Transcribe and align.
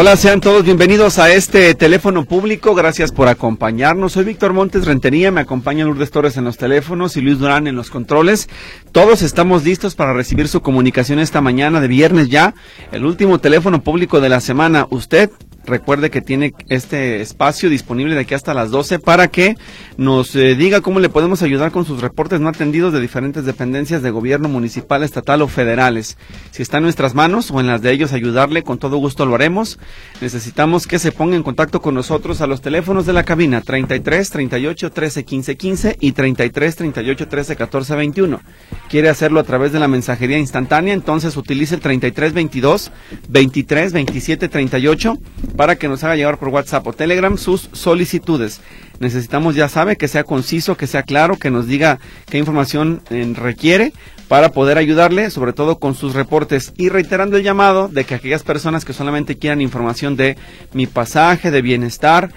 Hola, 0.00 0.14
sean 0.16 0.40
todos 0.40 0.62
bienvenidos 0.62 1.18
a 1.18 1.32
este 1.32 1.74
teléfono 1.74 2.24
público. 2.24 2.76
Gracias 2.76 3.10
por 3.10 3.26
acompañarnos. 3.26 4.12
Soy 4.12 4.24
Víctor 4.24 4.52
Montes 4.52 4.86
Rentería, 4.86 5.32
me 5.32 5.40
acompaña 5.40 5.84
Lourdes 5.84 6.12
Torres 6.12 6.36
en 6.36 6.44
los 6.44 6.56
teléfonos 6.56 7.16
y 7.16 7.20
Luis 7.20 7.40
Durán 7.40 7.66
en 7.66 7.74
los 7.74 7.90
controles. 7.90 8.48
Todos 8.92 9.22
estamos 9.22 9.64
listos 9.64 9.96
para 9.96 10.12
recibir 10.12 10.46
su 10.46 10.60
comunicación 10.60 11.18
esta 11.18 11.40
mañana 11.40 11.80
de 11.80 11.88
viernes 11.88 12.28
ya, 12.28 12.54
el 12.92 13.04
último 13.04 13.40
teléfono 13.40 13.82
público 13.82 14.20
de 14.20 14.28
la 14.28 14.40
semana. 14.40 14.86
Usted 14.88 15.30
recuerde 15.68 16.10
que 16.10 16.20
tiene 16.20 16.54
este 16.68 17.20
espacio 17.20 17.70
disponible 17.70 18.14
de 18.14 18.22
aquí 18.22 18.34
hasta 18.34 18.54
las 18.54 18.70
12 18.70 18.98
para 18.98 19.28
que 19.28 19.56
nos 19.96 20.34
eh, 20.34 20.54
diga 20.54 20.80
cómo 20.80 21.00
le 21.00 21.08
podemos 21.08 21.42
ayudar 21.42 21.70
con 21.70 21.84
sus 21.84 22.00
reportes 22.00 22.40
no 22.40 22.48
atendidos 22.48 22.92
de 22.92 23.00
diferentes 23.00 23.44
dependencias 23.44 24.02
de 24.02 24.10
gobierno 24.10 24.48
municipal, 24.48 25.02
estatal 25.02 25.42
o 25.42 25.48
federales. 25.48 26.16
Si 26.50 26.62
está 26.62 26.78
en 26.78 26.84
nuestras 26.84 27.14
manos 27.14 27.50
o 27.50 27.60
en 27.60 27.66
las 27.66 27.82
de 27.82 27.92
ellos 27.92 28.12
ayudarle, 28.12 28.62
con 28.62 28.78
todo 28.78 28.96
gusto 28.96 29.26
lo 29.26 29.34
haremos. 29.34 29.78
Necesitamos 30.20 30.86
que 30.86 30.98
se 30.98 31.12
ponga 31.12 31.36
en 31.36 31.42
contacto 31.42 31.80
con 31.80 31.94
nosotros 31.94 32.40
a 32.40 32.46
los 32.46 32.60
teléfonos 32.60 33.06
de 33.06 33.12
la 33.12 33.24
cabina 33.24 33.60
33 33.60 34.30
38 34.30 34.90
13 34.90 35.24
15 35.24 35.56
15 35.56 35.96
y 36.00 36.12
33 36.12 36.76
38 36.76 37.28
13 37.28 37.56
14 37.56 37.94
21. 37.96 38.40
Quiere 38.88 39.08
hacerlo 39.08 39.40
a 39.40 39.44
través 39.44 39.72
de 39.72 39.78
la 39.78 39.88
mensajería 39.88 40.38
instantánea, 40.38 40.94
entonces 40.94 41.36
utilice 41.36 41.74
el 41.74 41.80
33 41.80 42.32
22 42.32 42.90
23 43.28 43.92
27 43.92 44.48
38 44.48 45.18
para 45.58 45.74
que 45.74 45.88
nos 45.88 46.04
haga 46.04 46.14
llegar 46.14 46.38
por 46.38 46.50
WhatsApp 46.50 46.86
o 46.86 46.92
Telegram 46.92 47.36
sus 47.36 47.68
solicitudes. 47.72 48.60
Necesitamos, 49.00 49.56
ya 49.56 49.68
sabe, 49.68 49.96
que 49.96 50.06
sea 50.06 50.22
conciso, 50.22 50.76
que 50.76 50.86
sea 50.86 51.02
claro, 51.02 51.36
que 51.36 51.50
nos 51.50 51.66
diga 51.66 51.98
qué 52.30 52.38
información 52.38 53.02
eh, 53.10 53.34
requiere 53.36 53.92
para 54.28 54.52
poder 54.52 54.78
ayudarle, 54.78 55.30
sobre 55.30 55.52
todo 55.52 55.80
con 55.80 55.96
sus 55.96 56.14
reportes. 56.14 56.72
Y 56.76 56.90
reiterando 56.90 57.36
el 57.36 57.42
llamado 57.42 57.88
de 57.88 58.04
que 58.04 58.14
aquellas 58.14 58.44
personas 58.44 58.84
que 58.84 58.92
solamente 58.92 59.36
quieran 59.36 59.60
información 59.60 60.14
de 60.14 60.36
mi 60.74 60.86
pasaje, 60.86 61.50
de 61.50 61.60
bienestar, 61.60 62.30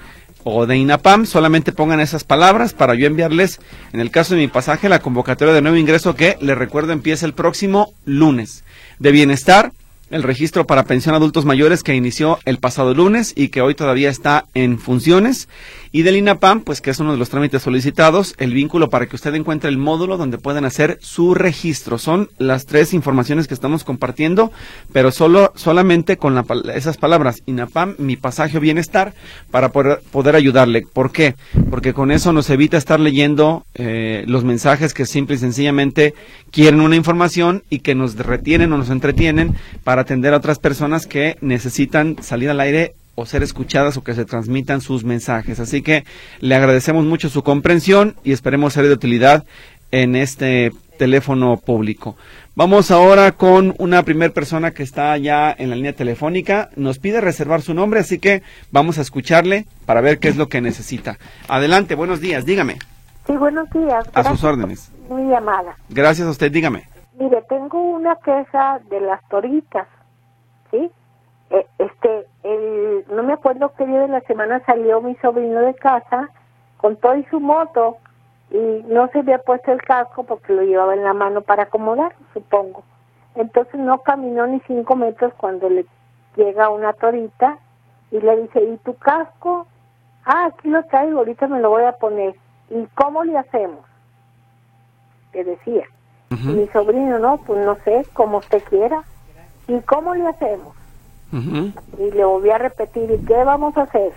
o 0.44 0.66
de 0.66 0.76
INAPAM, 0.76 1.28
solamente 1.28 1.74
pongan 1.74 2.00
esas 2.00 2.24
palabras 2.24 2.74
para 2.74 2.96
yo 2.96 3.06
enviarles, 3.06 3.60
en 3.94 4.00
el 4.00 4.10
caso 4.10 4.34
de 4.34 4.42
mi 4.42 4.48
pasaje, 4.48 4.90
la 4.90 4.98
convocatoria 4.98 5.54
de 5.54 5.62
nuevo 5.62 5.78
ingreso 5.78 6.16
que, 6.16 6.40
les 6.42 6.58
recuerdo, 6.58 6.92
empieza 6.92 7.28
el 7.28 7.36
próximo 7.36 7.94
lunes. 8.04 8.64
De 8.98 9.12
bienestar, 9.12 9.74
el 10.12 10.24
registro 10.24 10.68
para 10.68 10.84
pensión 10.84 11.16
adultos 11.16 11.46
mayores 11.46 11.84
que 11.84 11.96
inició 11.96 12.40
el 12.46 12.60
pasado 12.60 12.94
lunes 12.94 13.34
y 13.36 13.50
que 13.50 13.62
hoy 13.62 13.76
todavía 13.76 14.10
está 14.10 14.46
en 14.54 14.78
funciones. 14.78 15.48
Y 15.94 16.04
del 16.04 16.16
INAPAM, 16.16 16.62
pues 16.62 16.80
que 16.80 16.90
es 16.90 17.00
uno 17.00 17.12
de 17.12 17.18
los 17.18 17.30
trámites 17.30 17.62
solicitados, 17.62 18.34
el 18.38 18.54
vínculo 18.54 18.90
para 18.90 19.08
que 19.08 19.16
usted 19.18 19.36
encuentre 19.36 19.70
el 19.70 19.78
módulo 19.78 20.16
donde 20.16 20.38
pueden 20.38 20.64
hacer 20.64 20.98
su 21.02 21.34
registro. 21.34 21.98
Son 21.98 22.30
las 22.38 22.66
tres 22.66 22.94
informaciones 22.94 23.48
que 23.48 23.54
estamos 23.54 23.84
compartiendo, 23.84 24.54
pero 24.94 25.12
solo, 25.12 25.52
solamente 25.56 26.16
con 26.16 26.42
esas 26.74 26.96
palabras, 26.96 27.44
INAPAM, 27.46 27.96
mi 27.98 28.16
pasaje 28.16 28.58
o 28.58 28.62
bienestar, 28.62 29.14
para 29.52 29.70
poder, 29.74 30.02
poder 30.12 30.38
ayudarle. 30.38 30.88
¿Por 30.94 31.12
qué? 31.12 31.36
Porque 31.70 31.94
con 31.94 32.12
eso 32.12 32.32
nos 32.32 32.50
evita 32.50 32.78
estar 32.78 33.02
leyendo 33.02 33.66
eh, 33.74 34.24
los 34.28 34.46
mensajes 34.46 34.94
que 34.94 35.06
simple 35.06 35.36
y 35.36 35.40
sencillamente 35.40 36.14
quieren 36.52 36.80
una 36.80 36.96
información 36.96 37.64
y 37.70 37.80
que 37.80 37.96
nos 37.96 38.16
retienen 38.16 38.72
o 38.72 38.78
nos 38.78 38.90
entretienen 38.90 39.56
para 39.84 40.04
atender 40.04 40.34
a 40.34 40.38
otras 40.38 40.60
personas 40.60 41.06
que 41.06 41.38
necesitan 41.42 42.16
salir 42.22 42.50
al 42.50 42.62
aire 42.62 42.96
o 43.16 43.26
ser 43.26 43.44
escuchadas 43.44 43.98
o 43.98 44.04
que 44.04 44.14
se 44.14 44.26
transmitan 44.26 44.82
sus 44.82 45.04
mensajes. 45.04 45.60
Así 45.60 45.82
que 45.82 46.06
le 46.40 46.56
agradecemos 46.56 47.06
mucho 47.06 47.30
su 47.30 47.44
comprensión 47.44 48.16
y 48.24 48.32
esperemos 48.32 48.74
ser 48.74 48.88
de 48.88 48.94
utilidad 48.94 49.46
en 49.92 50.16
este 50.16 50.72
teléfono 50.98 51.58
público. 51.58 52.16
Vamos 52.56 52.92
ahora 52.92 53.32
con 53.32 53.74
una 53.80 54.04
primer 54.04 54.34
persona 54.34 54.72
que 54.72 54.84
está 54.84 55.18
ya 55.18 55.56
en 55.58 55.70
la 55.70 55.76
línea 55.76 55.94
telefónica. 55.94 56.70
Nos 56.76 57.00
pide 57.00 57.22
reservar 57.22 57.62
su 57.62 57.74
nombre, 57.74 58.00
así 58.00 58.20
que 58.20 58.44
vamos 58.72 58.98
a 58.98 59.02
escucharle 59.02 59.66
para 59.86 60.02
ver 60.02 60.20
qué 60.20 60.28
es 60.28 60.38
lo 60.38 60.48
que 60.48 60.62
necesita. 60.62 61.18
Adelante, 61.48 61.96
buenos 61.96 62.22
días, 62.22 62.46
dígame. 62.46 62.78
Sí, 63.26 63.38
buenos 63.38 63.70
días. 63.72 64.06
A 64.14 64.24
sus 64.24 64.44
órdenes. 64.44 64.92
Muy 65.10 65.24
llamada. 65.30 65.76
Gracias 65.90 66.28
a 66.28 66.32
usted, 66.32 66.52
dígame. 66.52 66.88
Mire, 67.20 67.42
tengo 67.50 67.82
una 67.82 68.16
queja 68.18 68.80
de 68.90 69.00
las 69.02 69.22
toritas, 69.30 69.88
¿sí? 70.72 70.90
Eh, 71.52 71.66
este, 71.80 72.26
el, 72.44 73.06
no 73.10 73.24
me 73.24 73.34
acuerdo 73.34 73.72
qué 73.78 73.86
día 73.86 74.02
de 74.02 74.08
la 74.08 74.22
semana 74.22 74.64
salió 74.66 75.02
mi 75.02 75.16
sobrino 75.16 75.60
de 75.62 75.74
casa 75.76 76.30
con 76.78 76.96
todo 76.96 77.16
y 77.16 77.24
su 77.26 77.40
moto 77.40 77.98
y 78.50 78.84
no 78.88 79.08
se 79.10 79.20
había 79.20 79.38
puesto 79.40 79.72
el 79.72 79.82
casco 79.82 80.24
porque 80.24 80.54
lo 80.54 80.64
llevaba 80.64 80.94
en 80.94 81.04
la 81.04 81.14
mano 81.14 81.42
para 81.42 81.64
acomodar, 81.64 82.14
supongo. 82.34 82.84
Entonces 83.36 83.80
no 83.80 84.00
caminó 84.00 84.46
ni 84.48 84.60
cinco 84.62 84.96
metros 84.96 85.34
cuando 85.38 85.70
le 85.70 85.86
llega 86.36 86.70
una 86.70 86.94
torita 86.94 87.60
y 88.12 88.20
le 88.20 88.42
dice, 88.42 88.62
¿y 88.62 88.78
tu 88.78 88.96
casco? 88.96 89.68
Ah, 90.26 90.48
aquí 90.48 90.70
lo 90.70 90.84
traigo, 90.86 91.20
ahorita 91.20 91.48
me 91.48 91.62
lo 91.62 91.70
voy 91.70 91.84
a 91.84 91.94
poner. 91.94 92.36
¿Y 92.70 92.86
cómo 92.96 93.24
le 93.24 93.38
hacemos? 93.38 93.86
Que 95.32 95.44
decía. 95.44 95.86
Mi 96.30 96.68
sobrino, 96.70 97.20
no, 97.20 97.38
pues 97.38 97.66
no 97.66 97.76
sé, 97.84 98.06
como 98.14 98.38
usted 98.38 98.64
quiera. 98.64 99.04
¿Y 99.68 99.80
cómo 99.82 100.16
le 100.16 100.28
hacemos? 100.28 100.76
Y 101.34 102.12
le 102.12 102.26
volví 102.26 102.50
a 102.50 102.58
repetir, 102.58 103.10
¿y 103.10 103.26
qué 103.26 103.44
vamos 103.44 103.78
a 103.78 103.84
hacer? 103.84 104.12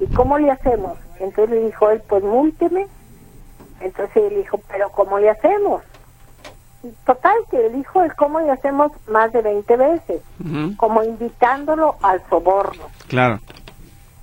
¿Y 0.00 0.06
cómo 0.14 0.38
le 0.38 0.50
hacemos? 0.50 0.96
Entonces 1.20 1.50
le 1.50 1.66
dijo 1.66 1.90
él, 1.90 2.02
pues 2.08 2.24
múlteme. 2.24 2.86
Entonces 3.80 4.16
él 4.16 4.36
dijo, 4.36 4.58
¿pero 4.68 4.90
cómo 4.90 5.18
le 5.18 5.30
hacemos? 5.30 5.82
total, 7.04 7.36
que 7.50 7.58
le 7.58 7.70
dijo 7.70 8.02
el 8.02 8.14
cómo 8.14 8.40
le 8.40 8.50
hacemos 8.50 8.92
más 9.06 9.32
de 9.32 9.42
20 9.42 9.76
veces, 9.76 10.22
como 10.76 11.02
invitándolo 11.04 11.96
al 12.02 12.22
soborno. 12.28 12.84
Claro. 13.08 13.38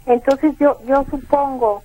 Entonces 0.05 0.55
yo 0.59 0.77
yo 0.85 1.05
supongo 1.09 1.83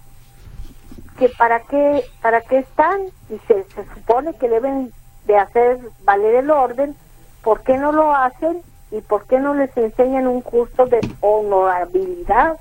que 1.18 1.28
para 1.28 1.60
qué 1.60 2.04
para 2.20 2.40
qué 2.40 2.58
están 2.58 3.00
y 3.30 3.38
se, 3.46 3.64
se 3.64 3.84
supone 3.94 4.34
que 4.34 4.48
deben 4.48 4.92
de 5.26 5.36
hacer 5.36 5.78
valer 6.04 6.36
el 6.36 6.50
orden, 6.50 6.96
¿por 7.42 7.62
qué 7.62 7.76
no 7.78 7.92
lo 7.92 8.14
hacen 8.14 8.62
¿Y 8.94 9.00
por 9.00 9.24
qué 9.24 9.40
no 9.40 9.54
les 9.54 9.76
enseñan 9.76 10.28
un 10.28 10.40
curso 10.40 10.86
de 10.86 11.00
honorabilidad 11.20 12.56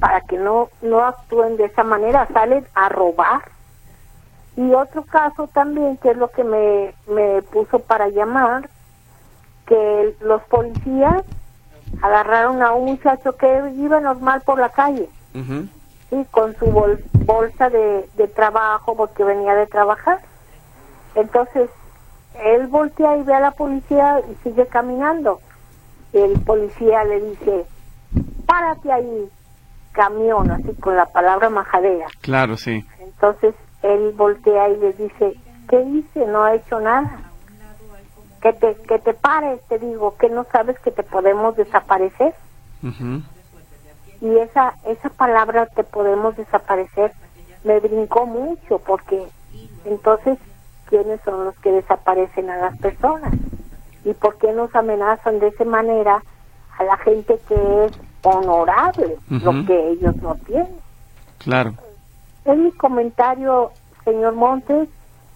para 0.00 0.22
que 0.22 0.38
no, 0.38 0.70
no 0.80 1.04
actúen 1.04 1.58
de 1.58 1.66
esa 1.66 1.84
manera? 1.84 2.26
Salen 2.32 2.64
a 2.74 2.88
robar. 2.88 3.42
Y 4.56 4.72
otro 4.72 5.02
caso 5.04 5.46
también, 5.48 5.98
que 5.98 6.12
es 6.12 6.16
lo 6.16 6.30
que 6.30 6.42
me, 6.42 6.94
me 7.06 7.42
puso 7.42 7.80
para 7.80 8.08
llamar, 8.08 8.70
que 9.66 10.16
los 10.20 10.42
policías 10.44 11.22
agarraron 12.00 12.62
a 12.62 12.72
un 12.72 12.86
muchacho 12.86 13.36
que 13.36 13.72
iba 13.76 14.00
normal 14.00 14.40
por 14.46 14.58
la 14.58 14.70
calle, 14.70 15.06
con 16.30 16.56
su 16.56 16.66
bolsa 17.26 17.68
de, 17.68 18.08
de 18.16 18.28
trabajo, 18.28 18.96
porque 18.96 19.22
venía 19.22 19.54
de 19.54 19.66
trabajar. 19.66 20.20
Entonces, 21.14 21.68
él 22.44 22.66
voltea 22.66 23.16
y 23.16 23.22
ve 23.22 23.34
a 23.34 23.40
la 23.40 23.50
policía 23.52 24.20
y 24.30 24.34
sigue 24.42 24.66
caminando. 24.66 25.40
El 26.12 26.38
policía 26.40 27.04
le 27.04 27.20
dice, 27.20 27.66
párate 28.46 28.92
ahí, 28.92 29.28
camión, 29.92 30.50
así 30.50 30.72
con 30.80 30.96
la 30.96 31.06
palabra 31.06 31.50
majadera. 31.50 32.06
Claro, 32.20 32.56
sí. 32.56 32.84
Entonces 33.00 33.54
él 33.82 34.12
voltea 34.16 34.68
y 34.68 34.76
le 34.78 34.92
dice, 34.92 35.34
¿qué 35.68 35.80
hice? 35.82 36.26
No 36.26 36.44
ha 36.44 36.54
hecho 36.54 36.80
nada. 36.80 37.20
Que 38.40 38.52
te, 38.52 38.74
que 38.88 38.98
te 38.98 39.14
pares, 39.14 39.60
te 39.68 39.78
digo, 39.78 40.16
que 40.16 40.28
no 40.28 40.46
sabes 40.52 40.78
que 40.80 40.90
te 40.90 41.02
podemos 41.02 41.56
desaparecer. 41.56 42.34
Y 44.20 44.36
esa, 44.38 44.74
esa 44.86 45.08
palabra 45.10 45.66
te 45.66 45.82
podemos 45.82 46.36
desaparecer 46.36 47.12
me 47.66 47.80
brincó 47.80 48.26
mucho 48.26 48.78
porque 48.78 49.26
entonces 49.84 50.38
quiénes 50.88 51.20
son 51.24 51.44
los 51.44 51.54
que 51.58 51.72
desaparecen 51.72 52.50
a 52.50 52.56
las 52.56 52.78
personas 52.78 53.32
y 54.04 54.12
por 54.14 54.36
qué 54.38 54.52
nos 54.52 54.74
amenazan 54.74 55.38
de 55.40 55.48
esa 55.48 55.64
manera 55.64 56.22
a 56.78 56.84
la 56.84 56.96
gente 56.98 57.38
que 57.48 57.84
es 57.84 57.92
honorable, 58.22 59.16
lo 59.28 59.66
que 59.66 59.90
ellos 59.90 60.16
no 60.16 60.34
tienen. 60.46 60.76
Claro. 61.38 61.74
Es 62.44 62.56
mi 62.56 62.70
comentario, 62.72 63.72
señor 64.04 64.34
Montes, 64.34 64.88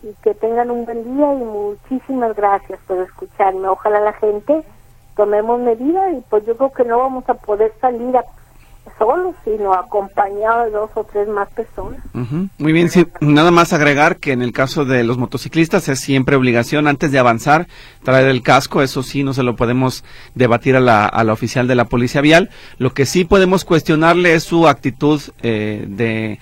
y 0.03 0.13
que 0.23 0.35
tengan 0.35 0.71
un 0.71 0.85
buen 0.85 1.05
día 1.17 1.35
y 1.35 1.45
muchísimas 1.45 2.35
gracias 2.37 2.79
por 2.87 2.99
escucharme. 2.99 3.69
Ojalá 3.69 4.01
la 4.01 4.13
gente 4.15 4.63
tomemos 5.17 5.61
medidas 5.61 6.13
y 6.15 6.21
pues 6.31 6.47
yo 6.47 6.57
creo 6.57 6.73
que 6.73 6.85
no 6.85 6.99
vamos 6.99 7.29
a 7.29 7.35
poder 7.35 7.73
salir 7.81 8.17
a 8.17 8.25
solo, 8.99 9.35
sino 9.45 9.73
acompañado 9.73 10.65
de 10.65 10.71
dos 10.71 10.91
o 10.95 11.05
tres 11.05 11.27
más 11.29 11.49
personas. 11.51 12.01
Muy 12.59 12.73
bien, 12.73 12.91
sí, 12.91 13.07
nada 13.21 13.51
más 13.51 13.73
agregar 13.73 14.17
que 14.17 14.33
en 14.33 14.43
el 14.43 14.53
caso 14.53 14.85
de 14.85 15.05
los 15.05 15.17
motociclistas 15.17 15.89
es 15.89 16.01
siempre 16.01 16.37
obligación 16.37 16.87
antes 16.87 17.11
de 17.11 17.19
avanzar 17.19 17.67
traer 18.05 18.29
el 18.29 18.43
casco, 18.43 18.83
eso 18.83 19.03
sí 19.03 19.25
no 19.25 19.33
se 19.33 19.43
lo 19.43 19.57
podemos 19.57 20.05
debatir 20.35 20.77
a 20.77 20.81
la, 20.81 21.07
a 21.07 21.25
la 21.25 21.33
oficial 21.33 21.67
de 21.67 21.75
la 21.75 21.87
policía 21.87 22.21
vial. 22.21 22.51
Lo 22.79 22.93
que 22.93 23.07
sí 23.07 23.25
podemos 23.25 23.65
cuestionarle 23.65 24.35
es 24.35 24.45
su 24.45 24.69
actitud 24.69 25.21
eh, 25.43 25.85
de 25.89 26.39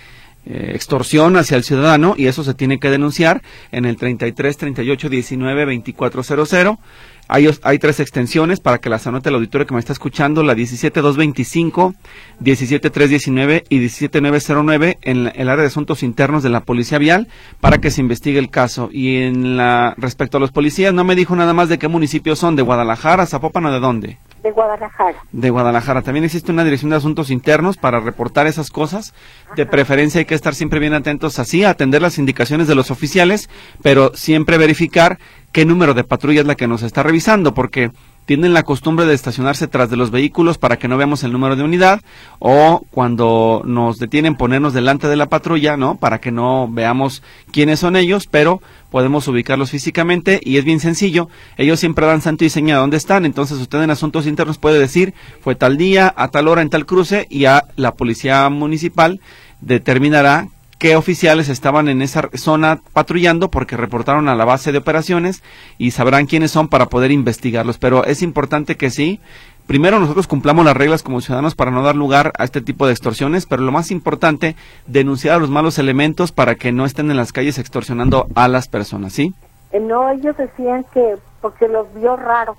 eh, 0.50 0.72
extorsión 0.74 1.36
hacia 1.36 1.58
el 1.58 1.64
ciudadano 1.64 2.14
y 2.16 2.26
eso 2.26 2.42
se 2.42 2.54
tiene 2.54 2.78
que 2.78 2.88
denunciar 2.88 3.42
en 3.70 3.84
el 3.84 3.96
33 3.96 4.56
38 4.56 5.08
19 5.10 5.66
2400 5.66 6.78
hay, 7.28 7.48
hay 7.62 7.78
tres 7.78 8.00
extensiones 8.00 8.60
para 8.60 8.78
que 8.78 8.88
las 8.88 9.06
anote 9.06 9.28
el 9.28 9.34
auditorio 9.34 9.66
que 9.66 9.74
me 9.74 9.80
está 9.80 9.92
escuchando, 9.92 10.42
la 10.42 10.54
17225, 10.54 11.94
17319 12.40 13.64
y 13.68 13.78
17909 13.78 14.98
en 15.02 15.30
el 15.34 15.48
área 15.48 15.62
de 15.62 15.68
asuntos 15.68 16.02
internos 16.02 16.42
de 16.42 16.48
la 16.48 16.62
Policía 16.62 16.98
Vial 16.98 17.28
para 17.60 17.78
que 17.78 17.90
se 17.90 18.00
investigue 18.00 18.38
el 18.38 18.50
caso. 18.50 18.88
Y 18.92 19.16
en 19.18 19.56
la 19.56 19.94
respecto 19.98 20.38
a 20.38 20.40
los 20.40 20.52
policías, 20.52 20.94
no 20.94 21.04
me 21.04 21.14
dijo 21.14 21.36
nada 21.36 21.52
más 21.52 21.68
de 21.68 21.78
qué 21.78 21.88
municipios 21.88 22.38
son, 22.38 22.56
de 22.56 22.62
Guadalajara, 22.62 23.26
Zapopan 23.26 23.66
o 23.66 23.72
de 23.72 23.80
dónde. 23.80 24.18
De 24.48 24.52
Guadalajara. 24.52 25.18
De 25.30 25.50
Guadalajara. 25.50 26.00
También 26.00 26.24
existe 26.24 26.50
una 26.50 26.64
dirección 26.64 26.88
de 26.88 26.96
asuntos 26.96 27.30
internos 27.30 27.76
para 27.76 28.00
reportar 28.00 28.46
esas 28.46 28.70
cosas. 28.70 29.12
De 29.56 29.66
preferencia 29.66 30.20
hay 30.20 30.24
que 30.24 30.34
estar 30.34 30.54
siempre 30.54 30.80
bien 30.80 30.94
atentos 30.94 31.38
así, 31.38 31.64
a 31.64 31.70
atender 31.70 32.00
las 32.00 32.16
indicaciones 32.16 32.66
de 32.66 32.74
los 32.74 32.90
oficiales, 32.90 33.50
pero 33.82 34.12
siempre 34.14 34.56
verificar 34.56 35.18
qué 35.52 35.66
número 35.66 35.92
de 35.92 36.04
patrulla 36.04 36.40
es 36.40 36.46
la 36.46 36.54
que 36.54 36.66
nos 36.66 36.82
está 36.82 37.02
revisando, 37.02 37.52
porque 37.52 37.90
tienen 38.28 38.52
la 38.52 38.62
costumbre 38.62 39.06
de 39.06 39.14
estacionarse 39.14 39.68
tras 39.68 39.88
de 39.88 39.96
los 39.96 40.10
vehículos 40.10 40.58
para 40.58 40.78
que 40.78 40.86
no 40.86 40.98
veamos 40.98 41.24
el 41.24 41.32
número 41.32 41.56
de 41.56 41.62
unidad 41.62 42.02
o 42.40 42.84
cuando 42.90 43.62
nos 43.64 43.98
detienen 43.98 44.36
ponernos 44.36 44.74
delante 44.74 45.08
de 45.08 45.16
la 45.16 45.30
patrulla, 45.30 45.78
¿no? 45.78 45.94
Para 45.94 46.20
que 46.20 46.30
no 46.30 46.68
veamos 46.70 47.22
quiénes 47.52 47.80
son 47.80 47.96
ellos, 47.96 48.28
pero 48.30 48.60
podemos 48.90 49.26
ubicarlos 49.28 49.70
físicamente 49.70 50.40
y 50.44 50.58
es 50.58 50.66
bien 50.66 50.78
sencillo. 50.78 51.30
Ellos 51.56 51.80
siempre 51.80 52.04
dan 52.04 52.20
santo 52.20 52.44
y 52.44 52.50
seña 52.50 52.76
dónde 52.76 52.98
están, 52.98 53.24
entonces 53.24 53.56
usted 53.56 53.82
en 53.82 53.90
asuntos 53.90 54.26
internos 54.26 54.58
puede 54.58 54.78
decir 54.78 55.14
fue 55.40 55.54
tal 55.54 55.78
día, 55.78 56.12
a 56.14 56.28
tal 56.28 56.48
hora, 56.48 56.60
en 56.60 56.68
tal 56.68 56.84
cruce 56.84 57.26
y 57.30 57.46
a 57.46 57.64
la 57.76 57.94
policía 57.94 58.46
municipal 58.50 59.22
determinará 59.62 60.48
qué 60.78 60.96
oficiales 60.96 61.48
estaban 61.48 61.88
en 61.88 62.02
esa 62.02 62.30
zona 62.34 62.80
patrullando 62.92 63.50
porque 63.50 63.76
reportaron 63.76 64.28
a 64.28 64.36
la 64.36 64.44
base 64.44 64.72
de 64.72 64.78
operaciones 64.78 65.42
y 65.76 65.90
sabrán 65.90 66.26
quiénes 66.26 66.50
son 66.50 66.68
para 66.68 66.86
poder 66.86 67.10
investigarlos. 67.10 67.78
Pero 67.78 68.04
es 68.04 68.22
importante 68.22 68.76
que 68.76 68.90
sí, 68.90 69.20
primero 69.66 69.98
nosotros 69.98 70.28
cumplamos 70.28 70.64
las 70.64 70.76
reglas 70.76 71.02
como 71.02 71.20
ciudadanos 71.20 71.54
para 71.54 71.70
no 71.70 71.82
dar 71.82 71.96
lugar 71.96 72.32
a 72.38 72.44
este 72.44 72.60
tipo 72.60 72.86
de 72.86 72.92
extorsiones, 72.92 73.46
pero 73.46 73.62
lo 73.62 73.72
más 73.72 73.90
importante, 73.90 74.56
denunciar 74.86 75.34
a 75.34 75.38
los 75.38 75.50
malos 75.50 75.78
elementos 75.78 76.32
para 76.32 76.54
que 76.54 76.72
no 76.72 76.84
estén 76.84 77.10
en 77.10 77.16
las 77.16 77.32
calles 77.32 77.58
extorsionando 77.58 78.28
a 78.34 78.48
las 78.48 78.68
personas, 78.68 79.12
¿sí? 79.12 79.34
Eh, 79.72 79.80
no, 79.80 80.08
ellos 80.10 80.36
decían 80.36 80.84
que 80.94 81.16
porque 81.40 81.68
los 81.68 81.92
vio 81.94 82.16
raro. 82.16 82.56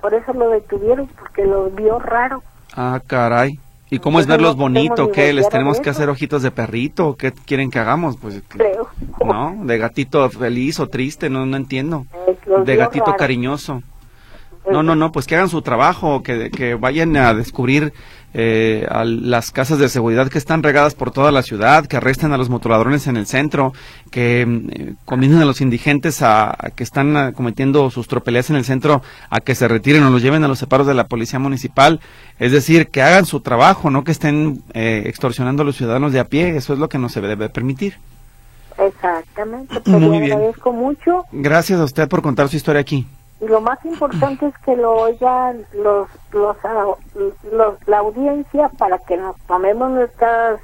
Por 0.00 0.14
eso 0.14 0.32
lo 0.32 0.48
detuvieron, 0.50 1.06
porque 1.18 1.44
los 1.44 1.74
vio 1.74 1.98
raro. 1.98 2.42
Ah, 2.74 3.00
caray. 3.06 3.58
¿Y 3.90 3.98
cómo 3.98 4.20
es 4.20 4.26
verlos 4.26 4.56
bonito? 4.56 5.10
¿Qué? 5.10 5.32
¿Les 5.32 5.48
tenemos 5.48 5.80
que 5.80 5.90
hacer 5.90 6.08
ojitos 6.08 6.42
de 6.42 6.52
perrito? 6.52 7.16
¿Qué 7.16 7.32
quieren 7.32 7.70
que 7.70 7.80
hagamos? 7.80 8.16
Pues, 8.16 8.40
Creo. 8.46 8.88
¿No? 9.24 9.56
¿De 9.64 9.78
gatito 9.78 10.28
feliz 10.30 10.78
o 10.78 10.86
triste? 10.86 11.28
No, 11.28 11.44
no 11.44 11.56
entiendo. 11.56 12.06
De 12.64 12.76
gatito 12.76 13.14
cariñoso. 13.16 13.82
No, 14.70 14.84
no, 14.84 14.94
no, 14.94 15.10
pues 15.10 15.26
que 15.26 15.34
hagan 15.34 15.48
su 15.48 15.62
trabajo, 15.62 16.22
que, 16.22 16.50
que 16.50 16.74
vayan 16.74 17.16
a 17.16 17.34
descubrir 17.34 17.92
eh, 18.32 18.86
a 18.88 19.04
las 19.04 19.50
casas 19.50 19.78
de 19.78 19.88
seguridad 19.88 20.28
que 20.28 20.38
están 20.38 20.62
regadas 20.62 20.94
por 20.94 21.10
toda 21.10 21.32
la 21.32 21.42
ciudad, 21.42 21.86
que 21.86 21.96
arresten 21.96 22.32
a 22.32 22.38
los 22.38 22.48
motoradrones 22.48 23.06
en 23.06 23.16
el 23.16 23.26
centro, 23.26 23.72
que 24.10 24.42
eh, 24.42 24.94
a 25.06 25.44
los 25.44 25.60
indigentes 25.60 26.22
a, 26.22 26.56
que 26.76 26.84
están 26.84 27.16
ah, 27.16 27.32
cometiendo 27.32 27.90
sus 27.90 28.08
tropelías 28.08 28.50
en 28.50 28.56
el 28.56 28.64
centro 28.64 29.02
a 29.30 29.40
que 29.40 29.54
se 29.54 29.68
retiren 29.68 30.04
o 30.04 30.10
los 30.10 30.22
lleven 30.22 30.44
a 30.44 30.48
los 30.48 30.58
separos 30.58 30.86
de 30.86 30.94
la 30.94 31.08
policía 31.08 31.38
municipal. 31.38 32.00
Es 32.38 32.52
decir, 32.52 32.88
que 32.88 33.02
hagan 33.02 33.26
su 33.26 33.40
trabajo, 33.40 33.90
no 33.90 34.04
que 34.04 34.12
estén 34.12 34.62
eh, 34.74 35.02
extorsionando 35.06 35.62
a 35.62 35.66
los 35.66 35.76
ciudadanos 35.76 36.12
de 36.12 36.20
a 36.20 36.24
pie. 36.24 36.56
Eso 36.56 36.72
es 36.72 36.78
lo 36.78 36.88
que 36.88 36.98
no 36.98 37.08
se 37.08 37.20
debe 37.20 37.48
permitir. 37.48 37.96
Exactamente. 38.78 39.80
Pues 39.80 40.00
Muy 40.00 40.20
bien. 40.20 40.32
agradezco 40.32 40.72
mucho. 40.72 41.24
Gracias 41.32 41.80
a 41.80 41.84
usted 41.84 42.08
por 42.08 42.22
contar 42.22 42.48
su 42.48 42.56
historia 42.56 42.80
aquí. 42.80 43.06
Y 43.40 43.46
lo 43.46 43.60
más 43.60 43.82
importante 43.84 44.46
es 44.46 44.54
que 44.64 44.76
lo 44.76 44.92
oigan 44.92 45.64
los, 45.72 46.08
los, 46.32 46.56
ah, 46.64 46.84
los, 47.52 47.74
la 47.86 47.98
audiencia 47.98 48.68
para 48.76 48.98
que 48.98 49.16
nos 49.16 49.36
tomemos 49.46 49.90
nuestras 49.90 50.60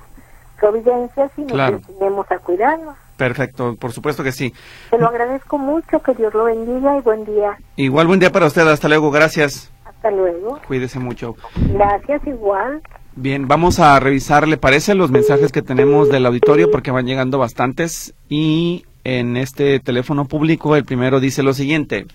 providencias 0.61 1.31
y 1.37 1.43
nos 1.43 1.71
enseñemos 1.71 2.31
a 2.31 2.39
cuidarnos. 2.39 2.97
Perfecto, 3.17 3.77
por 3.77 3.93
supuesto 3.93 4.23
que 4.23 4.33
sí. 4.33 4.53
Te 4.91 4.99
lo 4.99 5.09
agradezco 5.09 5.57
mucho, 5.57 6.01
que 6.03 6.15
Dios 6.15 6.35
lo 6.35 6.45
bendiga 6.45 6.99
y 6.99 7.01
buen 7.01 7.25
día. 7.25 7.57
Igual 7.77 8.07
buen 8.07 8.21
día 8.21 8.31
para 8.31 8.47
usted, 8.47 8.67
hasta 8.69 8.89
luego, 8.89 9.11
gracias. 9.11 9.73
Hasta 9.85 10.11
luego. 10.11 10.61
Cuídese 10.67 10.99
mucho. 10.99 11.35
Gracias, 11.73 12.27
igual. 12.27 12.83
Bien, 13.15 13.49
vamos 13.49 13.79
a 13.79 13.99
revisar, 13.99 14.47
¿le 14.47 14.59
parece 14.59 14.95
los 14.95 15.11
mensajes 15.11 15.51
que 15.51 15.63
tenemos 15.63 16.11
del 16.11 16.27
auditorio? 16.27 16.71
Porque 16.71 16.91
van 16.91 17.07
llegando 17.07 17.39
bastantes 17.39 18.13
y 18.29 18.85
en 19.05 19.39
este 19.39 19.81
teléfono 19.81 20.27
público 20.27 20.77
el 20.77 20.85
primero 20.85 21.19
dice 21.19 21.43
lo 21.43 21.55
siguiente. 21.55 22.07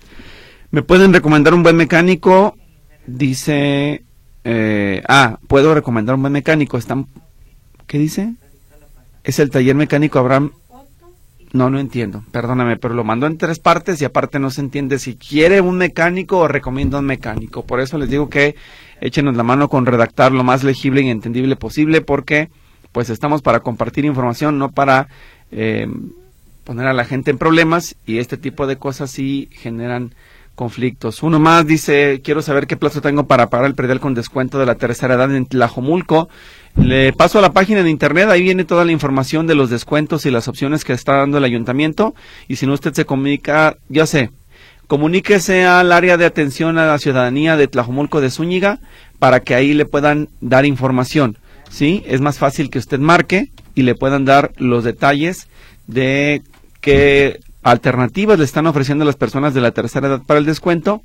¿Me 0.72 0.82
pueden 0.82 1.12
recomendar 1.12 1.52
un 1.52 1.62
buen 1.62 1.76
mecánico? 1.76 2.56
Dice, 3.06 4.04
eh, 4.42 5.02
ah, 5.06 5.38
puedo 5.46 5.74
recomendar 5.74 6.14
un 6.14 6.22
buen 6.22 6.32
mecánico. 6.32 6.78
Están, 6.78 7.08
¿Qué 7.86 7.98
dice? 7.98 8.32
Es 9.22 9.38
el 9.38 9.50
taller 9.50 9.76
mecánico 9.76 10.18
Abraham. 10.18 10.52
No, 11.52 11.68
no 11.68 11.78
entiendo, 11.78 12.24
perdóname, 12.30 12.78
pero 12.78 12.94
lo 12.94 13.04
mandó 13.04 13.26
en 13.26 13.36
tres 13.36 13.58
partes 13.58 14.00
y 14.00 14.06
aparte 14.06 14.38
no 14.38 14.48
se 14.48 14.62
entiende 14.62 14.98
si 14.98 15.16
quiere 15.16 15.60
un 15.60 15.76
mecánico 15.76 16.38
o 16.38 16.48
recomienda 16.48 17.00
un 17.00 17.04
mecánico. 17.04 17.66
Por 17.66 17.80
eso 17.80 17.98
les 17.98 18.08
digo 18.08 18.30
que 18.30 18.56
échenos 19.02 19.36
la 19.36 19.42
mano 19.42 19.68
con 19.68 19.84
redactar 19.84 20.32
lo 20.32 20.42
más 20.42 20.64
legible 20.64 21.02
y 21.02 21.10
entendible 21.10 21.54
posible 21.56 22.00
porque 22.00 22.48
pues 22.92 23.10
estamos 23.10 23.42
para 23.42 23.60
compartir 23.60 24.06
información, 24.06 24.58
no 24.58 24.70
para 24.70 25.08
eh, 25.50 25.86
poner 26.64 26.86
a 26.86 26.94
la 26.94 27.04
gente 27.04 27.30
en 27.30 27.36
problemas 27.36 27.94
y 28.06 28.16
este 28.16 28.38
tipo 28.38 28.66
de 28.66 28.78
cosas 28.78 29.10
sí 29.10 29.50
generan 29.52 30.14
conflictos. 30.54 31.22
Uno 31.22 31.38
más 31.38 31.66
dice, 31.66 32.20
quiero 32.22 32.42
saber 32.42 32.66
qué 32.66 32.76
plazo 32.76 33.00
tengo 33.00 33.26
para 33.26 33.48
pagar 33.48 33.66
el 33.66 33.74
predial 33.74 34.00
con 34.00 34.14
descuento 34.14 34.58
de 34.58 34.66
la 34.66 34.76
tercera 34.76 35.14
edad 35.14 35.34
en 35.34 35.46
Tlajomulco. 35.46 36.28
Le 36.76 37.12
paso 37.12 37.38
a 37.38 37.42
la 37.42 37.52
página 37.52 37.82
de 37.82 37.90
internet, 37.90 38.28
ahí 38.28 38.42
viene 38.42 38.64
toda 38.64 38.84
la 38.84 38.92
información 38.92 39.46
de 39.46 39.54
los 39.54 39.70
descuentos 39.70 40.24
y 40.26 40.30
las 40.30 40.48
opciones 40.48 40.84
que 40.84 40.92
está 40.92 41.16
dando 41.16 41.38
el 41.38 41.44
ayuntamiento. 41.44 42.14
Y 42.48 42.56
si 42.56 42.66
no 42.66 42.74
usted 42.74 42.92
se 42.94 43.04
comunica, 43.04 43.76
ya 43.88 44.06
sé, 44.06 44.30
comuníquese 44.86 45.64
al 45.64 45.92
área 45.92 46.16
de 46.16 46.26
atención 46.26 46.78
a 46.78 46.86
la 46.86 46.98
ciudadanía 46.98 47.56
de 47.56 47.68
Tlajomulco 47.68 48.20
de 48.20 48.30
Zúñiga 48.30 48.78
para 49.18 49.40
que 49.40 49.54
ahí 49.54 49.74
le 49.74 49.86
puedan 49.86 50.28
dar 50.40 50.64
información. 50.66 51.38
¿Sí? 51.70 52.02
Es 52.06 52.20
más 52.20 52.38
fácil 52.38 52.68
que 52.68 52.78
usted 52.78 52.98
marque 52.98 53.48
y 53.74 53.82
le 53.82 53.94
puedan 53.94 54.26
dar 54.26 54.52
los 54.58 54.84
detalles 54.84 55.48
de 55.86 56.42
qué 56.82 57.40
alternativas 57.62 58.38
le 58.38 58.44
están 58.44 58.66
ofreciendo 58.66 59.02
a 59.02 59.06
las 59.06 59.16
personas 59.16 59.54
de 59.54 59.60
la 59.60 59.72
tercera 59.72 60.08
edad 60.08 60.22
para 60.26 60.38
el 60.38 60.46
descuento, 60.46 61.02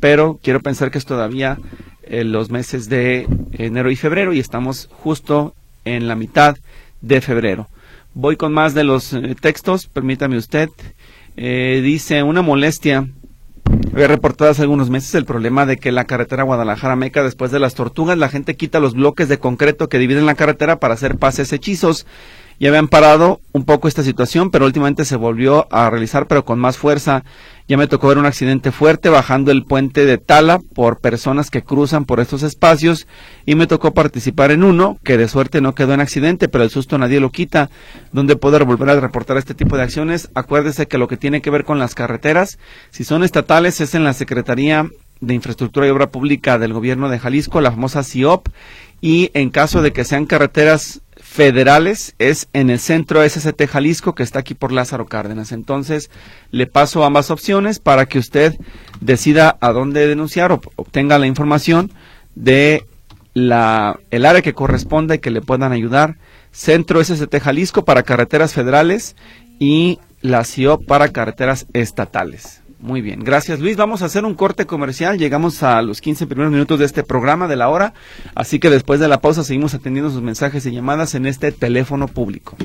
pero 0.00 0.38
quiero 0.42 0.60
pensar 0.60 0.90
que 0.90 0.98
es 0.98 1.06
todavía 1.06 1.58
en 2.02 2.32
los 2.32 2.50
meses 2.50 2.88
de 2.88 3.28
enero 3.52 3.90
y 3.90 3.96
febrero 3.96 4.32
y 4.32 4.40
estamos 4.40 4.88
justo 4.92 5.54
en 5.84 6.08
la 6.08 6.16
mitad 6.16 6.56
de 7.00 7.20
febrero. 7.20 7.68
Voy 8.14 8.36
con 8.36 8.52
más 8.52 8.74
de 8.74 8.84
los 8.84 9.12
eh, 9.12 9.36
textos, 9.40 9.86
permítame 9.86 10.36
usted. 10.36 10.68
Eh, 11.36 11.80
dice 11.82 12.22
una 12.22 12.42
molestia. 12.42 13.06
Había 13.92 14.08
reportado 14.08 14.50
hace 14.50 14.62
algunos 14.62 14.90
meses 14.90 15.14
el 15.14 15.24
problema 15.24 15.64
de 15.64 15.76
que 15.76 15.92
la 15.92 16.04
carretera 16.04 16.42
Guadalajara-Meca, 16.42 17.22
después 17.22 17.52
de 17.52 17.60
las 17.60 17.74
tortugas, 17.74 18.18
la 18.18 18.28
gente 18.28 18.56
quita 18.56 18.80
los 18.80 18.94
bloques 18.94 19.28
de 19.28 19.38
concreto 19.38 19.88
que 19.88 19.98
dividen 19.98 20.26
la 20.26 20.34
carretera 20.34 20.80
para 20.80 20.94
hacer 20.94 21.18
pases 21.18 21.52
hechizos 21.52 22.04
ya 22.60 22.68
habían 22.68 22.88
parado 22.88 23.40
un 23.52 23.64
poco 23.64 23.88
esta 23.88 24.02
situación, 24.02 24.50
pero 24.50 24.66
últimamente 24.66 25.06
se 25.06 25.16
volvió 25.16 25.66
a 25.70 25.88
realizar, 25.88 26.26
pero 26.26 26.44
con 26.44 26.58
más 26.58 26.76
fuerza. 26.76 27.24
Ya 27.66 27.78
me 27.78 27.86
tocó 27.86 28.08
ver 28.08 28.18
un 28.18 28.26
accidente 28.26 28.70
fuerte 28.70 29.08
bajando 29.08 29.50
el 29.50 29.64
puente 29.64 30.04
de 30.04 30.18
Tala 30.18 30.60
por 30.74 31.00
personas 31.00 31.50
que 31.50 31.62
cruzan 31.62 32.04
por 32.04 32.20
estos 32.20 32.42
espacios 32.42 33.06
y 33.46 33.54
me 33.54 33.66
tocó 33.66 33.94
participar 33.94 34.50
en 34.50 34.62
uno 34.62 34.98
que 35.02 35.16
de 35.16 35.26
suerte 35.26 35.62
no 35.62 35.74
quedó 35.74 35.94
en 35.94 36.00
accidente, 36.00 36.48
pero 36.48 36.62
el 36.62 36.68
susto 36.68 36.98
nadie 36.98 37.18
lo 37.18 37.30
quita. 37.30 37.70
Donde 38.12 38.36
poder 38.36 38.64
volver 38.66 38.90
a 38.90 39.00
reportar 39.00 39.38
este 39.38 39.54
tipo 39.54 39.78
de 39.78 39.84
acciones? 39.84 40.28
Acuérdese 40.34 40.86
que 40.86 40.98
lo 40.98 41.08
que 41.08 41.16
tiene 41.16 41.40
que 41.40 41.48
ver 41.48 41.64
con 41.64 41.78
las 41.78 41.94
carreteras, 41.94 42.58
si 42.90 43.04
son 43.04 43.24
estatales, 43.24 43.80
es 43.80 43.94
en 43.94 44.04
la 44.04 44.12
Secretaría 44.12 44.86
de 45.20 45.34
Infraestructura 45.34 45.86
y 45.86 45.90
Obra 45.90 46.10
Pública 46.10 46.58
del 46.58 46.74
Gobierno 46.74 47.08
de 47.08 47.18
Jalisco, 47.18 47.62
la 47.62 47.70
famosa 47.70 48.04
CIOP, 48.04 48.48
y 49.00 49.30
en 49.32 49.48
caso 49.48 49.80
de 49.80 49.92
que 49.92 50.04
sean 50.04 50.26
carreteras 50.26 51.00
federales 51.30 52.16
es 52.18 52.48
en 52.52 52.70
el 52.70 52.80
centro 52.80 53.22
SST 53.22 53.68
Jalisco 53.68 54.16
que 54.16 54.24
está 54.24 54.40
aquí 54.40 54.54
por 54.54 54.72
Lázaro 54.72 55.06
Cárdenas. 55.06 55.52
Entonces 55.52 56.10
le 56.50 56.66
paso 56.66 57.04
ambas 57.04 57.30
opciones 57.30 57.78
para 57.78 58.06
que 58.06 58.18
usted 58.18 58.56
decida 59.00 59.56
a 59.60 59.70
dónde 59.70 60.08
denunciar 60.08 60.50
o 60.50 60.60
obtenga 60.74 61.20
la 61.20 61.28
información 61.28 61.92
de 62.34 62.84
la, 63.32 64.00
el 64.10 64.26
área 64.26 64.42
que 64.42 64.54
corresponda 64.54 65.14
y 65.14 65.18
que 65.20 65.30
le 65.30 65.40
puedan 65.40 65.70
ayudar. 65.70 66.16
Centro 66.50 67.02
SST 67.02 67.38
Jalisco 67.40 67.84
para 67.84 68.02
carreteras 68.02 68.52
federales 68.52 69.14
y 69.60 70.00
la 70.22 70.44
CIO 70.44 70.80
para 70.80 71.12
carreteras 71.12 71.68
estatales. 71.72 72.60
Muy 72.80 73.02
bien, 73.02 73.22
gracias 73.22 73.60
Luis. 73.60 73.76
Vamos 73.76 74.00
a 74.00 74.06
hacer 74.06 74.24
un 74.24 74.34
corte 74.34 74.64
comercial. 74.64 75.18
Llegamos 75.18 75.62
a 75.62 75.82
los 75.82 76.00
15 76.00 76.26
primeros 76.26 76.50
minutos 76.50 76.78
de 76.78 76.86
este 76.86 77.02
programa 77.02 77.46
de 77.46 77.56
la 77.56 77.68
hora. 77.68 77.92
Así 78.34 78.58
que 78.58 78.70
después 78.70 79.00
de 79.00 79.08
la 79.08 79.20
pausa 79.20 79.44
seguimos 79.44 79.74
atendiendo 79.74 80.10
sus 80.10 80.22
mensajes 80.22 80.64
y 80.64 80.72
llamadas 80.72 81.14
en 81.14 81.26
este 81.26 81.52
teléfono 81.52 82.08
público. 82.08 82.56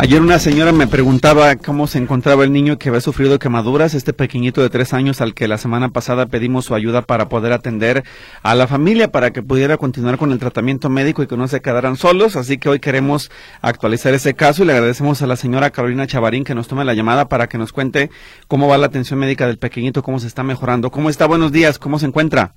Ayer 0.00 0.22
una 0.22 0.38
señora 0.38 0.70
me 0.70 0.86
preguntaba 0.86 1.56
cómo 1.56 1.88
se 1.88 1.98
encontraba 1.98 2.44
el 2.44 2.52
niño 2.52 2.78
que 2.78 2.88
había 2.88 3.00
sufrido 3.00 3.40
quemaduras, 3.40 3.94
este 3.94 4.12
pequeñito 4.12 4.62
de 4.62 4.70
tres 4.70 4.94
años 4.94 5.20
al 5.20 5.34
que 5.34 5.48
la 5.48 5.58
semana 5.58 5.88
pasada 5.88 6.26
pedimos 6.26 6.66
su 6.66 6.76
ayuda 6.76 7.02
para 7.02 7.28
poder 7.28 7.52
atender 7.52 8.04
a 8.44 8.54
la 8.54 8.68
familia, 8.68 9.10
para 9.10 9.32
que 9.32 9.42
pudiera 9.42 9.76
continuar 9.76 10.16
con 10.16 10.30
el 10.30 10.38
tratamiento 10.38 10.88
médico 10.88 11.24
y 11.24 11.26
que 11.26 11.36
no 11.36 11.48
se 11.48 11.60
quedaran 11.60 11.96
solos. 11.96 12.36
Así 12.36 12.58
que 12.58 12.68
hoy 12.68 12.78
queremos 12.78 13.32
actualizar 13.60 14.14
ese 14.14 14.34
caso 14.34 14.62
y 14.62 14.66
le 14.66 14.74
agradecemos 14.74 15.20
a 15.22 15.26
la 15.26 15.34
señora 15.34 15.70
Carolina 15.70 16.06
Chavarín 16.06 16.44
que 16.44 16.54
nos 16.54 16.68
tome 16.68 16.84
la 16.84 16.94
llamada 16.94 17.28
para 17.28 17.48
que 17.48 17.58
nos 17.58 17.72
cuente 17.72 18.08
cómo 18.46 18.68
va 18.68 18.78
la 18.78 18.86
atención 18.86 19.18
médica 19.18 19.48
del 19.48 19.58
pequeñito, 19.58 20.04
cómo 20.04 20.20
se 20.20 20.28
está 20.28 20.44
mejorando. 20.44 20.92
¿Cómo 20.92 21.10
está? 21.10 21.26
Buenos 21.26 21.50
días, 21.50 21.80
¿cómo 21.80 21.98
se 21.98 22.06
encuentra? 22.06 22.54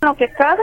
Lo 0.00 0.16
que 0.16 0.26
cabe 0.38 0.62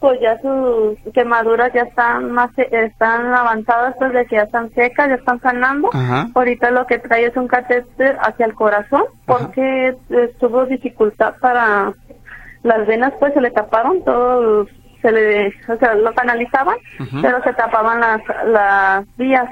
pues 0.00 0.18
ya 0.20 0.38
sus 0.40 0.98
quemaduras 1.12 1.70
ya 1.74 1.82
están 1.82 2.32
más 2.32 2.50
están 2.56 3.34
avanzadas 3.34 3.94
pues 3.98 4.12
de 4.14 4.24
que 4.24 4.36
ya 4.36 4.42
están 4.44 4.70
secas 4.70 5.08
ya 5.08 5.14
están 5.16 5.40
sanando. 5.40 5.90
Ahorita 6.34 6.70
lo 6.70 6.86
que 6.86 6.98
trae 6.98 7.26
es 7.26 7.36
un 7.36 7.46
catéter 7.46 8.16
hacia 8.22 8.46
el 8.46 8.54
corazón 8.54 9.04
porque 9.26 9.94
tuvo 10.40 10.64
dificultad 10.64 11.34
para 11.40 11.92
las 12.62 12.86
venas 12.86 13.12
pues 13.20 13.34
se 13.34 13.42
le 13.42 13.50
taparon 13.50 14.02
todo 14.02 14.66
se 15.02 15.12
le 15.12 15.48
o 15.68 15.76
sea 15.78 15.94
lo 15.94 16.12
canalizaban 16.14 16.76
pero 17.20 17.42
se 17.42 17.52
tapaban 17.52 18.00
las 18.00 18.22
las 18.46 19.16
vías. 19.16 19.48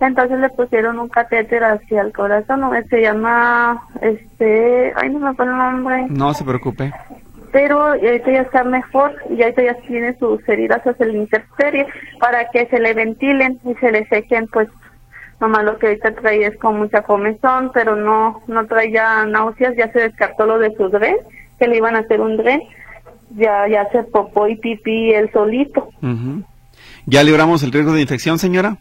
Entonces 0.00 0.38
le 0.38 0.50
pusieron 0.50 0.98
un 1.00 1.08
catéter 1.08 1.64
hacia 1.64 2.02
el 2.02 2.12
corazón 2.12 2.60
se 2.90 3.00
llama 3.00 3.80
este 4.02 4.92
ay 4.96 5.08
no 5.08 5.18
me 5.18 5.30
acuerdo 5.30 5.52
el 5.52 5.58
nombre. 5.58 6.06
No 6.10 6.34
se 6.34 6.44
preocupe 6.44 6.92
pero 7.52 7.80
ahorita 7.82 8.30
ya 8.30 8.42
está 8.42 8.64
mejor 8.64 9.14
y 9.30 9.42
ahorita 9.42 9.62
ya 9.62 9.74
tiene 9.86 10.16
sus 10.18 10.46
heridas 10.48 10.82
hacia 10.86 11.06
el 11.06 11.16
interferie 11.16 11.86
para 12.20 12.50
que 12.50 12.66
se 12.66 12.78
le 12.80 12.94
ventilen 12.94 13.58
y 13.64 13.74
se 13.74 13.90
le 13.92 14.06
sequen 14.06 14.46
pues 14.48 14.68
nomás 15.40 15.64
lo 15.64 15.78
que 15.78 15.88
ahorita 15.88 16.14
trae 16.16 16.46
es 16.46 16.56
con 16.58 16.78
mucha 16.78 17.02
comezón 17.02 17.70
pero 17.72 17.96
no 17.96 18.42
no 18.46 18.66
trae 18.66 18.90
ya 18.92 19.24
náuseas 19.24 19.76
ya 19.76 19.90
se 19.92 20.00
descartó 20.00 20.46
lo 20.46 20.58
de 20.58 20.74
su 20.76 20.88
dren 20.88 21.16
que 21.58 21.68
le 21.68 21.76
iban 21.76 21.96
a 21.96 22.00
hacer 22.00 22.20
un 22.20 22.36
dren 22.36 22.62
ya 23.30 23.68
ya 23.68 23.88
se 23.90 24.02
popó 24.04 24.48
y 24.48 24.56
pipí 24.56 25.12
él 25.12 25.30
solito. 25.32 25.90
Ya 27.04 27.22
libramos 27.22 27.62
el 27.62 27.72
riesgo 27.72 27.92
de 27.92 28.00
infección 28.00 28.38
señora 28.38 28.76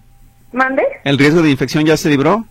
mande 0.51 0.83
el 1.03 1.17
riesgo 1.17 1.41
de 1.41 1.51
infección 1.51 1.85
ya 1.85 1.97
se 1.97 2.09
libró 2.09 2.45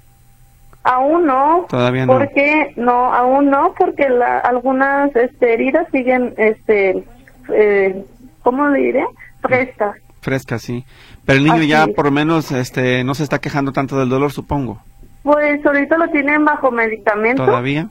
Aún 0.86 1.26
no. 1.26 1.66
Todavía 1.68 2.06
no. 2.06 2.12
Porque 2.12 2.72
no, 2.76 3.12
aún 3.12 3.50
no, 3.50 3.74
porque 3.76 4.08
la, 4.08 4.38
algunas 4.38 5.14
este, 5.16 5.54
heridas 5.54 5.88
siguen, 5.90 6.32
este, 6.36 7.04
eh, 7.52 8.04
¿cómo 8.42 8.68
le 8.68 8.78
diré? 8.78 9.04
Frescas. 9.42 9.96
Frescas, 10.20 10.62
sí. 10.62 10.84
Pero 11.24 11.38
el 11.38 11.44
niño 11.44 11.62
ya 11.64 11.88
por 11.88 12.04
lo 12.04 12.12
menos, 12.12 12.52
este, 12.52 13.02
no 13.02 13.16
se 13.16 13.24
está 13.24 13.40
quejando 13.40 13.72
tanto 13.72 13.98
del 13.98 14.08
dolor, 14.08 14.30
supongo. 14.30 14.80
Pues 15.24 15.66
ahorita 15.66 15.98
lo 15.98 16.08
tienen 16.10 16.44
bajo 16.44 16.70
medicamento. 16.70 17.44
Todavía. 17.44 17.88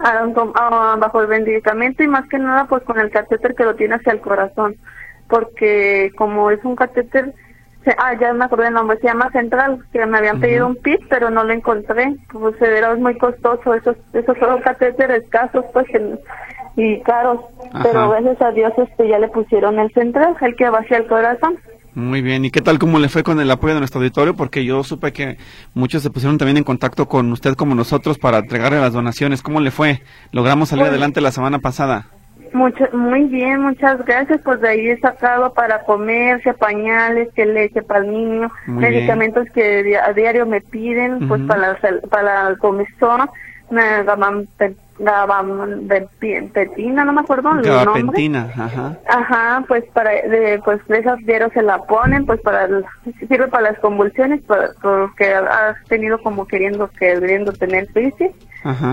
Ah, 0.00 0.26
ah, 0.56 0.96
bajo 0.98 1.22
el 1.22 1.28
medicamento 1.28 2.02
y 2.02 2.08
más 2.08 2.28
que 2.28 2.38
nada 2.38 2.64
pues 2.64 2.82
con 2.82 2.98
el 2.98 3.10
catéter 3.10 3.54
que 3.54 3.64
lo 3.64 3.76
tiene 3.76 3.94
hacia 3.94 4.12
el 4.12 4.20
corazón. 4.20 4.74
Porque 5.28 6.10
como 6.16 6.50
es 6.50 6.64
un 6.64 6.74
catéter 6.74 7.34
Ah, 7.98 8.14
ya 8.20 8.32
me 8.32 8.44
acordé 8.44 8.68
el 8.68 8.74
nombre, 8.74 8.98
se 8.98 9.06
llama 9.06 9.30
Central, 9.32 9.82
que 9.92 10.04
me 10.04 10.18
habían 10.18 10.40
pedido 10.40 10.66
un 10.66 10.76
PIT, 10.76 11.00
pero 11.08 11.30
no 11.30 11.44
lo 11.44 11.52
encontré. 11.52 12.14
Pues 12.30 12.60
era 12.60 12.94
muy 12.96 13.16
costoso, 13.16 13.74
esos, 13.74 13.96
esos 14.12 14.36
son 14.38 14.60
catéteres 14.60 15.24
escasos, 15.24 15.64
pues, 15.72 15.86
y 16.76 17.00
caros. 17.00 17.40
Pero 17.82 18.10
gracias 18.10 18.40
a 18.42 18.50
Dios 18.52 18.72
este 18.76 19.08
ya 19.08 19.18
le 19.18 19.28
pusieron 19.28 19.78
el 19.78 19.90
Central, 19.92 20.36
el 20.40 20.56
que 20.56 20.68
va 20.68 20.78
hacia 20.78 20.98
el 20.98 21.06
corazón. 21.06 21.58
Muy 21.94 22.22
bien, 22.22 22.44
¿y 22.44 22.50
qué 22.50 22.60
tal 22.60 22.78
cómo 22.78 22.98
le 22.98 23.08
fue 23.08 23.24
con 23.24 23.40
el 23.40 23.50
apoyo 23.50 23.74
de 23.74 23.80
nuestro 23.80 24.00
auditorio? 24.00 24.36
Porque 24.36 24.64
yo 24.64 24.84
supe 24.84 25.12
que 25.12 25.38
muchos 25.74 26.02
se 26.02 26.10
pusieron 26.10 26.38
también 26.38 26.58
en 26.58 26.64
contacto 26.64 27.08
con 27.08 27.32
usted 27.32 27.54
como 27.54 27.74
nosotros 27.74 28.18
para 28.18 28.38
entregarle 28.38 28.80
las 28.80 28.92
donaciones. 28.92 29.42
¿Cómo 29.42 29.60
le 29.60 29.70
fue? 29.70 30.02
Logramos 30.30 30.68
salir 30.68 30.84
pues 30.84 30.90
adelante 30.90 31.20
la 31.20 31.32
semana 31.32 31.58
pasada. 31.58 32.06
Mucho, 32.52 32.84
muy 32.92 33.24
bien, 33.24 33.60
muchas 33.60 34.04
gracias. 34.04 34.40
Pues 34.42 34.60
de 34.60 34.68
ahí 34.68 34.88
he 34.88 35.00
sacado 35.00 35.52
para 35.52 35.82
comerse, 35.84 36.52
pañales, 36.54 37.28
que 37.34 37.46
leche 37.46 37.82
para 37.82 38.00
el 38.00 38.12
niño, 38.12 38.50
medicamentos 38.66 39.46
que 39.54 39.96
a 39.96 40.12
diario 40.12 40.46
me 40.46 40.60
piden, 40.60 41.28
pues 41.28 41.42
para, 41.42 41.78
para 42.08 42.48
el 42.48 42.58
comezón, 42.58 43.28
gabapentina, 45.00 47.04
no 47.04 47.12
me 47.12 47.20
acuerdo 47.20 47.50
el 47.50 47.62
nombre. 47.84 48.30
ajá. 48.54 48.96
Ajá, 49.08 49.64
pues 49.66 49.84
para, 49.92 50.10
de, 50.10 50.60
pues 50.64 50.80
esos 50.88 51.18
diarios 51.20 51.52
se 51.52 51.62
la 51.62 51.78
ponen, 51.82 52.26
pues 52.26 52.40
para, 52.40 52.68
sirve 53.28 53.48
para 53.48 53.70
las 53.70 53.78
convulsiones, 53.78 54.42
porque 54.42 55.32
has 55.32 55.82
tenido 55.84 56.20
como 56.22 56.46
queriendo, 56.46 56.90
queriendo 56.98 57.52
tener 57.52 57.86
crisis 57.88 58.30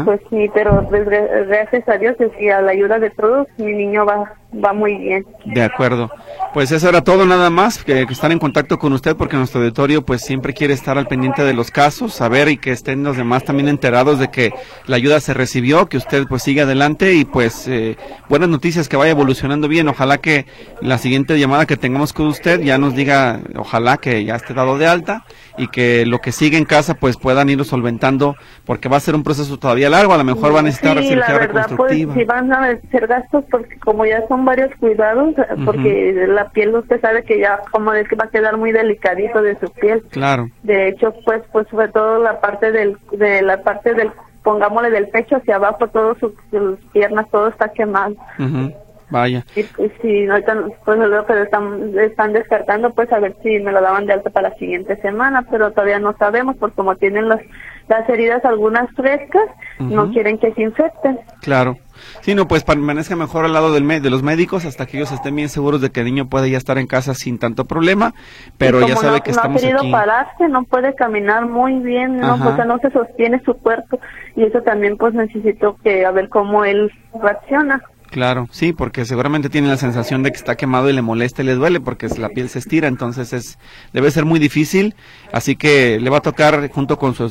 pues 0.05 0.21
sí, 0.29 0.49
pero 0.53 0.87
gracias 0.89 1.87
a 1.89 1.97
Dios 1.97 2.15
y 2.39 2.49
a 2.49 2.61
la 2.61 2.71
ayuda 2.71 2.99
de 2.99 3.09
todos, 3.09 3.47
mi 3.57 3.73
niño 3.73 4.05
va, 4.05 4.33
va 4.53 4.71
muy 4.71 4.95
bien. 4.95 5.25
De 5.45 5.61
acuerdo. 5.61 6.09
Pues 6.53 6.71
eso 6.71 6.87
era 6.87 7.03
todo 7.03 7.25
nada 7.25 7.49
más, 7.49 7.83
que, 7.83 8.03
estar 8.03 8.31
en 8.31 8.39
contacto 8.39 8.79
con 8.79 8.93
usted 8.93 9.15
porque 9.17 9.35
nuestro 9.35 9.59
auditorio 9.59 10.03
pues 10.03 10.21
siempre 10.21 10.53
quiere 10.53 10.73
estar 10.73 10.97
al 10.97 11.07
pendiente 11.07 11.43
de 11.43 11.53
los 11.53 11.69
casos, 11.69 12.13
saber 12.13 12.47
y 12.47 12.57
que 12.57 12.71
estén 12.71 13.03
los 13.03 13.17
demás 13.17 13.43
también 13.43 13.67
enterados 13.67 14.19
de 14.19 14.29
que 14.29 14.53
la 14.85 14.95
ayuda 14.95 15.19
se 15.19 15.33
recibió, 15.33 15.87
que 15.87 15.97
usted 15.97 16.25
pues 16.27 16.43
siga 16.43 16.63
adelante 16.63 17.13
y 17.13 17.25
pues 17.25 17.67
eh, 17.67 17.97
buenas 18.29 18.49
noticias 18.49 18.87
que 18.87 18.97
vaya 18.97 19.11
evolucionando 19.11 19.67
bien. 19.67 19.89
Ojalá 19.89 20.19
que 20.19 20.45
la 20.81 20.97
siguiente 20.97 21.37
llamada 21.37 21.65
que 21.65 21.77
tengamos 21.77 22.13
con 22.13 22.27
usted 22.27 22.61
ya 22.61 22.77
nos 22.77 22.95
diga, 22.95 23.41
ojalá 23.55 23.97
que 23.97 24.23
ya 24.23 24.35
esté 24.35 24.53
dado 24.53 24.77
de 24.77 24.87
alta 24.87 25.25
y 25.57 25.67
que 25.67 26.05
lo 26.05 26.19
que 26.19 26.31
sigue 26.31 26.57
en 26.57 26.65
casa 26.65 26.95
pues 26.95 27.17
puedan 27.17 27.49
ir 27.49 27.63
solventando 27.65 28.35
porque 28.65 28.89
va 28.89 28.97
a 28.97 29.01
ser 29.01 29.15
un 29.15 29.23
proceso 29.23 29.57
todavía 29.57 29.89
largo, 29.89 30.13
a 30.13 30.17
lo 30.17 30.23
mejor 30.23 30.53
van 30.53 30.65
a 30.65 30.69
necesitar 30.69 30.97
sí, 30.99 31.15
la 31.15 31.27
verdad, 31.33 31.69
Pues, 31.75 31.93
si 31.93 32.23
van 32.23 32.51
a 32.51 32.79
ser 32.91 33.07
gastos 33.07 33.43
porque 33.49 33.77
como 33.79 34.05
ya 34.05 34.27
son 34.27 34.45
varios 34.45 34.73
cuidados, 34.75 35.35
porque 35.65 36.25
la 36.27 36.49
piel 36.49 36.75
usted 36.75 37.01
sabe 37.01 37.23
que 37.23 37.39
ya 37.39 37.59
como 37.71 37.93
es 37.93 38.07
que 38.07 38.15
va 38.15 38.25
a 38.25 38.29
quedar 38.29 38.57
muy 38.57 38.71
delicadito 38.71 39.41
de 39.41 39.57
su 39.59 39.69
piel. 39.71 40.03
Claro. 40.11 40.49
De 40.63 40.89
hecho, 40.89 41.13
pues 41.25 41.41
pues 41.51 41.67
sobre 41.69 41.87
todo 41.89 42.21
la 42.21 42.39
parte 42.39 42.71
del 42.71 42.97
de 43.11 43.41
la 43.41 43.61
parte 43.63 43.93
del 43.93 44.11
pongámosle 44.43 44.91
del 44.91 45.09
pecho 45.09 45.35
hacia 45.35 45.57
abajo, 45.57 45.87
todas 45.87 46.17
sus, 46.19 46.31
piernas, 46.93 47.27
todo 47.29 47.49
está 47.49 47.67
quemado. 47.69 48.15
Vaya. 49.09 49.45
Y, 49.55 50.27
ahorita 50.27 50.65
pues 50.83 50.99
lo 50.99 51.25
que 51.25 51.41
están, 51.41 51.97
están 51.97 52.33
descartando, 52.33 52.93
pues 52.93 53.11
a 53.13 53.19
ver 53.19 53.35
si 53.41 53.59
me 53.59 53.71
lo 53.71 53.81
daban 53.81 54.05
de 54.05 54.13
alta 54.13 54.29
para 54.29 54.49
la 54.49 54.55
siguiente 54.55 54.97
semana, 55.01 55.45
pero 55.49 55.71
todavía 55.71 55.99
no 55.99 56.15
sabemos, 56.17 56.57
porque 56.57 56.75
como 56.75 56.95
tienen 56.95 57.29
las, 57.29 57.39
las 57.87 58.07
heridas 58.09 58.43
algunas 58.43 58.89
frescas, 58.95 59.45
no 59.79 60.11
quieren 60.11 60.37
que 60.37 60.53
se 60.53 60.61
infecten. 60.61 61.19
Claro. 61.41 61.77
Sí, 62.21 62.35
no, 62.35 62.47
pues 62.47 62.63
permanezca 62.63 63.15
mejor 63.15 63.45
al 63.45 63.53
lado 63.53 63.73
del 63.73 63.87
de 63.87 64.09
los 64.09 64.21
médicos 64.21 64.65
hasta 64.65 64.85
que 64.85 64.97
ellos 64.97 65.11
estén 65.11 65.35
bien 65.35 65.49
seguros 65.49 65.81
de 65.81 65.89
que 65.89 66.01
el 66.01 66.07
niño 66.07 66.27
puede 66.27 66.49
ya 66.49 66.57
estar 66.57 66.77
en 66.77 66.85
casa 66.85 67.13
sin 67.13 67.39
tanto 67.39 67.65
problema, 67.65 68.13
pero 68.57 68.85
ya 68.85 68.95
sabe 68.97 69.21
que 69.21 69.31
estamos 69.31 69.57
aquí. 69.57 69.71
No 69.71 69.77
ha 69.77 69.81
querido 69.81 69.97
pararse, 69.97 70.47
no 70.49 70.63
puede 70.63 70.93
caminar 70.95 71.47
muy 71.47 71.79
bien, 71.79 72.17
no, 72.17 72.35
o 72.35 72.55
sea, 72.55 72.65
no 72.65 72.77
se 72.79 72.91
sostiene 72.91 73.41
su 73.43 73.53
cuerpo 73.55 73.99
y 74.35 74.43
eso 74.43 74.61
también 74.61 74.97
pues 74.97 75.13
necesito 75.13 75.77
que 75.83 76.05
a 76.05 76.11
ver 76.11 76.29
cómo 76.29 76.65
él 76.65 76.91
reacciona. 77.19 77.81
Claro, 78.09 78.47
sí, 78.51 78.73
porque 78.73 79.05
seguramente 79.05 79.49
tiene 79.49 79.67
la 79.67 79.77
sensación 79.77 80.23
de 80.23 80.31
que 80.31 80.37
está 80.37 80.55
quemado 80.55 80.89
y 80.89 80.93
le 80.93 81.01
molesta 81.01 81.41
y 81.41 81.45
le 81.45 81.55
duele 81.55 81.79
porque 81.79 82.07
la 82.17 82.29
piel 82.29 82.49
se 82.49 82.59
estira, 82.59 82.87
entonces 82.87 83.33
es 83.33 83.59
debe 83.93 84.11
ser 84.11 84.25
muy 84.25 84.39
difícil, 84.39 84.95
así 85.31 85.55
que 85.55 85.99
le 85.99 86.09
va 86.09 86.17
a 86.17 86.21
tocar 86.21 86.69
junto 86.71 86.97
con 86.97 87.13
su, 87.13 87.25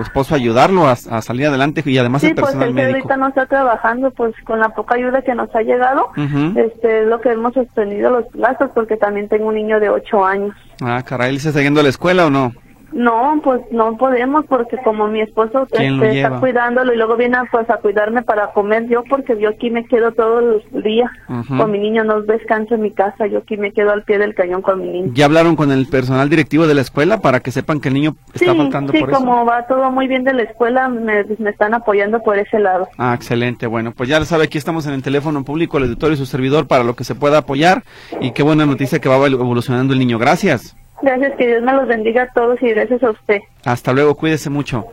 esposo 0.00 0.34
ayudarlo 0.34 0.88
a, 0.88 0.96
salir 0.96 1.46
adelante 1.46 1.82
y 1.84 1.98
además 1.98 2.22
sí, 2.22 2.28
el 2.28 2.34
personal 2.34 2.72
pues 2.72 2.86
ahorita 2.86 3.16
no 3.16 3.28
está 3.28 3.46
trabajando, 3.46 4.10
pues 4.10 4.34
con 4.44 4.58
la 4.58 4.70
poca 4.70 4.96
ayuda 4.96 5.22
que 5.22 5.34
nos 5.34 5.54
ha 5.54 5.62
llegado, 5.62 6.10
este 6.56 7.02
es 7.02 7.08
lo 7.08 7.20
que 7.20 7.30
hemos 7.30 7.54
sostenido 7.54 8.10
los 8.10 8.24
gastos 8.34 8.70
porque 8.74 8.96
también 8.96 9.28
tengo 9.28 9.46
un 9.46 9.54
niño 9.54 9.80
de 9.80 9.88
8 9.88 10.24
años. 10.24 10.56
Ah, 10.82 11.02
caray, 11.06 11.30
¿él 11.30 11.36
está 11.36 11.62
yendo 11.62 11.80
a 11.80 11.82
la 11.82 11.88
escuela 11.88 12.26
o 12.26 12.30
no? 12.30 12.52
No, 12.96 13.38
pues 13.44 13.60
no 13.70 13.94
podemos 13.98 14.46
porque 14.46 14.78
como 14.78 15.06
mi 15.06 15.20
esposo 15.20 15.66
este, 15.70 16.18
está 16.18 16.40
cuidándolo 16.40 16.94
y 16.94 16.96
luego 16.96 17.16
viene 17.16 17.36
pues 17.52 17.68
a 17.68 17.76
cuidarme 17.76 18.22
para 18.22 18.52
comer 18.52 18.88
yo 18.88 19.04
porque 19.04 19.38
yo 19.38 19.50
aquí 19.50 19.68
me 19.68 19.84
quedo 19.84 20.12
todos 20.12 20.42
los 20.42 20.82
días 20.82 21.10
con 21.26 21.70
mi 21.70 21.78
niño, 21.78 22.04
no 22.04 22.22
descanso 22.22 22.76
en 22.76 22.80
mi 22.80 22.92
casa, 22.92 23.26
yo 23.26 23.40
aquí 23.40 23.58
me 23.58 23.72
quedo 23.72 23.92
al 23.92 24.04
pie 24.04 24.16
del 24.16 24.34
cañón 24.34 24.62
con 24.62 24.80
mi 24.80 24.88
niño. 24.88 25.12
¿Ya 25.14 25.26
hablaron 25.26 25.56
con 25.56 25.72
el 25.72 25.86
personal 25.88 26.30
directivo 26.30 26.66
de 26.66 26.72
la 26.72 26.80
escuela 26.80 27.20
para 27.20 27.40
que 27.40 27.50
sepan 27.50 27.80
que 27.80 27.88
el 27.88 27.94
niño 27.94 28.16
está 28.32 28.54
faltando 28.54 28.94
sí, 28.94 29.02
como 29.04 29.44
va 29.44 29.66
todo 29.66 29.90
muy 29.90 30.08
bien 30.08 30.24
de 30.24 30.32
la 30.32 30.44
escuela, 30.44 30.88
me, 30.88 31.22
me, 31.38 31.50
están 31.50 31.74
apoyando 31.74 32.22
por 32.22 32.38
ese 32.38 32.58
lado. 32.58 32.88
Ah, 32.96 33.12
excelente, 33.14 33.66
bueno, 33.66 33.92
pues 33.92 34.08
ya 34.08 34.18
lo 34.18 34.24
sabe, 34.24 34.44
aquí 34.44 34.56
estamos 34.56 34.86
en 34.86 34.94
el 34.94 35.02
teléfono 35.02 35.44
público, 35.44 35.76
el 35.76 35.84
editor 35.84 36.12
y 36.12 36.16
su 36.16 36.24
servidor 36.24 36.66
para 36.66 36.82
lo 36.82 36.96
que 36.96 37.04
se 37.04 37.14
pueda 37.14 37.38
apoyar 37.38 37.82
y 38.22 38.30
qué 38.30 38.42
buena 38.42 38.64
noticia 38.64 39.00
que 39.00 39.10
va 39.10 39.16
evolucionando 39.26 39.92
el 39.92 39.98
niño, 39.98 40.18
gracias. 40.18 40.74
Gracias, 41.02 41.32
que 41.36 41.46
Dios 41.46 41.62
me 41.62 41.72
los 41.72 41.86
bendiga 41.86 42.22
a 42.22 42.32
todos 42.32 42.60
y 42.62 42.70
gracias 42.70 43.02
a 43.02 43.10
usted. 43.10 43.40
Hasta 43.64 43.92
luego, 43.92 44.14
cuídese 44.14 44.50
mucho. 44.50 44.86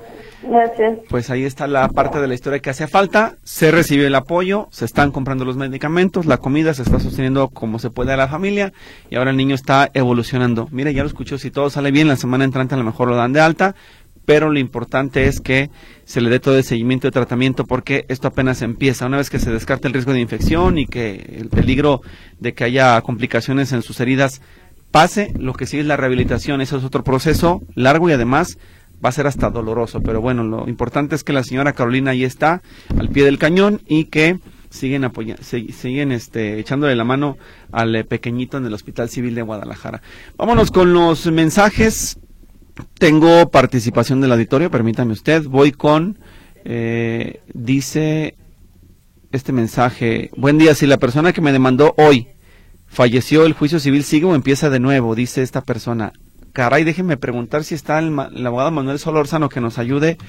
Gracias. 0.44 1.00
Pues 1.10 1.30
ahí 1.30 1.46
está 1.46 1.68
la 1.68 1.88
parte 1.90 2.20
de 2.20 2.28
la 2.28 2.34
historia 2.34 2.60
que 2.60 2.70
hacía 2.70 2.88
falta. 2.88 3.36
Se 3.44 3.72
recibió 3.72 4.06
el 4.06 4.16
apoyo, 4.16 4.68
se 4.72 4.86
están 4.86 5.12
comprando 5.12 5.46
los 5.46 5.56
medicamentos, 5.56 6.26
la 6.26 6.38
comida 6.38 6.74
se 6.74 6.84
está 6.84 7.00
sosteniendo 7.00 7.48
como 7.48 7.80
se 7.80 7.90
puede 7.90 8.12
a 8.12 8.18
la 8.18 8.28
familia 8.28 8.74
y 9.10 9.16
ahora 9.16 9.32
el 9.32 9.38
niño 9.38 9.56
está 9.56 9.90
evolucionando. 9.94 10.68
Mire, 10.72 10.94
ya 10.94 11.04
lo 11.04 11.08
escuchó, 11.08 11.38
si 11.38 11.52
todo 11.52 11.70
sale 11.70 11.92
bien, 11.92 12.08
la 12.08 12.18
semana 12.18 12.44
entrante 12.44 12.76
a 12.76 12.78
lo 12.78 12.84
mejor 12.84 13.08
lo 13.08 13.16
dan 13.16 13.32
de 13.32 13.40
alta, 13.40 13.76
pero 14.26 14.50
lo 14.50 14.60
importante 14.60 15.28
es 15.28 15.40
que 15.40 15.70
se 16.06 16.22
le 16.22 16.30
dé 16.30 16.40
todo 16.40 16.58
el 16.58 16.64
seguimiento 16.64 17.08
de 17.08 17.12
tratamiento 17.12 17.66
porque 17.66 18.06
esto 18.08 18.28
apenas 18.28 18.62
empieza. 18.62 19.06
Una 19.06 19.18
vez 19.18 19.30
que 19.30 19.40
se 19.40 19.52
descarte 19.52 19.88
el 19.88 19.94
riesgo 19.94 20.14
de 20.14 20.20
infección 20.20 20.78
y 20.78 20.88
que 20.88 21.38
el 21.40 21.50
peligro 21.50 22.02
de 22.40 22.54
que 22.54 22.64
haya 22.64 23.00
complicaciones 23.02 23.72
en 23.72 23.82
sus 23.82 24.00
heridas 24.00 24.42
pase, 24.94 25.34
lo 25.40 25.54
que 25.54 25.66
sí 25.66 25.80
es 25.80 25.88
la 25.88 25.98
rehabilitación, 25.98 26.62
eso 26.62 26.78
es 26.78 26.84
otro 26.84 27.04
proceso 27.04 27.64
largo 27.74 28.10
y 28.10 28.14
además 28.14 28.60
va 29.04 29.10
a 29.10 29.12
ser 29.12 29.26
hasta 29.26 29.50
doloroso, 29.50 30.02
pero 30.02 30.22
bueno, 30.22 30.44
lo 30.44 30.70
importante 30.70 31.16
es 31.16 31.24
que 31.24 31.34
la 31.34 31.44
señora 31.44 31.74
Carolina 31.74 32.12
ahí 32.12 32.24
está 32.24 32.62
al 32.96 33.10
pie 33.10 33.26
del 33.26 33.40
cañón 33.40 33.82
y 33.88 34.06
que 34.06 34.40
siguen 34.70 35.04
apoyando, 35.04 35.42
siguen 35.44 36.12
este, 36.12 36.60
echándole 36.60 36.96
la 36.96 37.04
mano 37.04 37.38
al 37.72 37.96
eh, 37.96 38.04
pequeñito 38.04 38.58
en 38.58 38.68
el 38.68 38.74
Hospital 38.74 39.10
Civil 39.10 39.34
de 39.34 39.42
Guadalajara. 39.42 40.04
Vámonos 40.38 40.70
con 40.70 40.94
los 40.94 41.26
mensajes. 41.26 42.20
Tengo 43.00 43.50
participación 43.50 44.22
del 44.22 44.32
auditorio, 44.32 44.70
permítame 44.70 45.14
usted. 45.14 45.44
Voy 45.44 45.72
con, 45.72 46.20
eh, 46.66 47.42
dice 47.52 48.36
este 49.32 49.52
mensaje. 49.52 50.30
Buen 50.38 50.60
día, 50.60 50.76
si 50.76 50.86
la 50.86 50.98
persona 50.98 51.34
que 51.34 51.42
me 51.42 51.52
demandó 51.52 51.96
hoy 51.98 52.33
falleció, 52.94 53.46
el 53.46 53.54
juicio 53.54 53.80
civil 53.80 54.04
sigue 54.04 54.26
o 54.26 54.36
empieza 54.36 54.70
de 54.70 54.80
nuevo, 54.80 55.16
dice 55.16 55.42
esta 55.42 55.62
persona. 55.62 56.14
Caray, 56.54 56.84
déjenme 56.84 57.18
preguntar 57.18 57.64
si 57.64 57.74
está 57.74 57.98
el, 57.98 58.16
abogado 58.46 58.70
Manuel 58.70 59.00
Solórzano 59.00 59.50
que 59.50 59.60
nos 59.60 59.80
ayude 59.80 60.20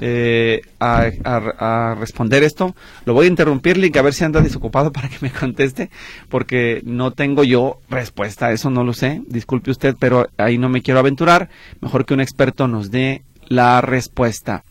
eh, 0.00 0.60
a, 0.78 1.94
responder 1.98 2.42
esto. 2.42 2.76
Lo 3.06 3.14
voy 3.14 3.24
a 3.24 3.30
interrumpir, 3.30 3.78
Link, 3.78 3.96
a 3.96 4.02
ver 4.02 4.12
si 4.12 4.22
anda 4.22 4.42
desocupado 4.42 4.92
para 4.92 5.08
que 5.08 5.16
me 5.22 5.32
conteste, 5.32 5.88
porque 6.28 6.82
no 6.84 7.12
tengo 7.12 7.42
yo 7.42 7.78
respuesta 7.88 8.48
a 8.48 8.52
eso, 8.52 8.68
no 8.68 8.84
lo 8.84 8.92
sé. 8.92 9.22
Disculpe 9.26 9.70
usted, 9.70 9.96
pero 9.98 10.28
ahí 10.36 10.58
no 10.58 10.68
me 10.68 10.82
quiero 10.82 11.00
aventurar. 11.00 11.48
Mejor 11.80 12.04
que 12.04 12.12
un 12.12 12.20
experto 12.20 12.68
nos 12.68 12.90
dé 12.90 13.22
la 13.48 13.80
respuesta. 13.80 14.64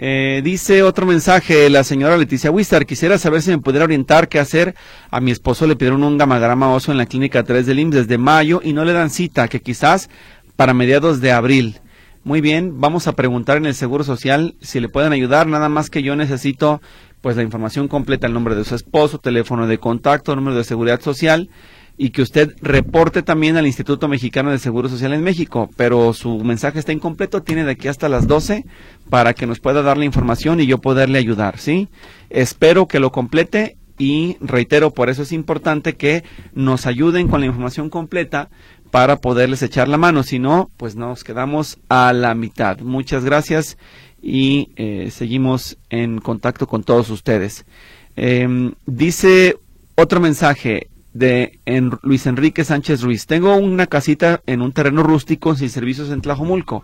Eh, 0.00 0.42
dice 0.44 0.84
otro 0.84 1.06
mensaje, 1.06 1.68
la 1.68 1.82
señora 1.82 2.16
Leticia 2.16 2.52
Wistar, 2.52 2.86
quisiera 2.86 3.18
saber 3.18 3.42
si 3.42 3.50
me 3.50 3.58
pudiera 3.58 3.84
orientar 3.84 4.28
qué 4.28 4.38
hacer. 4.38 4.76
A 5.10 5.20
mi 5.20 5.32
esposo 5.32 5.66
le 5.66 5.74
pidieron 5.74 6.04
un 6.04 6.16
gamagrama 6.16 6.72
oso 6.72 6.92
en 6.92 6.98
la 6.98 7.06
clínica 7.06 7.42
3 7.42 7.66
del 7.66 7.80
IMSS 7.80 7.94
desde 7.94 8.16
mayo 8.16 8.60
y 8.62 8.72
no 8.74 8.84
le 8.84 8.92
dan 8.92 9.10
cita, 9.10 9.48
que 9.48 9.60
quizás 9.60 10.08
para 10.54 10.72
mediados 10.72 11.20
de 11.20 11.32
abril. 11.32 11.80
Muy 12.22 12.40
bien, 12.40 12.80
vamos 12.80 13.08
a 13.08 13.16
preguntar 13.16 13.56
en 13.56 13.66
el 13.66 13.74
Seguro 13.74 14.04
Social 14.04 14.54
si 14.60 14.78
le 14.78 14.88
pueden 14.88 15.12
ayudar, 15.12 15.48
nada 15.48 15.68
más 15.68 15.90
que 15.90 16.04
yo 16.04 16.14
necesito 16.14 16.80
pues 17.20 17.36
la 17.36 17.42
información 17.42 17.88
completa, 17.88 18.28
el 18.28 18.34
nombre 18.34 18.54
de 18.54 18.64
su 18.64 18.76
esposo, 18.76 19.18
teléfono 19.18 19.66
de 19.66 19.78
contacto, 19.78 20.36
número 20.36 20.56
de 20.56 20.62
seguridad 20.62 21.00
social 21.00 21.50
y 21.98 22.10
que 22.10 22.22
usted 22.22 22.54
reporte 22.62 23.22
también 23.22 23.56
al 23.56 23.66
Instituto 23.66 24.06
Mexicano 24.06 24.52
de 24.52 24.60
Seguro 24.60 24.88
Social 24.88 25.12
en 25.12 25.24
México, 25.24 25.68
pero 25.76 26.12
su 26.12 26.38
mensaje 26.44 26.78
está 26.78 26.92
incompleto, 26.92 27.42
tiene 27.42 27.64
de 27.64 27.72
aquí 27.72 27.88
hasta 27.88 28.08
las 28.08 28.28
12 28.28 28.64
para 29.10 29.34
que 29.34 29.48
nos 29.48 29.58
pueda 29.58 29.82
dar 29.82 29.98
la 29.98 30.04
información 30.04 30.60
y 30.60 30.66
yo 30.66 30.78
poderle 30.78 31.18
ayudar, 31.18 31.58
¿sí? 31.58 31.88
Espero 32.30 32.86
que 32.86 33.00
lo 33.00 33.10
complete 33.10 33.76
y 33.98 34.36
reitero, 34.40 34.92
por 34.92 35.10
eso 35.10 35.22
es 35.22 35.32
importante 35.32 35.96
que 35.96 36.22
nos 36.54 36.86
ayuden 36.86 37.26
con 37.26 37.40
la 37.40 37.46
información 37.46 37.90
completa 37.90 38.48
para 38.92 39.16
poderles 39.16 39.62
echar 39.62 39.88
la 39.88 39.98
mano, 39.98 40.22
si 40.22 40.38
no, 40.38 40.70
pues 40.76 40.94
nos 40.94 41.24
quedamos 41.24 41.78
a 41.88 42.12
la 42.12 42.34
mitad. 42.36 42.78
Muchas 42.78 43.24
gracias 43.24 43.76
y 44.22 44.70
eh, 44.76 45.10
seguimos 45.10 45.78
en 45.90 46.20
contacto 46.20 46.68
con 46.68 46.84
todos 46.84 47.10
ustedes. 47.10 47.66
Em, 48.14 48.74
dice 48.86 49.58
otro 49.96 50.20
mensaje, 50.20 50.88
de 51.18 51.58
Luis 52.02 52.26
Enrique 52.26 52.64
Sánchez 52.64 53.02
Ruiz. 53.02 53.26
Tengo 53.26 53.56
una 53.56 53.86
casita 53.86 54.40
en 54.46 54.62
un 54.62 54.72
terreno 54.72 55.02
rústico 55.02 55.56
sin 55.56 55.68
servicios 55.68 56.10
en 56.10 56.20
Tlajomulco. 56.20 56.82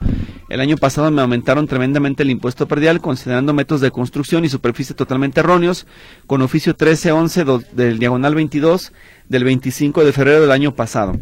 El 0.49 0.61
año 0.61 0.77
pasado 0.77 1.11
me 1.11 1.23
aumentaron 1.23 1.69
tremendamente 1.69 2.25
el 2.25 2.31
impuesto 2.31 2.67
predial 2.67 3.01
considerando 3.01 3.55
métodos 3.55 3.81
de 3.81 3.93
construcción 3.93 4.45
y 4.45 4.49
superficie 4.49 4.97
totalmente 4.97 5.41
erróneos 5.41 5.87
con 6.27 6.43
oficio 6.43 6.73
1311 6.73 7.45
del 7.73 7.99
diagonal 7.99 8.35
22 8.35 8.93
del 9.29 9.45
25 9.45 10.05
de 10.05 10.13
febrero 10.13 10.41
del 10.41 10.51
año 10.51 10.75
pasado, 10.75 11.17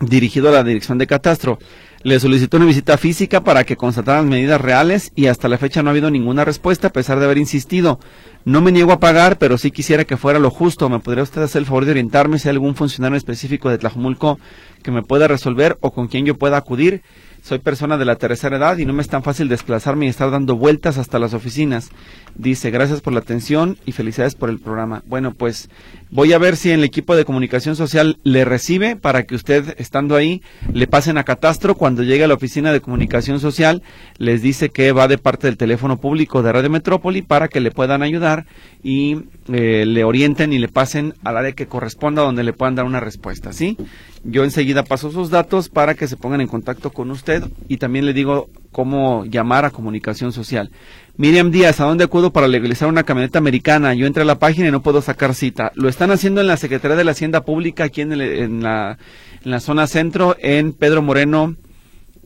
dirigido 0.00 0.50
a 0.50 0.52
la 0.52 0.64
Dirección 0.64 0.98
de 0.98 1.06
Catastro. 1.06 1.58
Le 2.02 2.20
solicitó 2.20 2.58
una 2.58 2.66
visita 2.66 2.98
física 2.98 3.42
para 3.42 3.64
que 3.64 3.76
constataran 3.76 4.28
medidas 4.28 4.60
reales 4.60 5.10
y 5.16 5.28
hasta 5.28 5.48
la 5.48 5.56
fecha 5.56 5.82
no 5.82 5.88
ha 5.88 5.92
habido 5.92 6.10
ninguna 6.10 6.44
respuesta 6.44 6.88
a 6.88 6.92
pesar 6.92 7.18
de 7.18 7.24
haber 7.24 7.38
insistido. 7.38 7.98
No 8.46 8.60
me 8.60 8.72
niego 8.72 8.92
a 8.92 9.00
pagar, 9.00 9.38
pero 9.38 9.56
sí 9.56 9.70
quisiera 9.70 10.04
que 10.04 10.18
fuera 10.18 10.38
lo 10.38 10.50
justo. 10.50 10.90
¿Me 10.90 10.98
podría 10.98 11.22
usted 11.22 11.40
hacer 11.40 11.60
el 11.60 11.66
favor 11.66 11.86
de 11.86 11.92
orientarme 11.92 12.38
si 12.38 12.48
hay 12.48 12.52
algún 12.52 12.74
funcionario 12.74 13.16
específico 13.16 13.70
de 13.70 13.78
Tlajumulco 13.78 14.38
que 14.82 14.90
me 14.90 15.02
pueda 15.02 15.26
resolver 15.26 15.78
o 15.80 15.92
con 15.92 16.08
quien 16.08 16.26
yo 16.26 16.36
pueda 16.36 16.58
acudir? 16.58 17.00
Soy 17.42 17.58
persona 17.58 17.96
de 17.96 18.04
la 18.04 18.16
tercera 18.16 18.58
edad 18.58 18.76
y 18.76 18.84
no 18.84 18.92
me 18.92 19.00
es 19.00 19.08
tan 19.08 19.22
fácil 19.22 19.48
desplazarme 19.48 20.04
y 20.04 20.08
estar 20.08 20.30
dando 20.30 20.56
vueltas 20.56 20.98
hasta 20.98 21.18
las 21.18 21.32
oficinas. 21.32 21.88
Dice, 22.34 22.70
gracias 22.70 23.00
por 23.00 23.14
la 23.14 23.20
atención 23.20 23.78
y 23.86 23.92
felicidades 23.92 24.34
por 24.34 24.50
el 24.50 24.60
programa. 24.60 25.02
Bueno, 25.06 25.32
pues 25.32 25.70
voy 26.14 26.32
a 26.32 26.38
ver 26.38 26.56
si 26.56 26.70
el 26.70 26.84
equipo 26.84 27.16
de 27.16 27.24
comunicación 27.24 27.74
social 27.74 28.18
le 28.22 28.44
recibe 28.44 28.94
para 28.94 29.24
que 29.24 29.34
usted, 29.34 29.74
estando 29.78 30.14
ahí, 30.14 30.42
le 30.72 30.86
pasen 30.86 31.18
a 31.18 31.24
Catastro. 31.24 31.74
Cuando 31.74 32.04
llegue 32.04 32.22
a 32.22 32.28
la 32.28 32.34
oficina 32.34 32.72
de 32.72 32.80
comunicación 32.80 33.40
social, 33.40 33.82
les 34.16 34.40
dice 34.40 34.68
que 34.68 34.92
va 34.92 35.08
de 35.08 35.18
parte 35.18 35.48
del 35.48 35.56
teléfono 35.56 35.96
público 35.96 36.44
de 36.44 36.52
Radio 36.52 36.70
Metrópoli 36.70 37.22
para 37.22 37.48
que 37.48 37.58
le 37.58 37.72
puedan 37.72 38.02
ayudar 38.02 38.46
y 38.84 39.24
eh, 39.48 39.84
le 39.86 40.04
orienten 40.04 40.52
y 40.52 40.58
le 40.58 40.68
pasen 40.68 41.14
al 41.24 41.36
área 41.36 41.52
que 41.52 41.66
corresponda 41.66 42.22
donde 42.22 42.44
le 42.44 42.52
puedan 42.52 42.76
dar 42.76 42.84
una 42.84 43.00
respuesta, 43.00 43.52
¿sí? 43.52 43.76
Yo 44.22 44.44
enseguida 44.44 44.84
paso 44.84 45.10
sus 45.10 45.30
datos 45.30 45.68
para 45.68 45.94
que 45.94 46.06
se 46.06 46.16
pongan 46.16 46.40
en 46.40 46.46
contacto 46.46 46.90
con 46.90 47.10
usted 47.10 47.42
y 47.66 47.78
también 47.78 48.06
le 48.06 48.12
digo 48.12 48.48
cómo 48.70 49.24
llamar 49.24 49.64
a 49.64 49.70
comunicación 49.70 50.32
social. 50.32 50.70
Miriam 51.16 51.52
Díaz, 51.52 51.78
¿a 51.78 51.84
dónde 51.84 52.02
acudo 52.02 52.32
para 52.32 52.48
legalizar 52.48 52.88
una 52.88 53.04
camioneta 53.04 53.38
americana? 53.38 53.94
Yo 53.94 54.04
entré 54.04 54.22
a 54.22 54.26
la 54.26 54.40
página 54.40 54.66
y 54.66 54.72
no 54.72 54.82
puedo 54.82 55.00
sacar 55.00 55.32
cita. 55.34 55.70
Lo 55.76 55.88
están 55.88 56.10
haciendo 56.10 56.40
en 56.40 56.48
la 56.48 56.56
Secretaría 56.56 56.96
de 56.96 57.04
la 57.04 57.12
Hacienda 57.12 57.44
Pública, 57.44 57.84
aquí 57.84 58.00
en, 58.00 58.18
la, 58.18 58.98
en 59.44 59.50
la 59.50 59.60
zona 59.60 59.86
centro, 59.86 60.34
en 60.40 60.72
Pedro 60.72 61.02
Moreno 61.02 61.54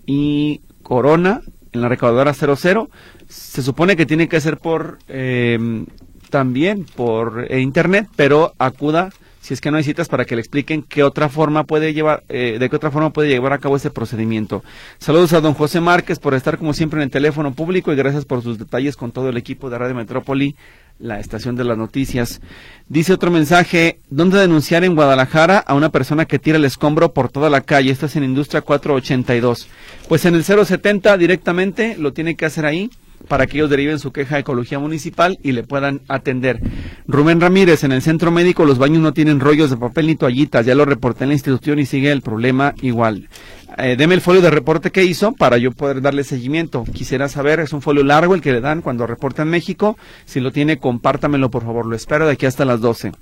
y 0.07 0.63
Corona, 0.83 1.43
en 1.73 1.83
la 1.83 1.91
recaudadora 1.91 2.33
00. 2.33 2.89
Se 3.29 3.63
supone 3.63 3.95
que 3.95 4.07
tiene 4.07 4.27
que 4.27 4.41
ser 4.41 4.57
por 4.57 4.99
eh, 5.09 5.85
también 6.31 6.85
por 6.85 7.47
eh, 7.51 7.61
internet, 7.61 8.09
pero 8.17 8.55
acuda 8.59 9.11
si 9.41 9.55
es 9.55 9.61
que 9.61 9.71
no 9.71 9.77
hay 9.77 9.85
citas 9.85 10.09
para 10.09 10.25
que 10.25 10.35
le 10.35 10.41
expliquen 10.41 10.83
qué 10.83 11.03
otra 11.03 11.29
forma 11.29 11.65
puede 11.65 11.95
llevar, 11.95 12.25
eh, 12.29 12.57
de 12.59 12.69
qué 12.69 12.77
otra 12.77 12.91
forma 12.91 13.11
puede 13.11 13.29
llevar 13.29 13.53
a 13.53 13.59
cabo 13.59 13.77
este 13.77 13.91
procedimiento. 13.91 14.63
Saludos 14.99 15.33
a 15.33 15.41
don 15.41 15.55
José 15.55 15.81
Márquez 15.81 16.19
por 16.19 16.35
estar 16.35 16.59
como 16.59 16.75
siempre 16.75 16.99
en 16.99 17.05
el 17.05 17.11
teléfono 17.11 17.53
público 17.53 17.93
y 17.93 17.97
gracias 17.97 18.25
por 18.25 18.43
sus 18.43 18.59
detalles 18.59 18.97
con 18.97 19.13
todo 19.13 19.29
el 19.29 19.37
equipo 19.37 19.71
de 19.71 19.79
Radio 19.79 19.95
Metrópoli, 19.95 20.57
la 20.99 21.21
estación 21.21 21.57
de 21.57 21.65
las 21.65 21.79
noticias. 21.79 22.41
Dice 22.89 23.13
otro 23.13 23.31
mensaje, 23.31 24.01
¿dónde 24.11 24.39
denunciar 24.39 24.85
en 24.85 24.95
Guadalajara 24.95 25.59
a 25.59 25.75
una 25.75 25.91
persona 25.91 26.25
que 26.25 26.39
tira 26.39 26.59
el 26.59 26.65
escombro 26.65 27.13
por 27.13 27.29
toda 27.29 27.51
la 27.51 27.61
calle? 27.61 27.91
Esto 27.91 28.07
es 28.07 28.17
en 28.17 28.25
Industria 28.25 28.63
482. 28.63 29.69
Pues 30.09 30.25
en 30.25 30.35
el 30.35 30.45
070 30.45 31.17
directamente 31.17 31.97
lo 31.97 32.13
tiene 32.13 32.35
que 32.35 32.47
hacer 32.47 32.67
ahí 32.67 32.91
para 33.27 33.47
que 33.47 33.57
ellos 33.59 33.71
deriven 33.71 33.99
su 33.99 34.13
queja 34.13 34.37
a 34.37 34.39
Ecología 34.41 34.79
Municipal 34.79 35.39
y 35.43 35.53
le 35.53 35.63
puedan 35.63 36.03
atender. 36.09 36.61
Rubén 37.07 37.41
Ramírez, 37.41 37.85
en 37.85 37.93
el 37.93 38.03
centro 38.03 38.31
médico 38.31 38.65
los 38.65 38.79
baños 38.79 39.03
no 39.03 39.13
tienen 39.13 39.41
rollos 39.41 39.71
de 39.71 39.77
papel 39.77 40.07
ni 40.07 40.15
toallitas, 40.15 40.65
ya 40.65 40.75
lo 40.75 40.85
reporté 40.85 41.25
en 41.25 41.31
la 41.31 41.35
institución 41.35 41.79
y 41.79 41.87
sigue 41.87 42.13
el 42.13 42.23
problema 42.23 42.75
igual. 42.83 43.29
Eh, 43.77 43.97
deme 43.97 44.15
el 44.15 44.21
folio 44.21 44.41
de 44.41 44.51
reporte 44.51 44.91
que 44.91 45.05
hizo 45.05 45.33
para 45.33 45.59
yo 45.59 45.71
poder 45.73 46.01
darle 46.01 46.25
seguimiento. 46.25 46.85
Quisiera 46.85 47.29
saber, 47.29 47.61
es 47.61 47.73
un 47.73 47.83
folio 47.83 48.03
largo 48.03 48.35
el 48.35 48.41
que 48.41 48.53
le 48.53 48.61
dan 48.61 48.83
cuando 48.83 49.07
reporta 49.07 49.43
en 49.43 49.51
México. 49.51 49.97
Si 50.25 50.41
lo 50.41 50.51
tiene, 50.51 50.79
compártamelo 50.79 51.51
por 51.51 51.65
favor. 51.65 51.87
Lo 51.87 51.95
espero 51.95 52.27
de 52.27 52.33
aquí 52.33 52.47
hasta 52.47 52.65
las 52.65 52.81
12. 52.81 53.13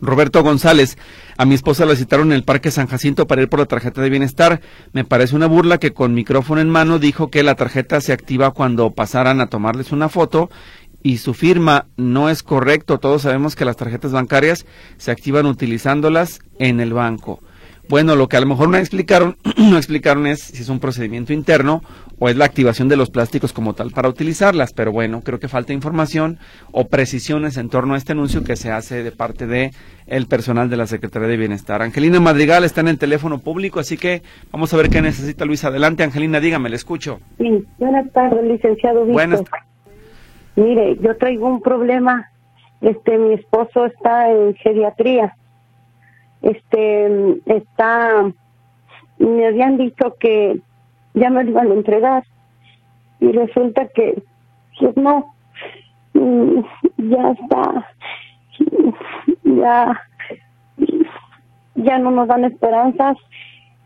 Roberto 0.00 0.42
González, 0.42 0.96
a 1.36 1.44
mi 1.44 1.54
esposa 1.54 1.86
la 1.86 1.96
citaron 1.96 2.28
en 2.28 2.36
el 2.36 2.44
Parque 2.44 2.70
San 2.70 2.86
Jacinto 2.86 3.26
para 3.26 3.42
ir 3.42 3.48
por 3.48 3.60
la 3.60 3.66
tarjeta 3.66 4.00
de 4.02 4.10
bienestar. 4.10 4.60
Me 4.92 5.04
parece 5.04 5.36
una 5.36 5.46
burla 5.46 5.78
que 5.78 5.92
con 5.92 6.14
micrófono 6.14 6.60
en 6.60 6.70
mano 6.70 6.98
dijo 6.98 7.30
que 7.30 7.42
la 7.42 7.54
tarjeta 7.54 8.00
se 8.00 8.12
activa 8.12 8.50
cuando 8.52 8.90
pasaran 8.90 9.40
a 9.40 9.48
tomarles 9.48 9.92
una 9.92 10.08
foto 10.08 10.50
y 11.02 11.18
su 11.18 11.34
firma 11.34 11.86
no 11.96 12.30
es 12.30 12.42
correcto. 12.42 12.98
Todos 12.98 13.22
sabemos 13.22 13.54
que 13.54 13.64
las 13.64 13.76
tarjetas 13.76 14.12
bancarias 14.12 14.66
se 14.96 15.10
activan 15.10 15.46
utilizándolas 15.46 16.40
en 16.58 16.80
el 16.80 16.92
banco. 16.92 17.40
Bueno, 17.88 18.16
lo 18.16 18.28
que 18.28 18.36
a 18.36 18.40
lo 18.40 18.46
mejor 18.46 18.68
no 18.68 18.76
explicaron, 18.76 19.36
no 19.56 19.76
explicaron 19.76 20.26
es 20.26 20.40
si 20.40 20.62
es 20.62 20.68
un 20.68 20.80
procedimiento 20.80 21.32
interno 21.32 21.82
o 22.18 22.28
es 22.28 22.36
la 22.36 22.44
activación 22.44 22.88
de 22.88 22.96
los 22.96 23.10
plásticos 23.10 23.52
como 23.52 23.74
tal 23.74 23.90
para 23.90 24.08
utilizarlas, 24.08 24.72
pero 24.72 24.92
bueno, 24.92 25.20
creo 25.22 25.38
que 25.38 25.48
falta 25.48 25.72
información 25.72 26.38
o 26.72 26.86
precisiones 26.88 27.56
en 27.56 27.68
torno 27.68 27.94
a 27.94 27.96
este 27.96 28.12
anuncio 28.12 28.44
que 28.44 28.56
se 28.56 28.70
hace 28.70 29.02
de 29.02 29.12
parte 29.12 29.46
de 29.46 29.72
el 30.06 30.26
personal 30.26 30.70
de 30.70 30.76
la 30.76 30.86
Secretaría 30.86 31.28
de 31.28 31.36
Bienestar. 31.36 31.82
Angelina 31.82 32.20
Madrigal 32.20 32.64
está 32.64 32.80
en 32.80 32.88
el 32.88 32.98
teléfono 32.98 33.38
público, 33.38 33.80
así 33.80 33.96
que 33.96 34.22
vamos 34.52 34.72
a 34.72 34.76
ver 34.76 34.88
qué 34.88 35.02
necesita 35.02 35.44
Luis. 35.44 35.64
Adelante, 35.64 36.04
Angelina, 36.04 36.40
dígame, 36.40 36.68
le 36.68 36.76
escucho. 36.76 37.20
Sí, 37.38 37.64
buenas 37.78 38.10
tardes, 38.12 38.44
licenciado 38.44 39.04
Víctor. 39.04 39.14
Buenas. 39.14 39.42
Mire, 40.56 40.96
yo 41.00 41.16
traigo 41.16 41.48
un 41.48 41.60
problema. 41.60 42.30
Este, 42.80 43.18
mi 43.18 43.34
esposo 43.34 43.86
está 43.86 44.30
en 44.30 44.54
geriatría 44.54 45.34
este 46.42 47.40
está 47.46 48.32
me 49.18 49.46
habían 49.46 49.78
dicho 49.78 50.14
que 50.20 50.60
ya 51.16 51.30
me 51.30 51.42
lo 51.42 51.50
iban 51.50 51.70
a 51.70 51.74
entregar. 51.74 52.24
Y 53.18 53.32
resulta 53.32 53.88
que 53.88 54.22
pues 54.78 54.96
no 54.96 55.34
mm, 56.14 56.60
ya 56.98 57.30
está 57.30 57.88
ya 59.42 60.00
ya 61.74 61.98
no 61.98 62.10
nos 62.10 62.28
dan 62.28 62.44
esperanzas. 62.44 63.16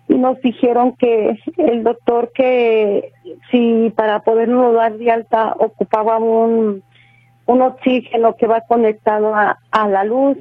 Y 0.09 0.15
nos 0.15 0.41
dijeron 0.41 0.97
que 0.97 1.39
el 1.57 1.85
doctor 1.85 2.33
que 2.35 3.13
si 3.51 3.93
para 3.95 4.21
podernos 4.21 4.75
dar 4.75 4.99
de 4.99 5.11
alta 5.11 5.55
ocupaba 5.57 6.19
un 6.19 6.83
un 7.47 7.63
oxígeno 7.63 8.37
que 8.37 8.47
va 8.47 8.61
conectado 8.63 9.35
a, 9.35 9.59
a 9.71 9.89
la 9.89 10.05
luz. 10.05 10.37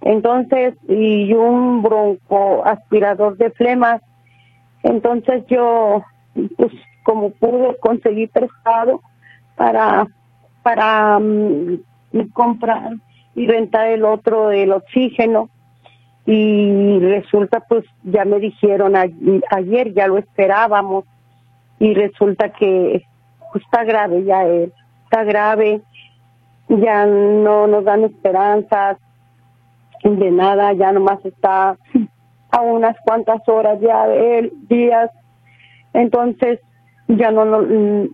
Entonces, 0.00 0.74
y 0.88 1.32
un 1.34 1.82
bronco 1.82 2.64
aspirador 2.66 3.36
de 3.36 3.50
flemas. 3.50 4.02
Entonces 4.82 5.44
yo, 5.48 6.02
pues 6.56 6.72
como 7.04 7.30
pude 7.30 7.76
conseguir 7.78 8.30
prestado 8.30 9.00
para, 9.56 10.06
para 10.62 11.18
mm, 11.18 11.78
comprar 12.32 12.92
y 13.34 13.46
rentar 13.46 13.88
el 13.88 14.04
otro, 14.04 14.50
el 14.50 14.72
oxígeno. 14.72 15.48
Y 16.24 17.00
resulta, 17.00 17.60
pues 17.60 17.84
ya 18.04 18.24
me 18.24 18.38
dijeron 18.38 18.94
ayer, 18.96 19.92
ya 19.92 20.06
lo 20.06 20.18
esperábamos, 20.18 21.04
y 21.82 21.94
resulta 21.94 22.50
que 22.50 23.02
pues, 23.50 23.64
está 23.64 23.82
grave 23.82 24.22
ya 24.22 24.44
él, 24.44 24.72
está 25.02 25.24
grave, 25.24 25.82
ya 26.68 27.06
no 27.06 27.66
nos 27.66 27.84
dan 27.84 28.04
esperanzas, 28.04 28.98
de 30.04 30.30
nada, 30.30 30.72
ya 30.74 30.92
nomás 30.92 31.24
está 31.24 31.76
a 32.52 32.60
unas 32.60 32.96
cuantas 33.04 33.40
horas 33.48 33.80
ya 33.80 34.06
días, 34.68 35.10
entonces 35.92 36.60
ya 37.08 37.30
no, 37.30 37.44
no 37.44 38.08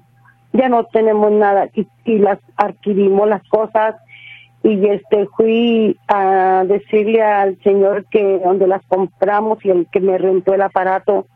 ya 0.53 0.69
no 0.69 0.85
tenemos 0.85 1.31
nada 1.31 1.69
y, 1.75 1.87
y, 2.05 2.19
las 2.19 2.39
adquirimos 2.57 3.29
las 3.29 3.47
cosas. 3.49 3.97
Y 4.63 4.87
este 4.89 5.27
fui 5.37 5.97
a 6.09 6.65
decirle 6.67 7.23
al 7.23 7.61
señor 7.63 8.07
que 8.07 8.41
donde 8.41 8.67
las 8.67 8.85
compramos 8.87 9.65
y 9.65 9.71
el 9.71 9.87
que 9.93 10.01
me 10.01 10.19
rentó 10.19 10.55
el 10.55 10.63
aparato 10.63 11.27